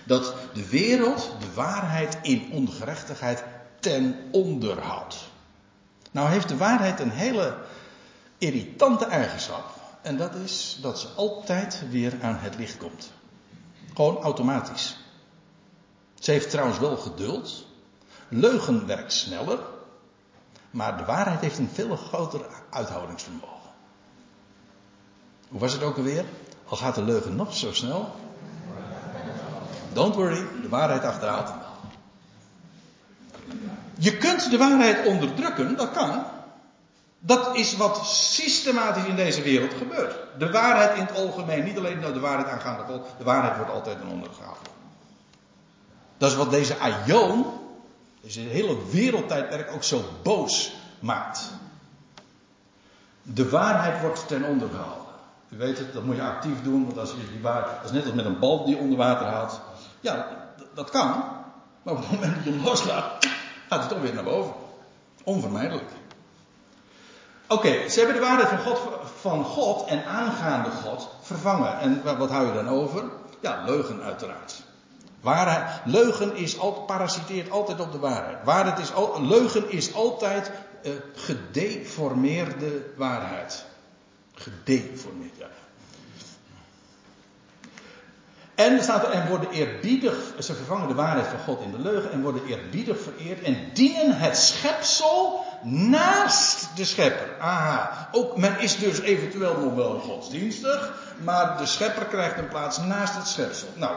Dat 0.06 0.34
de 0.54 0.70
wereld 0.70 1.32
de 1.40 1.54
waarheid 1.54 2.18
in 2.22 2.50
ongerechtigheid 2.52 3.44
ten 3.80 4.16
onder 4.32 4.82
houdt. 4.82 5.18
Nou 6.12 6.30
heeft 6.30 6.48
de 6.48 6.58
waarheid 6.58 7.00
een 7.00 7.12
hele 7.12 7.58
irritante 8.38 9.06
eigenschap. 9.06 9.66
En 10.02 10.18
dat 10.18 10.36
is 10.36 10.78
dat 10.82 11.00
ze 11.00 11.08
altijd 11.08 11.84
weer 11.90 12.14
aan 12.22 12.38
het 12.40 12.56
licht 12.56 12.78
komt. 12.78 13.12
Gewoon 13.94 14.18
automatisch. 14.18 14.98
Ze 16.20 16.32
heeft 16.32 16.50
trouwens 16.50 16.80
wel 16.80 16.98
geduld. 16.98 17.66
Leugen 18.30 18.88
werkt 18.88 19.14
sneller. 19.14 19.60
Maar 20.72 20.98
de 20.98 21.06
waarheid 21.06 21.40
heeft 21.40 21.58
een 21.58 21.70
veel 21.74 21.96
groter 21.96 22.42
uithoudingsvermogen. 22.70 23.70
Hoe 25.48 25.60
was 25.60 25.74
het 25.74 25.84
ook 25.84 25.98
alweer? 25.98 26.26
Al 26.66 26.78
gaat 26.78 26.96
de 26.96 27.04
leugen 27.04 27.36
nog 27.36 27.56
zo 27.56 27.74
snel. 27.74 28.16
Don't 29.94 30.16
worry, 30.16 30.46
de 30.62 30.70
waarheid 30.70 31.04
achterhaalt 31.04 31.48
hem 31.48 31.60
wel. 31.60 31.68
Je 33.98 34.18
kunt 34.18 34.52
de 34.52 34.58
waarheid 34.58 35.06
onderdrukken, 35.06 35.78
dat 35.78 35.92
kan. 35.92 36.24
Dat 37.20 37.56
is 37.56 37.78
wat 37.78 38.06
systematisch 38.08 39.06
in 39.06 39.16
deze 39.16 39.42
wereld 39.42 39.74
gebeurt. 39.74 40.16
De 40.38 40.52
waarheid 40.52 40.98
in 40.98 41.06
het 41.06 41.16
algemeen, 41.16 41.64
niet 41.64 41.78
alleen 41.78 42.00
de 42.00 42.20
waarheid 42.20 42.48
aangaande 42.48 42.84
God, 42.84 43.08
de 43.18 43.24
waarheid 43.24 43.56
wordt 43.56 43.72
altijd 43.72 44.02
een 44.02 44.08
ondergehouden. 44.08 44.64
Dat 46.18 46.32
is 46.32 46.38
wat 46.38 46.50
deze 46.52 46.78
Aion, 46.78 47.46
deze 48.22 48.40
hele 48.40 48.78
wereldtijdperk 48.92 49.72
ook 49.72 49.84
zo 49.84 50.04
boos 50.24 50.74
maakt. 51.00 51.52
De 53.22 53.50
waarheid 53.50 54.02
wordt 54.02 54.28
ten 54.28 54.44
onder 54.44 54.70
gehouden. 54.70 55.08
U 55.50 55.58
weet 55.58 55.78
het, 55.78 55.94
dat 55.94 56.04
moet 56.04 56.16
je 56.16 56.22
actief 56.22 56.64
doen, 56.64 56.86
want 56.86 56.98
als 56.98 57.10
je 57.10 57.30
die 57.32 57.42
waarheid, 57.42 57.76
dat 57.76 57.86
is 57.86 57.92
net 57.92 58.06
als 58.06 58.14
met 58.14 58.26
een 58.26 58.40
bal 58.40 58.66
die 58.66 58.78
onder 58.78 58.98
water 58.98 59.28
haalt. 59.28 59.62
Ja, 60.00 60.28
dat 60.74 60.90
kan. 60.90 61.24
Maar 61.84 61.94
op 61.94 62.00
het 62.00 62.12
moment 62.12 62.36
dat 62.36 62.44
je 62.44 62.52
hem 62.52 62.64
loslaat, 62.64 63.28
gaat 63.70 63.80
het 63.80 63.90
toch 63.90 64.02
weer 64.02 64.14
naar 64.14 64.24
boven. 64.24 64.54
Onvermijdelijk. 65.24 65.90
Oké, 67.48 67.90
ze 67.90 67.98
hebben 68.00 68.16
de 68.16 68.22
waarheid 68.22 68.48
van 68.48 68.60
God, 68.60 68.80
van 69.20 69.44
God 69.44 69.88
en 69.88 70.06
aangaande 70.06 70.70
God 70.70 71.10
vervangen. 71.22 71.80
En 71.80 72.18
wat 72.18 72.30
hou 72.30 72.48
je 72.48 72.54
dan 72.54 72.70
over? 72.70 73.04
Ja, 73.40 73.64
leugen 73.66 74.02
uiteraard. 74.02 74.64
Waarheid, 75.22 75.82
leugen 75.86 76.36
is 76.36 76.60
altijd, 76.60 76.86
parasiteert 76.86 77.52
altijd 77.52 77.80
op 77.80 77.92
de 77.92 78.00
waarheid. 78.00 78.38
waarheid 78.44 78.80
is, 78.80 78.92
leugen 79.20 79.72
is 79.72 79.94
altijd 79.94 80.52
uh, 80.84 80.92
gedeformeerde 81.14 82.86
waarheid. 82.96 83.66
Gedeformeerd, 84.34 85.38
ja. 85.38 85.48
En 88.60 88.78
er 88.78 88.84
staat 88.84 89.04
er, 89.04 89.12
en 89.12 89.28
worden 89.28 89.50
eerbiedig, 89.50 90.16
ze 90.40 90.54
vervangen 90.54 90.88
de 90.88 90.94
waarheid 90.94 91.28
van 91.28 91.40
God 91.40 91.62
in 91.62 91.72
de 91.72 91.80
leugen 91.80 92.12
en 92.12 92.22
worden 92.22 92.46
eerbiedig 92.46 92.98
vereerd 93.02 93.42
en 93.42 93.58
dienen 93.74 94.18
het 94.18 94.38
schepsel 94.38 95.46
naast 95.64 96.68
de 96.76 96.86
schepper. 96.86 97.28
Aha, 97.40 98.10
ook 98.12 98.38
men 98.38 98.60
is 98.60 98.78
dus 98.78 99.00
eventueel 99.00 99.58
nog 99.58 99.74
wel 99.74 100.00
godsdienstig, 100.00 100.94
maar 101.24 101.58
de 101.58 101.66
schepper 101.66 102.06
krijgt 102.06 102.38
een 102.38 102.48
plaats 102.48 102.78
naast 102.78 103.16
het 103.16 103.28
schepsel. 103.28 103.68
Nou, 103.76 103.96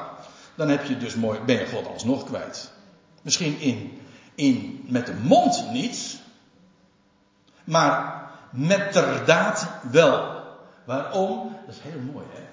dan 0.54 0.68
heb 0.68 0.84
je 0.84 0.98
dus 0.98 1.14
mooi, 1.14 1.40
ben 1.40 1.58
je 1.58 1.66
God 1.66 1.86
alsnog 1.86 2.24
kwijt. 2.24 2.70
Misschien 3.22 3.60
in, 3.60 4.00
in, 4.34 4.84
met 4.88 5.06
de 5.06 5.14
mond 5.14 5.70
niet, 5.72 6.18
maar 7.64 8.30
metterdaad 8.50 9.68
wel. 9.90 10.40
Waarom? 10.84 11.56
Dat 11.66 11.74
is 11.74 11.80
heel 11.82 12.00
mooi, 12.12 12.26
hè? 12.30 12.50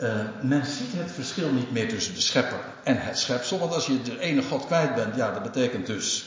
Uh, 0.00 0.24
men 0.42 0.66
ziet 0.66 0.92
het 0.92 1.12
verschil 1.12 1.52
niet 1.52 1.70
meer 1.72 1.88
tussen 1.88 2.14
de 2.14 2.20
schepper 2.20 2.60
en 2.82 3.00
het 3.00 3.18
schepsel. 3.18 3.58
Want 3.58 3.74
als 3.74 3.86
je 3.86 4.02
de 4.02 4.18
ene 4.18 4.42
God 4.42 4.66
kwijt 4.66 4.94
bent, 4.94 5.16
ja, 5.16 5.32
dat 5.32 5.42
betekent 5.42 5.86
dus 5.86 6.26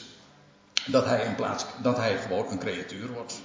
dat 0.86 1.06
hij, 1.06 1.26
in 1.26 1.36
plaats, 1.36 1.66
dat 1.82 1.98
hij 1.98 2.18
gewoon 2.18 2.52
een 2.52 2.60
creatuur 2.60 3.08
wordt. 3.14 3.42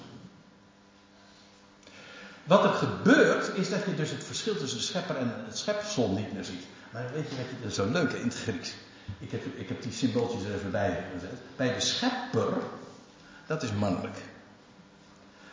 Wat 2.47 2.65
er 2.65 2.71
gebeurt, 2.71 3.57
is 3.57 3.71
dat 3.71 3.85
je 3.85 3.95
dus 3.95 4.11
het 4.11 4.25
verschil 4.25 4.57
tussen 4.57 4.79
de 4.79 4.85
schepper 4.85 5.17
en 5.17 5.35
het 5.47 5.59
schepsel 5.59 6.11
niet 6.11 6.33
meer 6.33 6.45
ziet. 6.45 6.65
Maar 6.91 7.05
weet 7.13 7.29
je 7.29 7.37
je, 7.37 7.43
dat 7.61 7.71
is 7.71 7.77
zo 7.77 7.91
leuk 7.91 8.13
in 8.13 8.25
het 8.25 8.37
Grieks. 8.37 8.75
Ik 9.19 9.31
heb, 9.31 9.45
ik 9.57 9.69
heb 9.69 9.83
die 9.83 9.93
symbooltjes 9.93 10.45
er 10.45 10.55
even 10.55 10.71
bij 10.71 11.05
gezet. 11.15 11.39
Bij 11.57 11.75
de 11.75 11.81
schepper, 11.81 12.53
dat 13.47 13.63
is 13.63 13.73
mannelijk. 13.73 14.17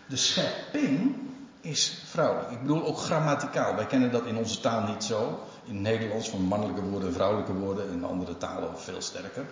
De 0.06 0.16
schepping 0.16 1.16
is 1.62 2.04
vrouwelijk. 2.06 2.52
Ik 2.52 2.62
bedoel 2.62 2.86
ook 2.86 2.98
grammaticaal. 2.98 3.76
Wij 3.76 3.86
kennen 3.86 4.12
dat 4.12 4.26
in 4.26 4.38
onze 4.38 4.60
taal 4.60 4.88
niet 4.88 5.04
zo. 5.04 5.48
In 5.66 5.74
het 5.74 5.82
Nederlands 5.82 6.30
van 6.30 6.41
mannelijke 6.41 6.82
woorden 6.82 7.08
en 7.08 7.14
vrouwelijke 7.14 7.54
woorden. 7.54 7.91
In 7.91 8.04
andere 8.04 8.38
talen 8.38 8.80
veel 8.80 9.02
sterker. 9.02 9.46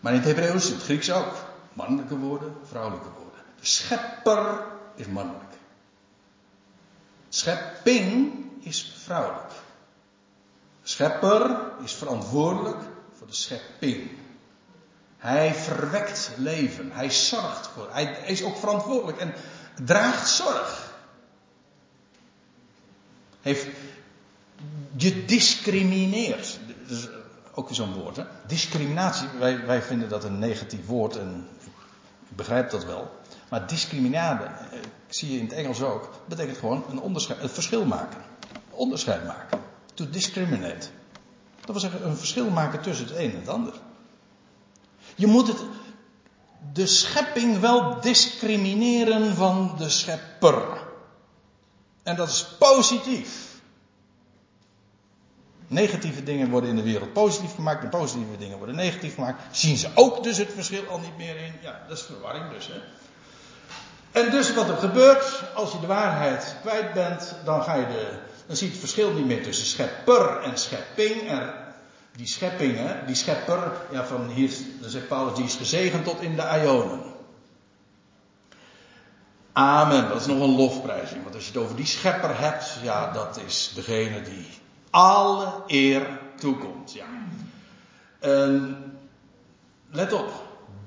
Maar 0.00 0.12
in 0.12 0.18
het 0.18 0.28
Hebreeuws, 0.28 0.68
het 0.68 0.82
Grieks 0.82 1.12
ook. 1.12 1.34
Mannelijke 1.72 2.18
woorden, 2.18 2.54
vrouwelijke 2.68 3.08
woorden. 3.08 3.40
De 3.60 3.66
schepper 3.66 4.60
is 4.94 5.06
mannelijk. 5.06 5.55
Schepping 7.36 8.34
is 8.60 8.92
vrouwelijk. 9.04 9.52
Schepper 10.82 11.60
is 11.84 11.92
verantwoordelijk 11.92 12.78
voor 13.18 13.26
de 13.26 13.32
schepping. 13.32 14.10
Hij 15.16 15.54
verwekt 15.54 16.30
leven. 16.36 16.90
Hij 16.92 17.10
zorgt 17.10 17.66
voor. 17.66 17.88
Hij 17.90 18.04
is 18.26 18.42
ook 18.42 18.56
verantwoordelijk 18.56 19.18
en 19.18 19.34
draagt 19.84 20.28
zorg. 20.28 20.94
Heeft 23.40 23.66
gediscrimineerd. 24.96 26.58
Dat 26.86 26.98
is 26.98 27.08
ook 27.54 27.66
weer 27.66 27.76
zo'n 27.76 27.94
woord. 27.94 28.16
Hè? 28.16 28.24
Discriminatie, 28.46 29.28
wij, 29.38 29.66
wij 29.66 29.82
vinden 29.82 30.08
dat 30.08 30.24
een 30.24 30.38
negatief 30.38 30.86
woord 30.86 31.16
en 31.16 31.48
ik 32.30 32.36
begrijp 32.36 32.70
dat 32.70 32.84
wel. 32.84 33.20
Maar 33.48 33.66
discriminade, 33.66 34.44
eh, 34.44 34.78
zie 35.08 35.32
je 35.32 35.38
in 35.38 35.44
het 35.44 35.54
Engels 35.54 35.82
ook, 35.82 36.10
betekent 36.28 36.58
gewoon 36.58 36.84
een 36.90 37.14
een 37.42 37.48
verschil 37.48 37.84
maken. 37.84 38.20
Onderscheid 38.70 39.26
maken. 39.26 39.60
To 39.94 40.10
discriminate. 40.10 40.86
Dat 41.60 41.70
wil 41.70 41.80
zeggen 41.80 42.06
een 42.06 42.16
verschil 42.16 42.50
maken 42.50 42.80
tussen 42.80 43.06
het 43.06 43.16
een 43.16 43.30
en 43.30 43.38
het 43.38 43.48
ander. 43.48 43.74
Je 45.14 45.26
moet 45.26 45.46
het, 45.46 45.64
de 46.72 46.86
schepping 46.86 47.58
wel 47.58 48.00
discrimineren 48.00 49.36
van 49.36 49.74
de 49.78 49.88
schepper. 49.88 50.84
En 52.02 52.16
dat 52.16 52.28
is 52.28 52.46
positief. 52.58 53.54
Negatieve 55.68 56.22
dingen 56.22 56.50
worden 56.50 56.70
in 56.70 56.76
de 56.76 56.82
wereld 56.82 57.12
positief 57.12 57.54
gemaakt 57.54 57.82
en 57.82 57.88
positieve 57.88 58.38
dingen 58.38 58.58
worden 58.58 58.74
negatief 58.74 59.14
gemaakt. 59.14 59.56
Zien 59.56 59.76
ze 59.76 59.88
ook 59.94 60.22
dus 60.22 60.36
het 60.36 60.52
verschil 60.52 60.86
al 60.86 60.98
niet 60.98 61.16
meer 61.16 61.36
in? 61.36 61.52
Ja, 61.62 61.84
dat 61.88 61.98
is 61.98 62.04
verwarring 62.04 62.50
dus. 62.50 62.66
Hè? 62.66 62.80
En 64.12 64.30
dus 64.30 64.54
wat 64.54 64.68
er 64.68 64.76
gebeurt, 64.76 65.42
als 65.54 65.72
je 65.72 65.80
de 65.80 65.86
waarheid 65.86 66.56
kwijt 66.60 66.92
bent, 66.92 67.34
dan 67.44 67.62
ga 67.62 67.74
je 67.74 67.86
de, 67.86 68.08
dan 68.46 68.56
zie 68.56 68.66
je 68.66 68.72
het 68.72 68.80
verschil 68.80 69.12
niet 69.12 69.26
meer 69.26 69.42
tussen 69.42 69.66
schepper 69.66 70.42
en 70.42 70.58
schepping. 70.58 71.28
En 71.28 71.54
die 72.16 72.26
scheppingen, 72.26 73.06
die 73.06 73.14
schepper, 73.14 73.72
ja 73.90 74.04
van 74.04 74.28
hier, 74.28 74.50
dan 74.80 74.90
zegt 74.90 75.08
Paulus, 75.08 75.34
die 75.34 75.44
is 75.44 75.54
gezegend 75.54 76.04
tot 76.04 76.20
in 76.20 76.36
de 76.36 76.60
Ionen. 76.62 77.14
Amen, 79.52 80.08
dat 80.08 80.20
is 80.20 80.26
nog 80.26 80.40
een 80.40 80.56
lofprijzing. 80.56 81.22
Want 81.22 81.34
als 81.34 81.44
je 81.46 81.52
het 81.52 81.62
over 81.62 81.76
die 81.76 81.86
schepper 81.86 82.38
hebt, 82.38 82.78
ja, 82.82 83.12
dat 83.12 83.40
is 83.46 83.72
degene 83.74 84.22
die 84.22 84.46
alle 84.90 85.52
eer 85.66 86.18
toekomt. 86.38 86.92
Ja. 86.92 87.06
Let 89.90 90.12
op, 90.12 90.30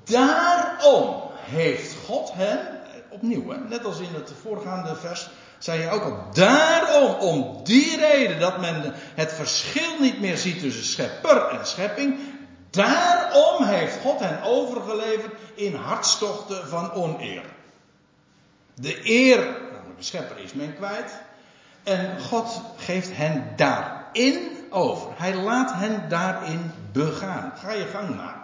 daarom 0.04 1.30
heeft 1.34 1.96
God 2.06 2.32
hen 2.32 2.69
opnieuw, 3.10 3.50
hè? 3.50 3.58
net 3.58 3.84
als 3.84 3.98
in 3.98 4.14
het 4.14 4.32
voorgaande 4.42 4.96
vers, 4.96 5.30
zei 5.58 5.80
je 5.80 5.90
ook 5.90 6.02
al. 6.02 6.24
Daarom, 6.32 7.14
om 7.14 7.64
die 7.64 7.96
reden 7.96 8.40
dat 8.40 8.60
men 8.60 8.94
het 9.14 9.32
verschil 9.32 10.00
niet 10.00 10.20
meer 10.20 10.36
ziet 10.36 10.60
tussen 10.60 10.84
schepper 10.84 11.48
en 11.48 11.66
schepping. 11.66 12.18
Daarom 12.70 13.64
heeft 13.64 13.98
God 14.02 14.20
hen 14.20 14.42
overgeleverd 14.42 15.32
in 15.54 15.74
hartstochten 15.74 16.68
van 16.68 16.92
oneer. 16.92 17.44
De 18.74 19.00
eer, 19.10 19.38
namelijk 19.72 19.98
de 19.98 20.04
schepper, 20.04 20.38
is 20.38 20.52
men 20.52 20.76
kwijt. 20.76 21.12
En 21.82 22.20
God 22.20 22.60
geeft 22.76 23.16
hen 23.16 23.52
daarin 23.56 24.66
over. 24.70 25.10
Hij 25.16 25.34
laat 25.34 25.72
hen 25.74 26.08
daarin 26.08 26.72
begaan. 26.92 27.52
Ga 27.56 27.72
je 27.72 27.84
gang 27.84 28.16
maar. 28.16 28.39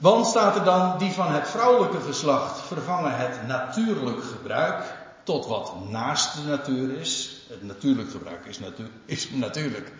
Want 0.00 0.26
staat 0.26 0.56
er 0.56 0.64
dan, 0.64 0.98
die 0.98 1.12
van 1.12 1.32
het 1.32 1.48
vrouwelijke 1.48 2.00
geslacht 2.00 2.60
vervangen 2.60 3.16
het 3.16 3.46
natuurlijk 3.46 4.24
gebruik 4.24 4.94
tot 5.22 5.46
wat 5.46 5.72
naast 5.88 6.34
de 6.34 6.48
natuur 6.48 6.98
is. 6.98 7.42
Het 7.48 7.62
natuurlijk 7.62 8.10
gebruik 8.10 8.46
is, 8.46 8.60
is 9.04 9.30
natuurlijk. 9.30 9.92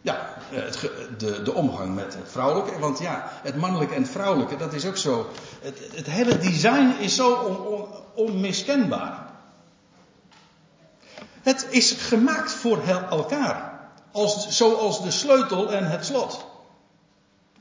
Ja, 0.00 0.34
het, 0.48 0.90
de, 1.18 1.42
de 1.42 1.54
omgang 1.54 1.94
met 1.94 2.14
het 2.14 2.30
vrouwelijke. 2.30 2.78
Want 2.78 2.98
ja, 2.98 3.30
het 3.42 3.56
mannelijke 3.56 3.94
en 3.94 4.02
het 4.02 4.10
vrouwelijke, 4.10 4.56
dat 4.56 4.72
is 4.72 4.86
ook 4.86 4.96
zo. 4.96 5.30
Het, 5.60 5.78
het 5.94 6.06
hele 6.06 6.38
design 6.38 6.94
is 6.98 7.14
zo 7.14 7.32
on, 7.32 7.86
onmiskenbaar. 8.14 9.26
Het 11.42 11.66
is 11.70 11.92
gemaakt 11.92 12.52
voor 12.52 12.82
elkaar. 13.10 13.80
Als, 14.12 14.48
zoals 14.48 15.02
de 15.02 15.10
sleutel 15.10 15.72
en 15.72 15.90
het 15.90 16.04
slot. 16.04 16.49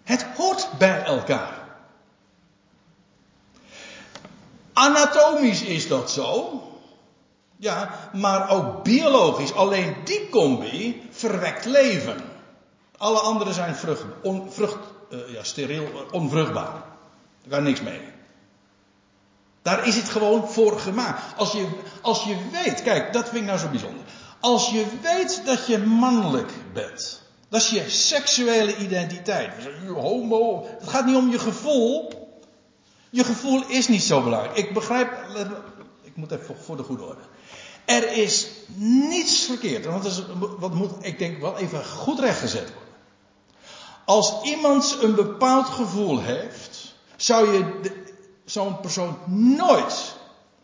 Het 0.10 0.26
hoort 0.38 0.70
bij 0.78 1.04
elkaar. 1.04 1.54
Anatomisch 4.74 5.62
is 5.62 5.88
dat 5.88 6.12
zo. 6.12 6.62
Ja, 7.58 7.90
maar 8.14 8.50
ook 8.50 8.84
biologisch. 8.84 9.54
Alleen 9.54 9.96
die 10.04 10.30
combi 10.30 11.08
verwekt 11.12 11.66
leven. 11.66 12.22
Alle 12.98 13.20
andere 13.20 13.54
zijn 13.54 13.76
vrucht, 14.50 14.78
uh, 15.10 15.34
ja, 15.34 15.44
steriel, 15.44 15.84
uh, 15.84 16.14
onvruchtbaar. 16.14 16.84
Daar 17.42 17.50
kan 17.50 17.64
niks 17.64 17.82
mee. 17.82 18.02
Daar 19.62 19.88
is 19.88 19.96
het 19.96 20.10
gewoon 20.10 20.48
voor 20.48 20.80
gemaakt. 20.80 21.38
Als 21.38 21.52
je, 21.52 21.68
als 22.02 22.24
je 22.24 22.38
weet, 22.52 22.82
kijk, 22.82 23.14
dat 23.14 23.30
vind 23.30 23.42
ik 23.42 23.48
nou 23.48 23.60
zo 23.60 23.68
bijzonder. 23.68 24.04
Als 24.40 24.70
je 24.70 24.86
weet 25.02 25.46
dat 25.46 25.68
je 25.68 25.78
mannelijk 25.78 26.52
bent. 26.74 27.28
Dat 27.50 27.62
is 27.62 27.70
je 27.70 27.90
seksuele 27.90 28.78
identiteit. 28.78 29.54
Homo. 29.94 30.68
Het 30.80 30.90
gaat 30.90 31.06
niet 31.06 31.16
om 31.16 31.30
je 31.30 31.40
gevoel. 31.40 32.12
Je 33.10 33.24
gevoel 33.24 33.64
is 33.68 33.88
niet 33.88 34.04
zo 34.04 34.24
belangrijk. 34.24 34.58
Ik 34.58 34.74
begrijp. 34.74 35.12
Ik 36.02 36.16
moet 36.16 36.32
even 36.32 36.56
voor 36.64 36.78
de 36.78 36.84
goede 36.84 37.04
orde. 37.04 37.22
Er 37.86 38.12
is 38.12 38.48
niets 38.76 39.46
verkeerd. 39.46 39.86
Want 39.86 40.06
is, 40.06 40.22
wat 40.60 40.74
moet, 40.74 40.92
ik 41.02 41.20
denk, 41.20 41.42
wel 41.42 41.58
even 41.58 41.86
goed 41.86 42.20
rechtgezet 42.20 42.74
worden. 42.74 42.94
Als 44.06 44.34
iemand 44.44 44.98
een 45.02 45.16
bepaald 45.16 45.66
gevoel 45.66 46.20
heeft, 46.20 46.94
zou 47.16 47.54
je 47.54 47.92
zo'n 48.46 48.80
persoon 48.80 49.18
nooit 49.58 50.18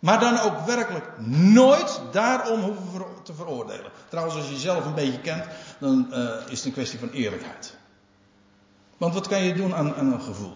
maar 0.06 0.20
dan 0.20 0.40
ook 0.40 0.66
werkelijk 0.66 1.06
nooit 1.28 2.02
daarom 2.12 2.62
hoeven 2.62 3.06
te 3.24 3.34
veroordelen. 3.34 3.92
Trouwens, 4.10 4.38
als 4.38 4.46
je 4.46 4.54
jezelf 4.54 4.86
een 4.86 4.94
beetje 4.94 5.20
kent, 5.20 5.46
dan 5.80 6.08
uh, 6.12 6.18
is 6.48 6.58
het 6.58 6.66
een 6.66 6.72
kwestie 6.72 7.00
van 7.00 7.10
eerlijkheid. 7.10 7.76
Want 8.98 9.14
wat 9.14 9.28
kan 9.28 9.44
je 9.44 9.54
doen 9.54 9.76
aan, 9.76 9.98
een 9.98 10.22
gevoel? 10.22 10.56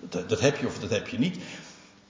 Dat, 0.00 0.28
dat, 0.28 0.40
heb 0.40 0.56
je 0.56 0.66
of 0.66 0.78
dat 0.78 0.90
heb 0.90 1.08
je 1.08 1.18
niet. 1.18 1.38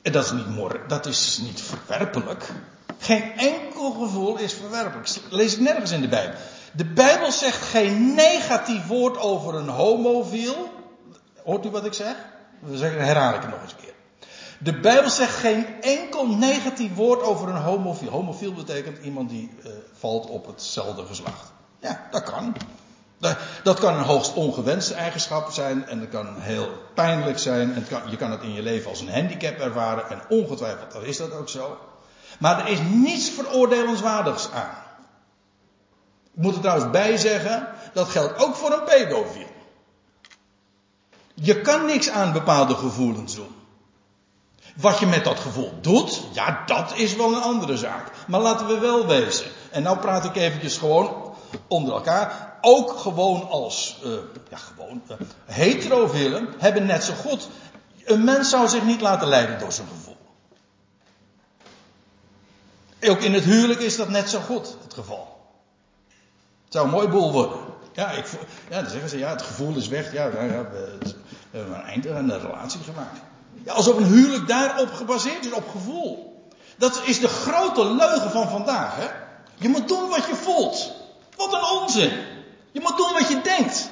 En 0.03 0.13
dat 0.13 0.25
is 0.25 0.33
niet 0.33 0.49
mor, 0.49 0.81
dat 0.89 1.07
is 1.07 1.39
niet 1.43 1.63
verwerpelijk. 1.63 2.51
Geen 2.99 3.33
enkel 3.37 3.91
gevoel 3.91 4.39
is 4.39 4.53
verwerpelijk. 4.53 5.09
lees 5.31 5.55
ik 5.55 5.61
nergens 5.61 5.91
in 5.91 6.01
de 6.01 6.09
Bijbel. 6.09 6.39
De 6.73 6.85
Bijbel 6.85 7.33
zegt 7.33 7.63
geen 7.63 8.15
negatief 8.15 8.87
woord 8.87 9.19
over 9.19 9.55
een 9.55 9.69
homofiel. 9.69 10.73
Hoort 11.45 11.67
u 11.67 11.71
wat 11.71 11.85
ik 11.85 11.93
zeg? 11.93 12.17
Dan 12.61 12.79
herhaal 12.81 13.35
ik 13.35 13.41
het 13.41 13.51
nog 13.51 13.63
eens. 13.63 13.84
De 14.65 14.81
Bijbel 14.81 15.11
zegt 15.11 15.35
geen 15.35 15.83
enkel 15.83 16.27
negatief 16.27 16.95
woord 16.95 17.23
over 17.23 17.49
een 17.49 17.63
homofiel. 17.63 18.11
Homofiel 18.11 18.53
betekent 18.53 18.99
iemand 19.05 19.29
die 19.31 19.51
uh, 19.59 19.73
valt 19.99 20.27
op 20.27 20.47
hetzelfde 20.47 21.07
geslacht. 21.07 21.53
Ja, 21.81 22.09
dat 22.11 22.23
kan. 22.23 22.57
Dat, 23.19 23.37
dat 23.63 23.79
kan 23.79 23.95
een 23.95 24.05
hoogst 24.05 24.35
ongewenste 24.35 24.95
eigenschap 24.95 25.53
zijn 25.53 25.87
en 25.87 26.01
dat 26.01 26.09
kan 26.09 26.35
heel 26.39 26.69
pijnlijk 26.95 27.39
zijn. 27.39 27.87
Kan, 27.89 28.01
je 28.11 28.17
kan 28.17 28.31
het 28.31 28.43
in 28.43 28.53
je 28.53 28.63
leven 28.63 28.91
als 28.91 29.01
een 29.01 29.13
handicap 29.13 29.59
ervaren 29.59 30.11
en 30.11 30.23
ongetwijfeld 30.29 31.05
is 31.05 31.17
dat 31.17 31.33
ook 31.33 31.49
zo. 31.49 31.79
Maar 32.39 32.59
er 32.61 32.69
is 32.69 32.81
niets 32.81 33.31
veroordelenswaardigs 33.31 34.51
aan. 34.51 34.77
Ik 36.35 36.43
moet 36.43 36.55
er 36.55 36.61
trouwens 36.61 36.91
bij 36.91 37.17
zeggen, 37.17 37.69
dat 37.93 38.09
geldt 38.09 38.45
ook 38.45 38.55
voor 38.55 38.73
een 38.73 38.85
pedofiel. 38.85 39.53
Je 41.35 41.61
kan 41.61 41.87
niks 41.87 42.11
aan 42.11 42.33
bepaalde 42.33 42.75
gevoelens 42.75 43.35
doen. 43.35 43.63
Wat 44.75 44.99
je 44.99 45.07
met 45.07 45.25
dat 45.25 45.41
gevoel 45.41 45.73
doet, 45.81 46.23
ja, 46.33 46.63
dat 46.67 46.93
is 46.97 47.17
wel 47.17 47.35
een 47.35 47.43
andere 47.43 47.77
zaak. 47.77 48.11
Maar 48.27 48.41
laten 48.41 48.67
we 48.67 48.79
wel 48.79 49.07
wezen. 49.07 49.47
En 49.71 49.83
nou 49.83 49.99
praat 49.99 50.25
ik 50.25 50.37
eventjes 50.37 50.77
gewoon 50.77 51.35
onder 51.69 51.95
elkaar. 51.95 52.59
Ook 52.61 52.99
gewoon 52.99 53.49
als, 53.49 54.01
uh, 54.05 54.13
ja, 54.51 54.57
gewoon, 54.57 55.03
uh, 55.11 55.17
heterofielen 55.45 56.49
hebben 56.59 56.87
net 56.87 57.05
zo 57.05 57.15
goed. 57.15 57.49
Een 58.05 58.25
mens 58.25 58.51
zou 58.51 58.69
zich 58.69 58.85
niet 58.85 59.01
laten 59.01 59.29
leiden 59.29 59.59
door 59.59 59.73
zijn 59.73 59.89
gevoel. 59.89 60.17
Ook 63.09 63.21
in 63.21 63.35
het 63.35 63.45
huwelijk 63.45 63.81
is 63.81 63.97
dat 63.97 64.09
net 64.09 64.31
zo 64.31 64.41
goed 64.41 64.77
het 64.83 64.95
geval. 64.95 65.37
Het 66.65 66.73
zou 66.73 66.85
een 66.85 66.93
mooi 66.93 67.09
boel 67.09 67.33
worden. 67.33 67.59
Ja, 67.93 68.11
ik, 68.11 68.27
ja 68.71 68.81
dan 68.81 68.91
zeggen 68.91 69.09
ze, 69.09 69.19
ja, 69.19 69.31
het 69.31 69.43
gevoel 69.43 69.77
is 69.77 69.89
weg. 69.89 70.13
Ja, 70.13 70.25
ja 70.25 70.39
we, 70.71 70.99
we 71.51 71.59
hebben 71.59 71.75
een 71.75 71.83
eind 71.83 72.09
aan 72.09 72.27
de 72.27 72.39
relatie 72.39 72.81
gemaakt. 72.81 73.21
Ja, 73.65 73.73
alsof 73.73 73.97
een 73.97 74.05
huwelijk 74.05 74.49
daarop 74.49 74.93
gebaseerd 74.93 75.47
is, 75.47 75.53
op 75.53 75.69
gevoel. 75.69 76.43
Dat 76.77 77.01
is 77.05 77.21
de 77.21 77.29
grote 77.29 77.95
leugen 77.95 78.31
van 78.31 78.49
vandaag. 78.49 78.97
Hè? 78.97 79.09
Je 79.57 79.69
moet 79.69 79.89
doen 79.89 80.09
wat 80.09 80.27
je 80.27 80.35
voelt. 80.35 80.93
Wat 81.37 81.53
een 81.53 81.81
onzin. 81.81 82.13
Je 82.73 82.81
moet 82.81 82.97
doen 82.97 83.13
wat 83.13 83.29
je 83.29 83.41
denkt. 83.41 83.89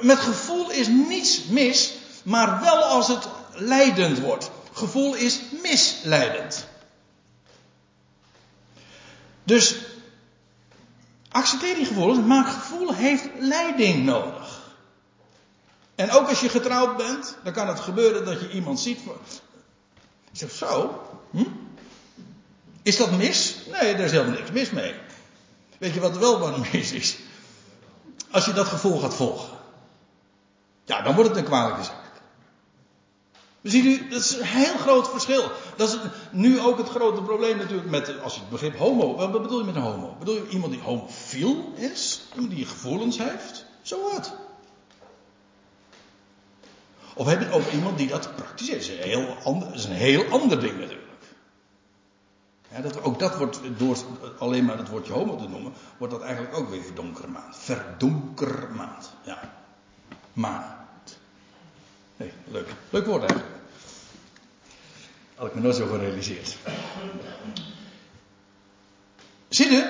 Met 0.00 0.18
gevoel 0.18 0.70
is 0.70 0.86
niets 0.86 1.44
mis, 1.44 1.92
maar 2.22 2.60
wel 2.60 2.82
als 2.82 3.08
het 3.08 3.28
leidend 3.52 4.18
wordt. 4.18 4.50
Gevoel 4.72 5.14
is 5.14 5.40
misleidend. 5.62 6.66
Dus 9.44 9.76
accepteer 11.30 11.74
die 11.74 11.86
gevoelens, 11.86 12.26
maar 12.26 12.44
gevoel 12.44 12.94
heeft 12.94 13.28
leiding 13.38 14.04
nodig. 14.04 14.53
En 15.94 16.10
ook 16.10 16.28
als 16.28 16.40
je 16.40 16.48
getrouwd 16.48 16.96
bent, 16.96 17.36
dan 17.44 17.52
kan 17.52 17.68
het 17.68 17.80
gebeuren 17.80 18.24
dat 18.24 18.40
je 18.40 18.50
iemand 18.50 18.80
ziet. 18.80 18.98
Je 20.30 20.38
zegt 20.38 20.54
zo, 20.54 21.02
hm? 21.30 21.44
is 22.82 22.96
dat 22.96 23.10
mis? 23.10 23.56
Nee, 23.72 23.94
daar 23.94 24.04
is 24.04 24.10
helemaal 24.10 24.38
niks 24.38 24.50
mis 24.50 24.70
mee. 24.70 24.94
Weet 25.78 25.94
je 25.94 26.00
wat 26.00 26.18
wel 26.18 26.38
wat 26.38 26.72
mis 26.72 26.92
is? 26.92 27.16
Als 28.30 28.44
je 28.44 28.52
dat 28.52 28.66
gevoel 28.66 28.98
gaat 28.98 29.14
volgen. 29.14 29.58
Ja, 30.84 31.02
dan 31.02 31.14
wordt 31.14 31.28
het 31.28 31.38
een 31.38 31.44
kwalijke 31.44 31.82
zaak. 31.82 32.02
Ziet 33.62 33.84
u, 33.84 34.08
dat 34.08 34.20
is 34.20 34.36
een 34.36 34.44
heel 34.44 34.76
groot 34.76 35.10
verschil. 35.10 35.50
Dat 35.76 35.88
is 35.88 35.98
nu 36.30 36.60
ook 36.60 36.78
het 36.78 36.88
grote 36.88 37.22
probleem 37.22 37.56
natuurlijk 37.56 37.90
met, 37.90 38.20
als 38.22 38.34
je 38.34 38.40
het 38.40 38.50
begrip 38.50 38.76
homo, 38.76 39.16
wat 39.16 39.32
bedoel 39.32 39.58
je 39.58 39.64
met 39.64 39.74
een 39.74 39.82
homo? 39.82 40.16
Bedoel 40.18 40.34
je 40.34 40.48
iemand 40.48 40.72
die 40.72 40.82
homofiel 40.82 41.72
is? 41.74 42.22
Iemand 42.34 42.54
die 42.54 42.66
gevoelens 42.66 43.18
heeft? 43.18 43.64
Zo 43.82 44.10
wat. 44.12 44.32
Of 47.14 47.26
heb 47.26 47.40
je 47.40 47.50
ook 47.50 47.70
iemand 47.72 47.98
die 47.98 48.08
dat 48.08 48.36
praktiseert? 48.36 48.80
Dat 48.80 48.90
is 48.90 48.98
een 48.98 49.10
heel 49.10 49.36
ander, 49.44 49.74
is 49.74 49.84
een 49.84 49.92
heel 49.92 50.24
ander 50.24 50.60
ding 50.60 50.78
natuurlijk. 50.78 51.02
Dat, 52.82 53.02
ook 53.02 53.18
dat 53.18 53.36
wordt 53.36 53.60
door 53.76 53.96
alleen 54.38 54.64
maar 54.64 54.78
het 54.78 54.88
woordje 54.88 55.12
homo 55.12 55.36
te 55.36 55.48
noemen, 55.48 55.72
wordt 55.98 56.12
dat 56.12 56.22
eigenlijk 56.22 56.56
ook 56.56 56.68
weer 56.68 56.82
verdonkermaand. 56.82 57.56
Verdonkermaand. 57.56 59.12
Ja. 59.24 59.52
Maand. 60.32 61.18
Leuk. 62.44 62.68
Leuk 62.90 63.06
woord 63.06 63.20
eigenlijk. 63.20 63.50
Had 65.34 65.46
ik 65.46 65.54
me 65.54 65.60
nooit 65.60 65.76
zo 65.76 65.86
gerealiseerd. 65.86 66.56
Zie 69.48 69.84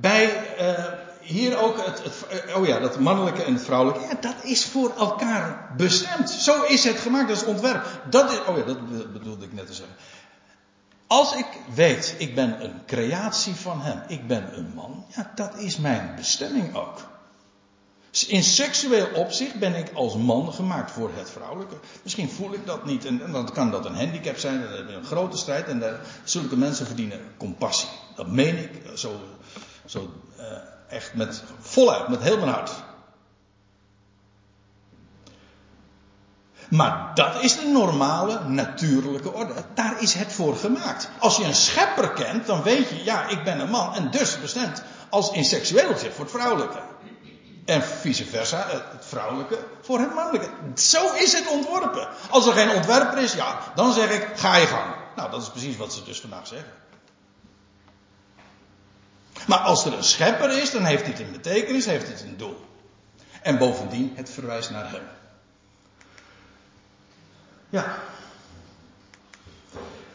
bij 0.00 0.46
uh, 0.60 0.92
hier 1.24 1.58
ook 1.58 1.86
het, 1.86 2.02
het, 2.02 2.54
oh 2.54 2.66
ja, 2.66 2.78
dat 2.78 2.98
mannelijke 2.98 3.42
en 3.42 3.54
het 3.54 3.62
vrouwelijke, 3.62 4.06
ja, 4.06 4.16
dat 4.20 4.44
is 4.44 4.64
voor 4.64 4.92
elkaar 4.98 5.72
bestemd. 5.76 6.30
Zo 6.30 6.62
is 6.62 6.84
het 6.84 6.98
gemaakt, 6.98 7.28
dat 7.28 7.36
is 7.36 7.44
ontwerp. 7.44 7.86
Dat 8.10 8.30
is, 8.32 8.38
oh 8.46 8.56
ja, 8.56 8.64
dat 8.64 9.12
bedoelde 9.12 9.44
ik 9.44 9.52
net 9.52 9.66
te 9.66 9.74
zeggen. 9.74 9.94
Als 11.06 11.34
ik 11.34 11.46
weet, 11.74 12.14
ik 12.18 12.34
ben 12.34 12.64
een 12.64 12.84
creatie 12.86 13.54
van 13.54 13.80
hem, 13.80 14.02
ik 14.08 14.26
ben 14.26 14.56
een 14.56 14.72
man, 14.74 15.04
ja, 15.16 15.32
dat 15.34 15.58
is 15.58 15.76
mijn 15.76 16.12
bestemming 16.16 16.74
ook. 16.74 16.98
In 18.26 18.42
seksueel 18.42 19.06
opzicht 19.14 19.54
ben 19.54 19.74
ik 19.74 19.92
als 19.94 20.16
man 20.16 20.52
gemaakt 20.52 20.90
voor 20.90 21.10
het 21.14 21.30
vrouwelijke. 21.30 21.74
Misschien 22.02 22.30
voel 22.30 22.52
ik 22.52 22.66
dat 22.66 22.84
niet. 22.84 23.04
En, 23.04 23.32
dan 23.32 23.52
kan 23.52 23.70
dat 23.70 23.84
een 23.84 23.94
handicap 23.94 24.36
zijn. 24.36 24.66
En 24.66 24.94
een 24.94 25.04
grote 25.04 25.36
strijd. 25.36 25.66
En 25.66 25.78
daar, 25.80 26.00
zulke 26.24 26.56
mensen 26.56 26.86
verdienen 26.86 27.20
compassie. 27.36 27.88
Dat 28.16 28.28
meen 28.28 28.58
ik 28.58 28.70
zo, 28.94 29.20
zo 29.84 30.10
uh, 30.38 30.44
echt 30.88 31.14
met 31.14 31.42
voluit, 31.60 32.08
met 32.08 32.22
heel 32.22 32.36
mijn 32.36 32.52
hart. 32.52 32.72
Maar 36.68 37.10
dat 37.14 37.42
is 37.42 37.56
de 37.56 37.66
normale, 37.66 38.40
natuurlijke 38.48 39.32
orde. 39.32 39.54
Daar 39.74 40.02
is 40.02 40.14
het 40.14 40.32
voor 40.32 40.56
gemaakt. 40.56 41.08
Als 41.18 41.36
je 41.36 41.44
een 41.44 41.54
schepper 41.54 42.10
kent, 42.10 42.46
dan 42.46 42.62
weet 42.62 42.88
je, 42.88 43.04
ja, 43.04 43.28
ik 43.28 43.44
ben 43.44 43.60
een 43.60 43.70
man 43.70 43.94
en 43.94 44.10
dus 44.10 44.40
bestemd 44.40 44.82
als 45.08 45.30
in 45.30 45.44
seksueel 45.44 45.96
voor 45.96 46.24
het 46.24 46.30
vrouwelijke. 46.30 46.78
En 47.64 47.82
vice 47.82 48.24
versa, 48.24 48.66
het 48.68 49.04
vrouwelijke 49.06 49.58
voor 49.80 49.98
het 49.98 50.14
mannelijke. 50.14 50.50
Zo 50.74 51.12
is 51.12 51.32
het 51.32 51.48
ontworpen. 51.48 52.08
Als 52.30 52.46
er 52.46 52.52
geen 52.52 52.70
ontwerper 52.70 53.18
is, 53.18 53.32
ja, 53.32 53.58
dan 53.74 53.92
zeg 53.92 54.10
ik, 54.10 54.28
ga 54.34 54.56
je 54.56 54.66
gang. 54.66 54.94
Nou, 55.16 55.30
dat 55.30 55.42
is 55.42 55.50
precies 55.50 55.76
wat 55.76 55.92
ze 55.92 56.04
dus 56.04 56.20
vandaag 56.20 56.46
zeggen. 56.46 56.72
Maar 59.46 59.58
als 59.58 59.84
er 59.84 59.92
een 59.92 60.04
schepper 60.04 60.50
is, 60.50 60.70
dan 60.70 60.84
heeft 60.84 61.04
dit 61.04 61.20
een 61.20 61.32
betekenis, 61.32 61.86
heeft 61.86 62.06
dit 62.06 62.22
een 62.22 62.36
doel. 62.36 62.64
En 63.42 63.58
bovendien, 63.58 64.12
het 64.14 64.30
verwijst 64.30 64.70
naar 64.70 64.90
hem. 64.90 65.02
Ja. 67.68 67.96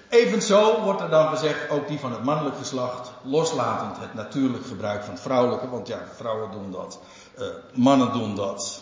Evenzo 0.10 0.82
wordt 0.82 1.02
er 1.02 1.10
dan 1.10 1.28
gezegd, 1.28 1.70
ook 1.70 1.88
die 1.88 2.00
van 2.00 2.12
het 2.12 2.24
mannelijk 2.24 2.58
geslacht, 2.58 3.12
loslatend 3.24 3.98
het 3.98 4.14
natuurlijk 4.14 4.66
gebruik 4.66 5.04
van 5.04 5.14
het 5.14 5.22
vrouwelijke, 5.22 5.70
want 5.70 5.88
ja, 5.88 6.00
vrouwen 6.16 6.52
doen 6.52 6.72
dat, 6.72 7.00
uh, 7.40 7.48
mannen 7.74 8.12
doen 8.12 8.36
dat. 8.36 8.82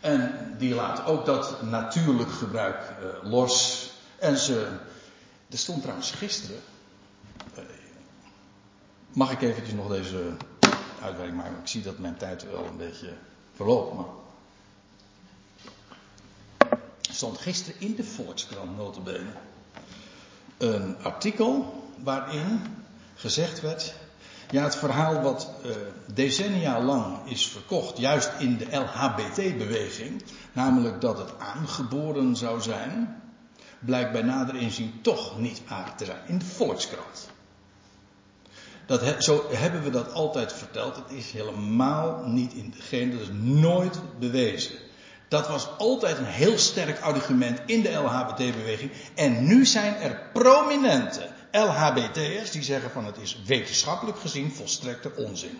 En 0.00 0.54
die 0.58 0.74
laten 0.74 1.04
ook 1.04 1.24
dat 1.24 1.62
natuurlijk 1.62 2.30
gebruik 2.30 2.76
uh, 3.00 3.30
los. 3.30 3.86
En 4.18 4.36
ze, 4.36 4.68
er 5.50 5.58
stond 5.58 5.80
trouwens 5.80 6.10
gisteren, 6.10 6.60
uh, 7.58 7.64
mag 9.14 9.30
ik 9.30 9.42
eventjes 9.42 9.74
nog 9.74 9.88
deze 9.88 10.22
uitwerking 11.02 11.36
maken? 11.36 11.58
Ik 11.60 11.68
zie 11.68 11.82
dat 11.82 11.98
mijn 11.98 12.16
tijd 12.16 12.50
wel 12.50 12.66
een 12.66 12.76
beetje 12.76 13.12
verloopt, 13.54 13.94
maar 13.94 14.06
stond 17.00 17.38
gisteren 17.38 17.80
in 17.80 17.94
de 17.94 18.04
Volkskrant 18.04 18.76
notabene 18.76 19.30
een 20.58 20.96
artikel 21.02 21.82
waarin 22.02 22.60
gezegd 23.14 23.60
werd, 23.60 23.94
ja 24.50 24.62
het 24.62 24.76
verhaal 24.76 25.22
wat 25.22 25.50
uh, 25.64 25.72
decennia 26.14 26.82
lang 26.82 27.28
is 27.28 27.46
verkocht, 27.46 27.98
juist 27.98 28.30
in 28.38 28.56
de 28.56 28.76
LHBT-beweging, 28.76 30.22
namelijk 30.52 31.00
dat 31.00 31.18
het 31.18 31.38
aangeboren 31.38 32.36
zou 32.36 32.60
zijn, 32.60 33.22
blijkt 33.78 34.12
bij 34.12 34.22
nader 34.22 34.56
inzien 34.56 34.98
toch 35.02 35.38
niet 35.38 35.62
waar 35.68 35.96
te 35.96 36.04
zijn. 36.04 36.20
In 36.26 36.38
de 36.38 36.44
Volkskrant. 36.44 37.32
Dat 38.86 39.24
zo 39.24 39.44
hebben 39.52 39.82
we 39.82 39.90
dat 39.90 40.12
altijd 40.12 40.52
verteld. 40.52 40.96
Het 40.96 41.10
is 41.10 41.30
helemaal 41.30 42.22
niet 42.26 42.52
in 42.52 42.74
degene, 42.76 43.12
dat 43.12 43.20
is 43.20 43.32
nooit 43.32 43.98
bewezen. 44.18 44.74
Dat 45.28 45.48
was 45.48 45.68
altijd 45.78 46.18
een 46.18 46.24
heel 46.24 46.58
sterk 46.58 47.00
argument 47.00 47.60
in 47.66 47.82
de 47.82 47.92
LHBT-beweging. 47.92 48.90
En 49.14 49.46
nu 49.46 49.66
zijn 49.66 49.94
er 49.94 50.20
prominente 50.32 51.28
LHBT'ers 51.50 52.50
die 52.50 52.62
zeggen 52.62 52.90
van 52.90 53.04
het 53.04 53.16
is 53.18 53.42
wetenschappelijk 53.46 54.18
gezien 54.18 54.52
volstrekte 54.52 55.12
onzin. 55.16 55.58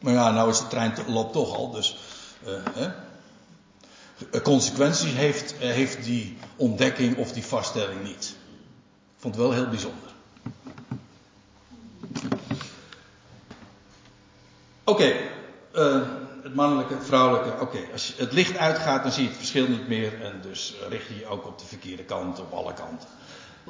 Maar 0.00 0.12
ja, 0.12 0.30
nou 0.30 0.50
is 0.50 0.58
de 0.58 0.66
trein 0.66 0.94
loopt 1.06 1.32
toch 1.32 1.56
al, 1.56 1.70
dus 1.70 1.96
uh, 2.46 2.54
hè. 2.72 4.42
consequenties 4.42 5.12
heeft, 5.12 5.54
uh, 5.54 5.58
heeft 5.60 6.04
die 6.04 6.36
ontdekking 6.56 7.16
of 7.16 7.32
die 7.32 7.44
vaststelling 7.44 8.02
niet. 8.02 8.36
Ik 9.14 9.20
vond 9.20 9.34
het 9.34 9.44
wel 9.44 9.52
heel 9.52 9.68
bijzonder. 9.68 10.11
Oké, 14.92 15.12
uh, 15.74 16.00
het 16.42 16.54
mannelijke, 16.54 16.94
het 16.94 17.06
vrouwelijke. 17.06 17.60
Oké, 17.60 17.78
als 17.92 18.14
het 18.16 18.32
licht 18.32 18.56
uitgaat, 18.56 19.02
dan 19.02 19.12
zie 19.12 19.22
je 19.22 19.28
het 19.28 19.38
verschil 19.38 19.68
niet 19.68 19.88
meer. 19.88 20.22
En 20.22 20.40
dus 20.42 20.74
richt 20.88 21.06
je 21.06 21.18
je 21.18 21.26
ook 21.26 21.46
op 21.46 21.58
de 21.58 21.64
verkeerde 21.64 22.02
kant, 22.02 22.40
op 22.40 22.52
alle 22.52 22.72
kanten. 22.72 23.08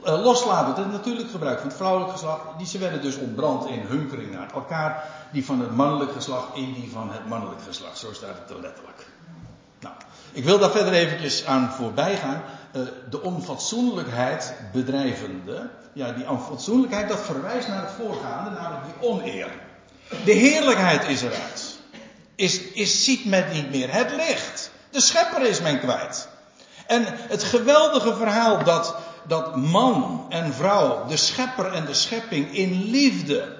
Uh, 0.06 0.24
loslaten, 0.24 0.82
het 0.82 0.92
natuurlijk 0.92 1.30
gebruik 1.30 1.58
van 1.58 1.68
het 1.68 1.76
vrouwelijk 1.76 2.12
geslacht. 2.12 2.58
Die 2.58 2.66
ze 2.66 2.78
werden 2.78 3.02
dus 3.02 3.16
ontbrand 3.16 3.68
in 3.68 3.80
hunkering 3.80 4.32
naar 4.32 4.52
elkaar. 4.52 5.04
Die 5.32 5.44
van 5.44 5.60
het 5.60 5.76
mannelijk 5.76 6.12
geslacht 6.12 6.56
in 6.56 6.72
die 6.72 6.90
van 6.92 7.10
het 7.12 7.28
mannelijk 7.28 7.62
geslacht. 7.66 7.98
Zo 7.98 8.12
staat 8.12 8.38
het 8.38 8.50
er 8.50 8.60
letterlijk. 8.60 9.06
Nou, 9.80 9.94
ik 10.32 10.44
wil 10.44 10.58
daar 10.58 10.70
verder 10.70 10.92
eventjes 10.92 11.46
aan 11.46 11.70
voorbij 11.70 12.16
gaan. 12.16 12.42
Uh, 12.76 12.82
de 13.10 13.22
onfatsoenlijkheid 13.22 14.54
bedrijvende. 14.72 15.70
Ja, 15.92 16.12
die 16.12 16.30
onfatsoenlijkheid 16.30 17.08
dat 17.08 17.20
verwijst 17.20 17.68
naar 17.68 17.82
het 17.82 17.92
voorgaande, 18.00 18.50
namelijk 18.50 18.84
die 18.84 19.08
oneer. 19.08 19.50
De 20.24 20.32
heerlijkheid 20.32 21.08
is 21.08 21.22
eruit 21.22 21.72
is, 22.42 22.60
is, 22.60 23.04
ziet 23.04 23.24
men 23.24 23.52
niet 23.52 23.70
meer 23.70 23.92
het 23.92 24.10
licht. 24.10 24.70
De 24.90 25.00
schepper 25.00 25.46
is 25.46 25.60
men 25.60 25.80
kwijt. 25.80 26.28
En 26.86 27.04
het 27.08 27.42
geweldige 27.42 28.14
verhaal 28.14 28.64
dat, 28.64 28.96
dat 29.26 29.56
man 29.56 30.26
en 30.28 30.54
vrouw, 30.54 31.06
de 31.06 31.16
schepper 31.16 31.72
en 31.72 31.84
de 31.84 31.94
schepping 31.94 32.54
in 32.54 32.90
liefde 32.90 33.56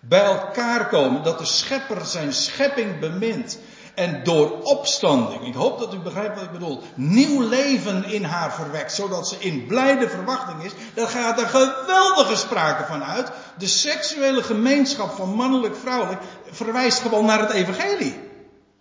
bij 0.00 0.24
elkaar 0.24 0.88
komen. 0.88 1.22
Dat 1.22 1.38
de 1.38 1.44
schepper 1.44 2.06
zijn 2.06 2.32
schepping 2.32 2.98
bemint. 2.98 3.58
En 4.00 4.24
door 4.24 4.62
opstanding, 4.62 5.46
ik 5.46 5.54
hoop 5.54 5.78
dat 5.78 5.94
u 5.94 5.98
begrijpt 5.98 6.34
wat 6.34 6.44
ik 6.44 6.52
bedoel, 6.52 6.82
nieuw 6.94 7.48
leven 7.48 8.04
in 8.04 8.24
haar 8.24 8.54
verwekt, 8.54 8.92
zodat 8.92 9.28
ze 9.28 9.36
in 9.38 9.66
blijde 9.66 10.08
verwachting 10.08 10.64
is. 10.64 10.72
Daar 10.94 11.08
gaat 11.08 11.40
er 11.40 11.46
geweldige 11.46 12.36
sprake 12.36 12.84
van 12.84 13.04
uit. 13.04 13.30
De 13.58 13.66
seksuele 13.66 14.42
gemeenschap 14.42 15.10
van 15.10 15.34
mannelijk-vrouwelijk 15.34 16.20
verwijst 16.50 17.00
gewoon 17.00 17.24
naar 17.24 17.40
het 17.40 17.50
evangelie. 17.50 18.18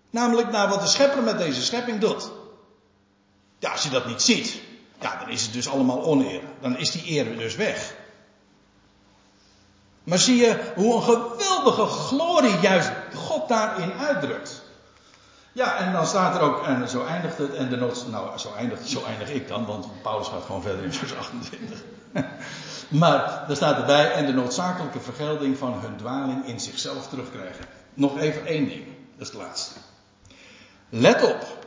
Namelijk 0.09 0.51
naar 0.51 0.69
wat 0.69 0.81
de 0.81 0.87
schepper 0.87 1.23
met 1.23 1.37
deze 1.37 1.63
schepping 1.63 1.99
doet. 1.99 2.29
Ja, 3.59 3.71
als 3.71 3.83
je 3.83 3.89
dat 3.89 4.05
niet 4.05 4.21
ziet, 4.21 4.61
ja, 4.99 5.17
dan 5.19 5.29
is 5.29 5.41
het 5.41 5.53
dus 5.53 5.69
allemaal 5.69 6.03
oneer. 6.03 6.41
Dan 6.61 6.77
is 6.77 6.91
die 6.91 7.09
eer 7.09 7.37
dus 7.37 7.55
weg. 7.55 7.95
Maar 10.03 10.19
zie 10.19 10.37
je 10.37 10.71
hoe 10.75 10.95
een 10.95 11.03
geweldige 11.03 11.85
glorie 11.85 12.59
juist 12.59 12.91
God 13.15 13.47
daarin 13.47 13.93
uitdrukt. 13.93 14.58
Ja, 15.51 15.77
en 15.77 15.91
dan 15.91 16.05
staat 16.05 16.35
er 16.35 16.41
ook, 16.41 16.63
en 16.65 16.89
zo 16.89 17.05
eindigt 17.05 17.37
het, 17.37 17.53
en 17.53 17.69
de 17.69 17.77
nood, 17.77 18.05
nou, 18.09 18.37
zo, 18.37 18.53
eindigt, 18.53 18.87
zo 18.87 19.03
eindig 19.03 19.29
ik 19.29 19.47
dan, 19.47 19.65
want 19.65 19.87
Paulus 20.01 20.27
gaat 20.27 20.43
gewoon 20.43 20.61
verder 20.61 20.83
in 20.83 20.93
vers 20.93 21.15
28. 21.15 21.83
maar 23.01 23.49
er 23.49 23.55
staat 23.55 23.77
erbij, 23.79 24.11
en 24.11 24.25
de 24.25 24.33
noodzakelijke 24.33 24.99
vergelding 24.99 25.57
van 25.57 25.73
hun 25.79 25.95
dwaling 25.95 26.45
in 26.45 26.59
zichzelf 26.59 27.07
terugkrijgen. 27.07 27.65
Nog 27.93 28.19
even 28.19 28.45
één 28.45 28.67
ding, 28.67 28.85
dat 29.17 29.27
is 29.27 29.33
het 29.33 29.41
laatste. 29.41 29.79
Let 30.89 31.23
op. 31.23 31.57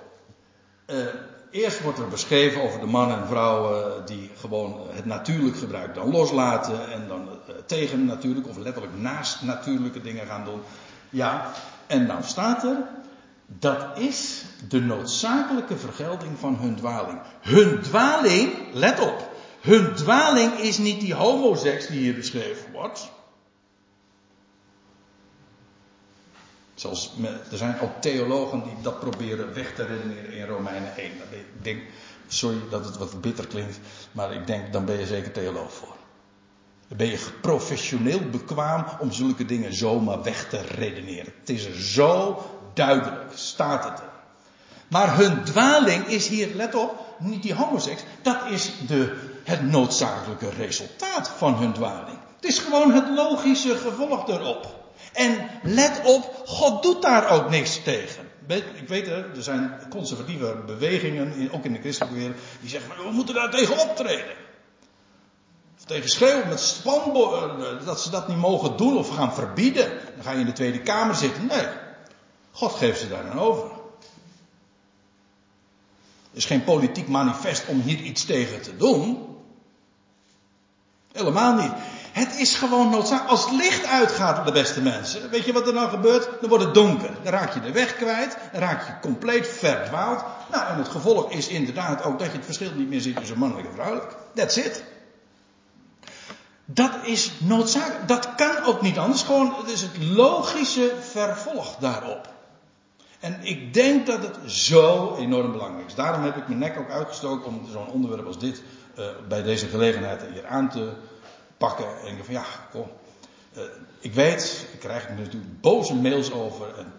Uh, 0.87 0.97
eerst 1.51 1.83
wordt 1.83 1.99
er 1.99 2.09
beschreven 2.09 2.62
over 2.62 2.80
de 2.80 2.87
man 2.87 3.11
en 3.11 3.26
vrouw 3.26 3.80
uh, 3.80 4.07
die 4.07 4.30
gewoon 4.41 4.80
het 4.91 5.05
natuurlijk 5.05 5.57
gebruik 5.57 5.95
dan 5.95 6.11
loslaten 6.11 6.93
en 6.93 7.09
dan 7.09 7.28
uh, 7.28 7.55
tegen 7.66 8.05
natuurlijk 8.05 8.49
of 8.49 8.57
letterlijk 8.57 8.99
naast 8.99 9.43
natuurlijke 9.43 10.01
dingen 10.01 10.26
gaan 10.26 10.45
doen. 10.45 10.61
Ja, 11.11 11.53
en 11.87 12.07
dan 12.07 12.24
staat 12.24 12.64
er, 12.64 12.76
dat 13.59 13.98
is 13.98 14.42
de 14.68 14.80
noodzakelijke 14.80 15.76
vergelding 15.76 16.38
van 16.38 16.57
hun 16.57 16.76
dwaling. 16.76 17.20
Hun 17.40 17.82
dwaling, 17.82 18.53
let 18.72 19.00
op, 19.00 19.30
hun 19.61 19.94
dwaling 19.94 20.53
is 20.53 20.78
niet 20.78 21.00
die 21.00 21.14
homoseks 21.14 21.86
die 21.86 21.98
hier 21.98 22.14
beschreven 22.14 22.72
wordt. 22.72 23.11
Zoals, 26.74 27.12
er 27.50 27.57
zijn 27.57 27.80
ook 27.80 28.00
theologen 28.00 28.62
die 28.62 28.72
dat 28.82 29.00
proberen 29.00 29.55
weg 29.55 29.74
te 29.74 29.84
redeneren 29.84 30.32
in 30.32 30.46
Romeinen 30.46 30.96
1. 30.96 31.11
Ik 31.30 31.64
denk, 31.64 31.82
sorry 32.26 32.59
dat 32.70 32.84
het 32.84 32.98
wat 32.98 33.20
bitter 33.20 33.46
klinkt, 33.46 33.78
maar 34.12 34.32
ik 34.32 34.46
denk, 34.46 34.72
dan 34.72 34.84
ben 34.84 34.98
je 34.98 35.07
zeker 35.07 35.32
theoloog 35.32 35.72
voor. 35.72 35.96
Dan 36.88 36.96
ben 36.96 37.07
je 37.07 37.30
professioneel 37.40 38.20
bekwaam 38.30 38.84
om 39.00 39.12
zulke 39.12 39.44
dingen 39.44 39.74
zomaar 39.74 40.22
weg 40.22 40.48
te 40.48 40.61
redeneren. 40.61 41.32
Het 41.40 41.50
is 41.50 41.64
er 41.64 41.80
zo 41.80 42.42
duidelijk, 42.75 43.20
staat 43.35 43.85
het 43.85 43.99
er. 43.99 44.11
Maar 44.89 45.16
hun 45.16 45.45
dwaling 45.45 46.07
is 46.07 46.29
hier, 46.29 46.49
let 46.55 46.75
op, 46.75 47.14
niet 47.18 47.43
die 47.43 47.55
homoseks. 47.55 48.03
Dat 48.23 48.39
is 48.51 48.73
de, 48.87 49.16
het 49.45 49.70
noodzakelijke 49.70 50.51
resultaat 50.51 51.29
van 51.37 51.55
hun 51.55 51.73
dwaling. 51.73 52.18
Het 52.37 52.45
is 52.45 52.59
gewoon 52.59 52.93
het 52.93 53.09
logische 53.14 53.77
gevolg 53.77 54.29
erop. 54.29 54.81
En 55.12 55.49
let 55.62 56.01
op, 56.05 56.43
God 56.47 56.83
doet 56.83 57.03
daar 57.03 57.31
ook 57.31 57.51
niks 57.51 57.83
tegen. 57.83 58.31
Ik 58.75 58.89
weet 58.89 59.07
er, 59.07 59.37
er 59.37 59.43
zijn 59.43 59.81
conservatieve 59.91 60.62
bewegingen, 60.66 61.51
ook 61.53 61.64
in 61.64 61.73
de 61.73 61.81
christelijke 61.81 62.18
wereld, 62.18 62.37
die 62.61 62.70
zeggen, 62.70 62.91
we 63.05 63.11
moeten 63.11 63.35
daar 63.35 63.51
tegen 63.51 63.79
optreden. 63.79 64.35
Of 65.79 65.85
tegen 65.85 66.09
schreeuwen 66.09 66.49
met 66.49 66.61
spanborden, 66.61 67.85
dat 67.85 68.01
ze 68.01 68.11
dat 68.11 68.29
niet 68.29 68.37
mogen 68.37 68.77
doen 68.77 68.97
of 68.97 69.09
gaan 69.09 69.35
verbieden. 69.35 69.89
Dan 70.14 70.25
ga 70.25 70.33
je 70.33 70.39
in 70.39 70.47
de 70.47 70.53
Tweede 70.53 70.81
Kamer 70.81 71.14
zitten. 71.14 71.47
Nee, 71.47 71.66
God 72.53 72.72
geeft 72.72 73.00
ze 73.00 73.09
daar 73.09 73.26
dan 73.26 73.38
over. 73.38 73.70
Er 76.32 76.38
is 76.38 76.44
geen 76.44 76.64
politiek 76.64 77.09
manifest 77.09 77.66
om 77.66 77.80
hier 77.80 77.98
iets 77.98 78.24
tegen 78.24 78.62
te 78.62 78.76
doen. 78.76 79.26
Helemaal 81.12 81.55
niet. 81.55 81.72
Het 82.12 82.38
is 82.38 82.55
gewoon 82.55 82.90
noodzakelijk. 82.90 83.30
Als 83.30 83.44
het 83.44 83.55
licht 83.55 83.86
uitgaat, 83.86 84.46
de 84.46 84.53
beste 84.53 84.80
mensen, 84.80 85.30
weet 85.30 85.44
je 85.44 85.53
wat 85.53 85.66
er 85.66 85.72
dan 85.72 85.88
gebeurt? 85.88 86.28
Dan 86.40 86.48
wordt 86.48 86.64
het 86.64 86.74
donker. 86.74 87.11
Dan 87.22 87.32
raak 87.32 87.55
je 87.55 87.61
de 87.61 87.72
weg 87.72 87.96
kwijt. 87.96 88.36
Dan 88.53 88.61
raak 88.61 88.86
je 88.86 88.98
compleet 89.00 89.48
verdwaald. 89.48 90.24
Nou, 90.50 90.66
en 90.66 90.78
het 90.78 90.88
gevolg 90.88 91.30
is 91.30 91.48
inderdaad 91.48 92.03
ook 92.03 92.18
dat 92.18 92.30
je 92.30 92.36
het 92.36 92.44
verschil 92.44 92.72
niet 92.74 92.88
meer 92.88 93.00
ziet 93.00 93.16
tussen 93.16 93.38
mannelijk 93.38 93.68
en 93.68 93.74
vrouwelijk. 93.74 94.16
That's 94.34 94.57
it. 94.57 94.84
Dat 96.64 96.92
is 97.03 97.32
noodzakelijk. 97.38 98.09
Dat 98.09 98.34
kan 98.34 98.64
ook 98.64 98.82
niet 98.82 98.98
anders. 98.98 99.22
Gewoon, 99.22 99.55
het 99.57 99.70
is 99.70 99.80
het 99.80 100.03
logische 100.03 100.94
vervolg 101.11 101.76
daarop. 101.76 102.32
En 103.23 103.39
ik 103.43 103.75
denk 103.75 104.07
dat 104.07 104.23
het 104.23 104.37
zo 104.53 105.16
enorm 105.16 105.53
belangrijk 105.53 105.87
is. 105.87 105.95
Daarom 105.95 106.23
heb 106.23 106.37
ik 106.37 106.49
mijn 106.49 106.59
nek 106.59 106.79
ook 106.79 106.91
uitgestoken 106.91 107.47
om 107.47 107.68
zo'n 107.70 107.89
onderwerp 107.89 108.27
als 108.27 108.39
dit 108.39 108.62
uh, 108.99 109.07
bij 109.29 109.43
deze 109.43 109.66
gelegenheid 109.66 110.23
hier 110.33 110.47
aan 110.47 110.70
te 110.70 110.93
pakken. 111.57 111.87
En 111.99 112.05
denken 112.05 112.25
van 112.25 112.35
ja, 112.35 112.45
kom. 112.70 112.91
Uh, 113.57 113.62
ik 114.01 114.14
weet, 114.14 114.66
ik 114.73 114.79
krijg 114.79 115.09
er 115.09 115.14
natuurlijk 115.14 115.61
boze 115.61 115.95
mails 115.95 116.33
over. 116.33 116.79
En 116.79 116.93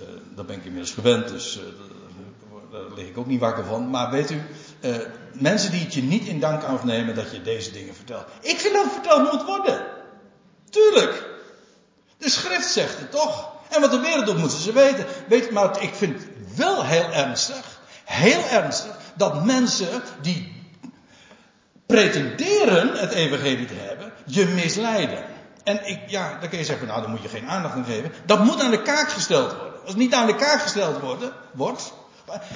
uh, 0.00 0.06
dat 0.34 0.46
ben 0.46 0.56
ik 0.56 0.64
inmiddels 0.64 0.92
gewend, 0.92 1.28
dus 1.28 1.60
daar 2.70 2.80
lig 2.94 3.06
ik 3.06 3.18
ook 3.18 3.26
niet 3.26 3.40
wakker 3.40 3.64
van. 3.64 3.90
Maar 3.90 4.10
weet 4.10 4.30
u, 4.30 4.42
mensen 5.32 5.70
die 5.70 5.80
het 5.80 5.94
je 5.94 6.02
niet 6.02 6.26
in 6.26 6.40
dank 6.40 6.62
afnemen 6.62 7.14
dat 7.14 7.30
je 7.30 7.42
deze 7.42 7.70
dingen 7.70 7.94
vertelt. 7.94 8.26
Ik 8.40 8.58
vind 8.58 8.74
dat 8.74 8.84
het 8.84 8.92
verteld 8.92 9.32
moet 9.32 9.44
worden. 9.44 9.86
Tuurlijk. 10.70 11.28
De 12.18 12.30
schrift 12.30 12.70
zegt 12.70 12.98
het 12.98 13.10
toch. 13.10 13.59
En 13.70 13.80
wat 13.80 13.90
de 13.90 14.00
wereld 14.00 14.26
doet, 14.26 14.38
moeten 14.38 14.58
ze 14.58 14.72
weten. 14.72 15.06
Weet, 15.28 15.50
maar 15.50 15.82
ik 15.82 15.94
vind 15.94 16.22
wel 16.56 16.84
heel 16.84 17.10
ernstig, 17.12 17.80
heel 18.04 18.42
ernstig, 18.50 18.96
dat 19.14 19.44
mensen 19.44 20.02
die 20.22 20.52
pretenderen 21.86 22.92
het 22.96 23.12
evangelie 23.12 23.66
te 23.66 23.74
hebben, 23.74 24.12
je 24.24 24.44
misleiden. 24.44 25.24
En 25.64 25.88
ik, 25.88 26.00
ja, 26.06 26.36
dan 26.40 26.48
kun 26.48 26.58
je 26.58 26.64
zeggen, 26.64 26.86
nou, 26.86 27.00
dan 27.02 27.10
moet 27.10 27.22
je 27.22 27.28
geen 27.28 27.48
aandacht 27.48 27.74
aan 27.74 27.84
geven. 27.84 28.12
Dat 28.26 28.44
moet 28.44 28.60
aan 28.60 28.70
de 28.70 28.82
kaak 28.82 29.10
gesteld 29.10 29.52
worden. 29.52 29.80
Als 29.80 29.88
het 29.88 29.96
niet 29.96 30.14
aan 30.14 30.26
de 30.26 30.36
kaak 30.36 30.60
gesteld 30.60 31.00
worden, 31.00 31.32
wordt, 31.52 31.92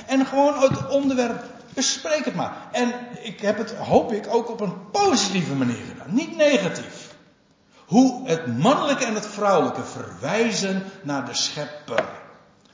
en 0.07 0.27
gewoon 0.27 0.61
het 0.61 0.89
onderwerp, 0.89 1.43
bespreek 1.75 2.25
het 2.25 2.35
maar. 2.35 2.53
En 2.73 2.93
ik 3.23 3.41
heb 3.41 3.59
het, 3.59 3.75
hoop 3.75 4.13
ik, 4.13 4.27
ook 4.29 4.51
op 4.51 4.61
een 4.61 4.91
positieve 4.91 5.55
manier 5.55 5.85
gedaan. 5.89 6.15
Niet 6.15 6.37
negatief. 6.37 6.94
Hoe 7.87 8.29
het 8.29 8.59
mannelijke 8.59 9.05
en 9.05 9.15
het 9.15 9.27
vrouwelijke 9.27 9.83
verwijzen 9.83 10.83
naar 11.03 11.25
de 11.27 11.35
schepper. 11.35 12.05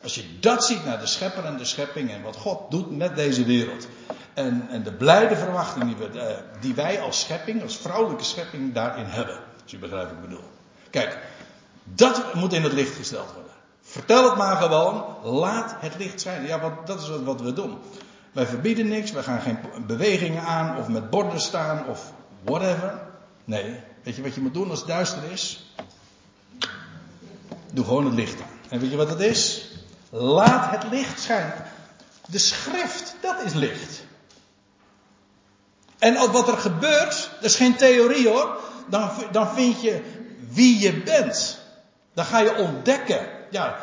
Als 0.02 0.14
je 0.14 0.38
dat 0.40 0.64
ziet 0.64 0.84
naar 0.84 0.98
de 0.98 1.06
schepper 1.06 1.44
en 1.44 1.56
de 1.56 1.64
schepping 1.64 2.11
en 2.11 2.22
wat 2.22 2.36
God 2.36 2.70
doet 2.70 2.96
met 2.96 3.16
deze 3.16 3.44
wereld. 3.44 3.86
En, 4.34 4.66
en 4.70 4.82
de 4.82 4.92
blijde 4.92 5.36
verwachting 5.36 5.84
die, 5.84 5.96
we, 5.96 6.20
eh, 6.20 6.36
die 6.61 6.74
wij 6.74 7.00
als 7.00 7.20
schepping, 7.20 7.62
als 7.62 7.76
vrouwelijke 7.76 8.24
schepping 8.24 8.74
daarin 8.74 9.04
hebben. 9.04 9.38
Als 9.62 9.70
je 9.70 9.78
begrijpt 9.78 10.11
wat 10.11 10.18
ik 10.18 10.28
bedoel. 10.28 10.44
Kijk, 10.90 11.18
dat 11.84 12.34
moet 12.34 12.52
in 12.52 12.62
het 12.62 12.72
licht 12.72 12.96
gesteld 12.96 13.32
worden. 13.32 13.52
Vertel 13.82 14.24
het 14.24 14.36
maar 14.36 14.56
gewoon. 14.56 15.04
Laat 15.22 15.74
het 15.78 15.94
licht 15.98 16.20
schijnen. 16.20 16.46
Ja, 16.46 16.61
wat, 16.61 16.86
dat 16.86 17.00
is 17.00 17.08
wat, 17.08 17.22
wat 17.22 17.40
we 17.40 17.52
doen. 17.52 17.78
Wij 18.32 18.46
verbieden 18.46 18.88
niks. 18.88 19.11
Wij 19.11 19.22
gaan 19.22 19.40
geen 19.40 19.58
bewegingen 19.86 20.42
aan 20.42 20.76
of 20.78 20.88
met 20.88 21.11
borden 21.11 21.40
staan 21.40 21.86
of 21.86 22.12
whatever. 22.44 23.00
Nee, 23.44 23.80
Weet 24.03 24.16
je 24.16 24.22
wat 24.22 24.34
je 24.34 24.40
moet 24.40 24.55
doen 24.55 24.70
als 24.70 24.78
het 24.78 24.88
duister 24.88 25.22
is? 25.30 25.72
Doe 27.72 27.84
gewoon 27.84 28.05
het 28.05 28.14
licht 28.14 28.40
aan. 28.40 28.48
En 28.68 28.80
weet 28.80 28.90
je 28.90 28.96
wat 28.96 29.09
het 29.09 29.20
is? 29.20 29.70
Laat 30.11 30.70
het 30.70 30.90
licht 30.90 31.20
schijnen. 31.20 31.64
De 32.26 32.38
schrift, 32.38 33.14
dat 33.20 33.42
is 33.44 33.53
licht. 33.53 34.03
En 35.98 36.32
wat 36.32 36.48
er 36.48 36.59
gebeurt, 36.59 37.30
dat 37.34 37.44
is 37.44 37.57
geen 37.57 37.76
theorie 37.76 38.28
hoor. 38.28 38.61
Dan, 38.88 39.11
dan 39.32 39.55
vind 39.55 39.82
je 39.82 40.03
wie 40.48 40.78
je 40.78 41.03
bent. 41.03 41.59
Dan 42.14 42.24
ga 42.24 42.38
je 42.38 42.57
ontdekken. 42.57 43.28
Ja, 43.51 43.76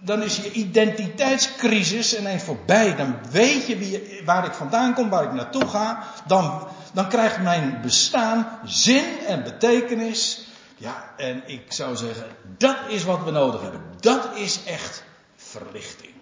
dan 0.00 0.22
is 0.22 0.36
je 0.36 0.52
identiteitscrisis 0.52 2.18
ineens 2.18 2.42
voorbij. 2.42 2.96
Dan 2.96 3.16
weet 3.30 3.66
je 3.66 3.78
wie, 3.78 4.22
waar 4.24 4.44
ik 4.44 4.52
vandaan 4.52 4.94
kom, 4.94 5.08
waar 5.08 5.24
ik 5.24 5.32
naartoe 5.32 5.66
ga. 5.66 6.04
Dan, 6.26 6.68
dan 6.92 7.08
krijgt 7.08 7.40
mijn 7.40 7.78
bestaan 7.82 8.58
zin 8.64 9.04
en 9.26 9.42
betekenis. 9.42 10.48
Ja, 10.76 11.12
en 11.16 11.42
ik 11.46 11.72
zou 11.72 11.96
zeggen, 11.96 12.26
dat 12.58 12.76
is 12.88 13.04
wat 13.04 13.24
we 13.24 13.30
nodig 13.30 13.60
hebben. 13.60 13.80
Dat 14.00 14.28
is 14.34 14.64
echt 14.64 15.04
verlichting. 15.36 16.12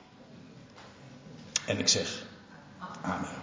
En 1.67 1.79
ik 1.79 1.89
zeg, 1.89 2.25
amen. 3.03 3.42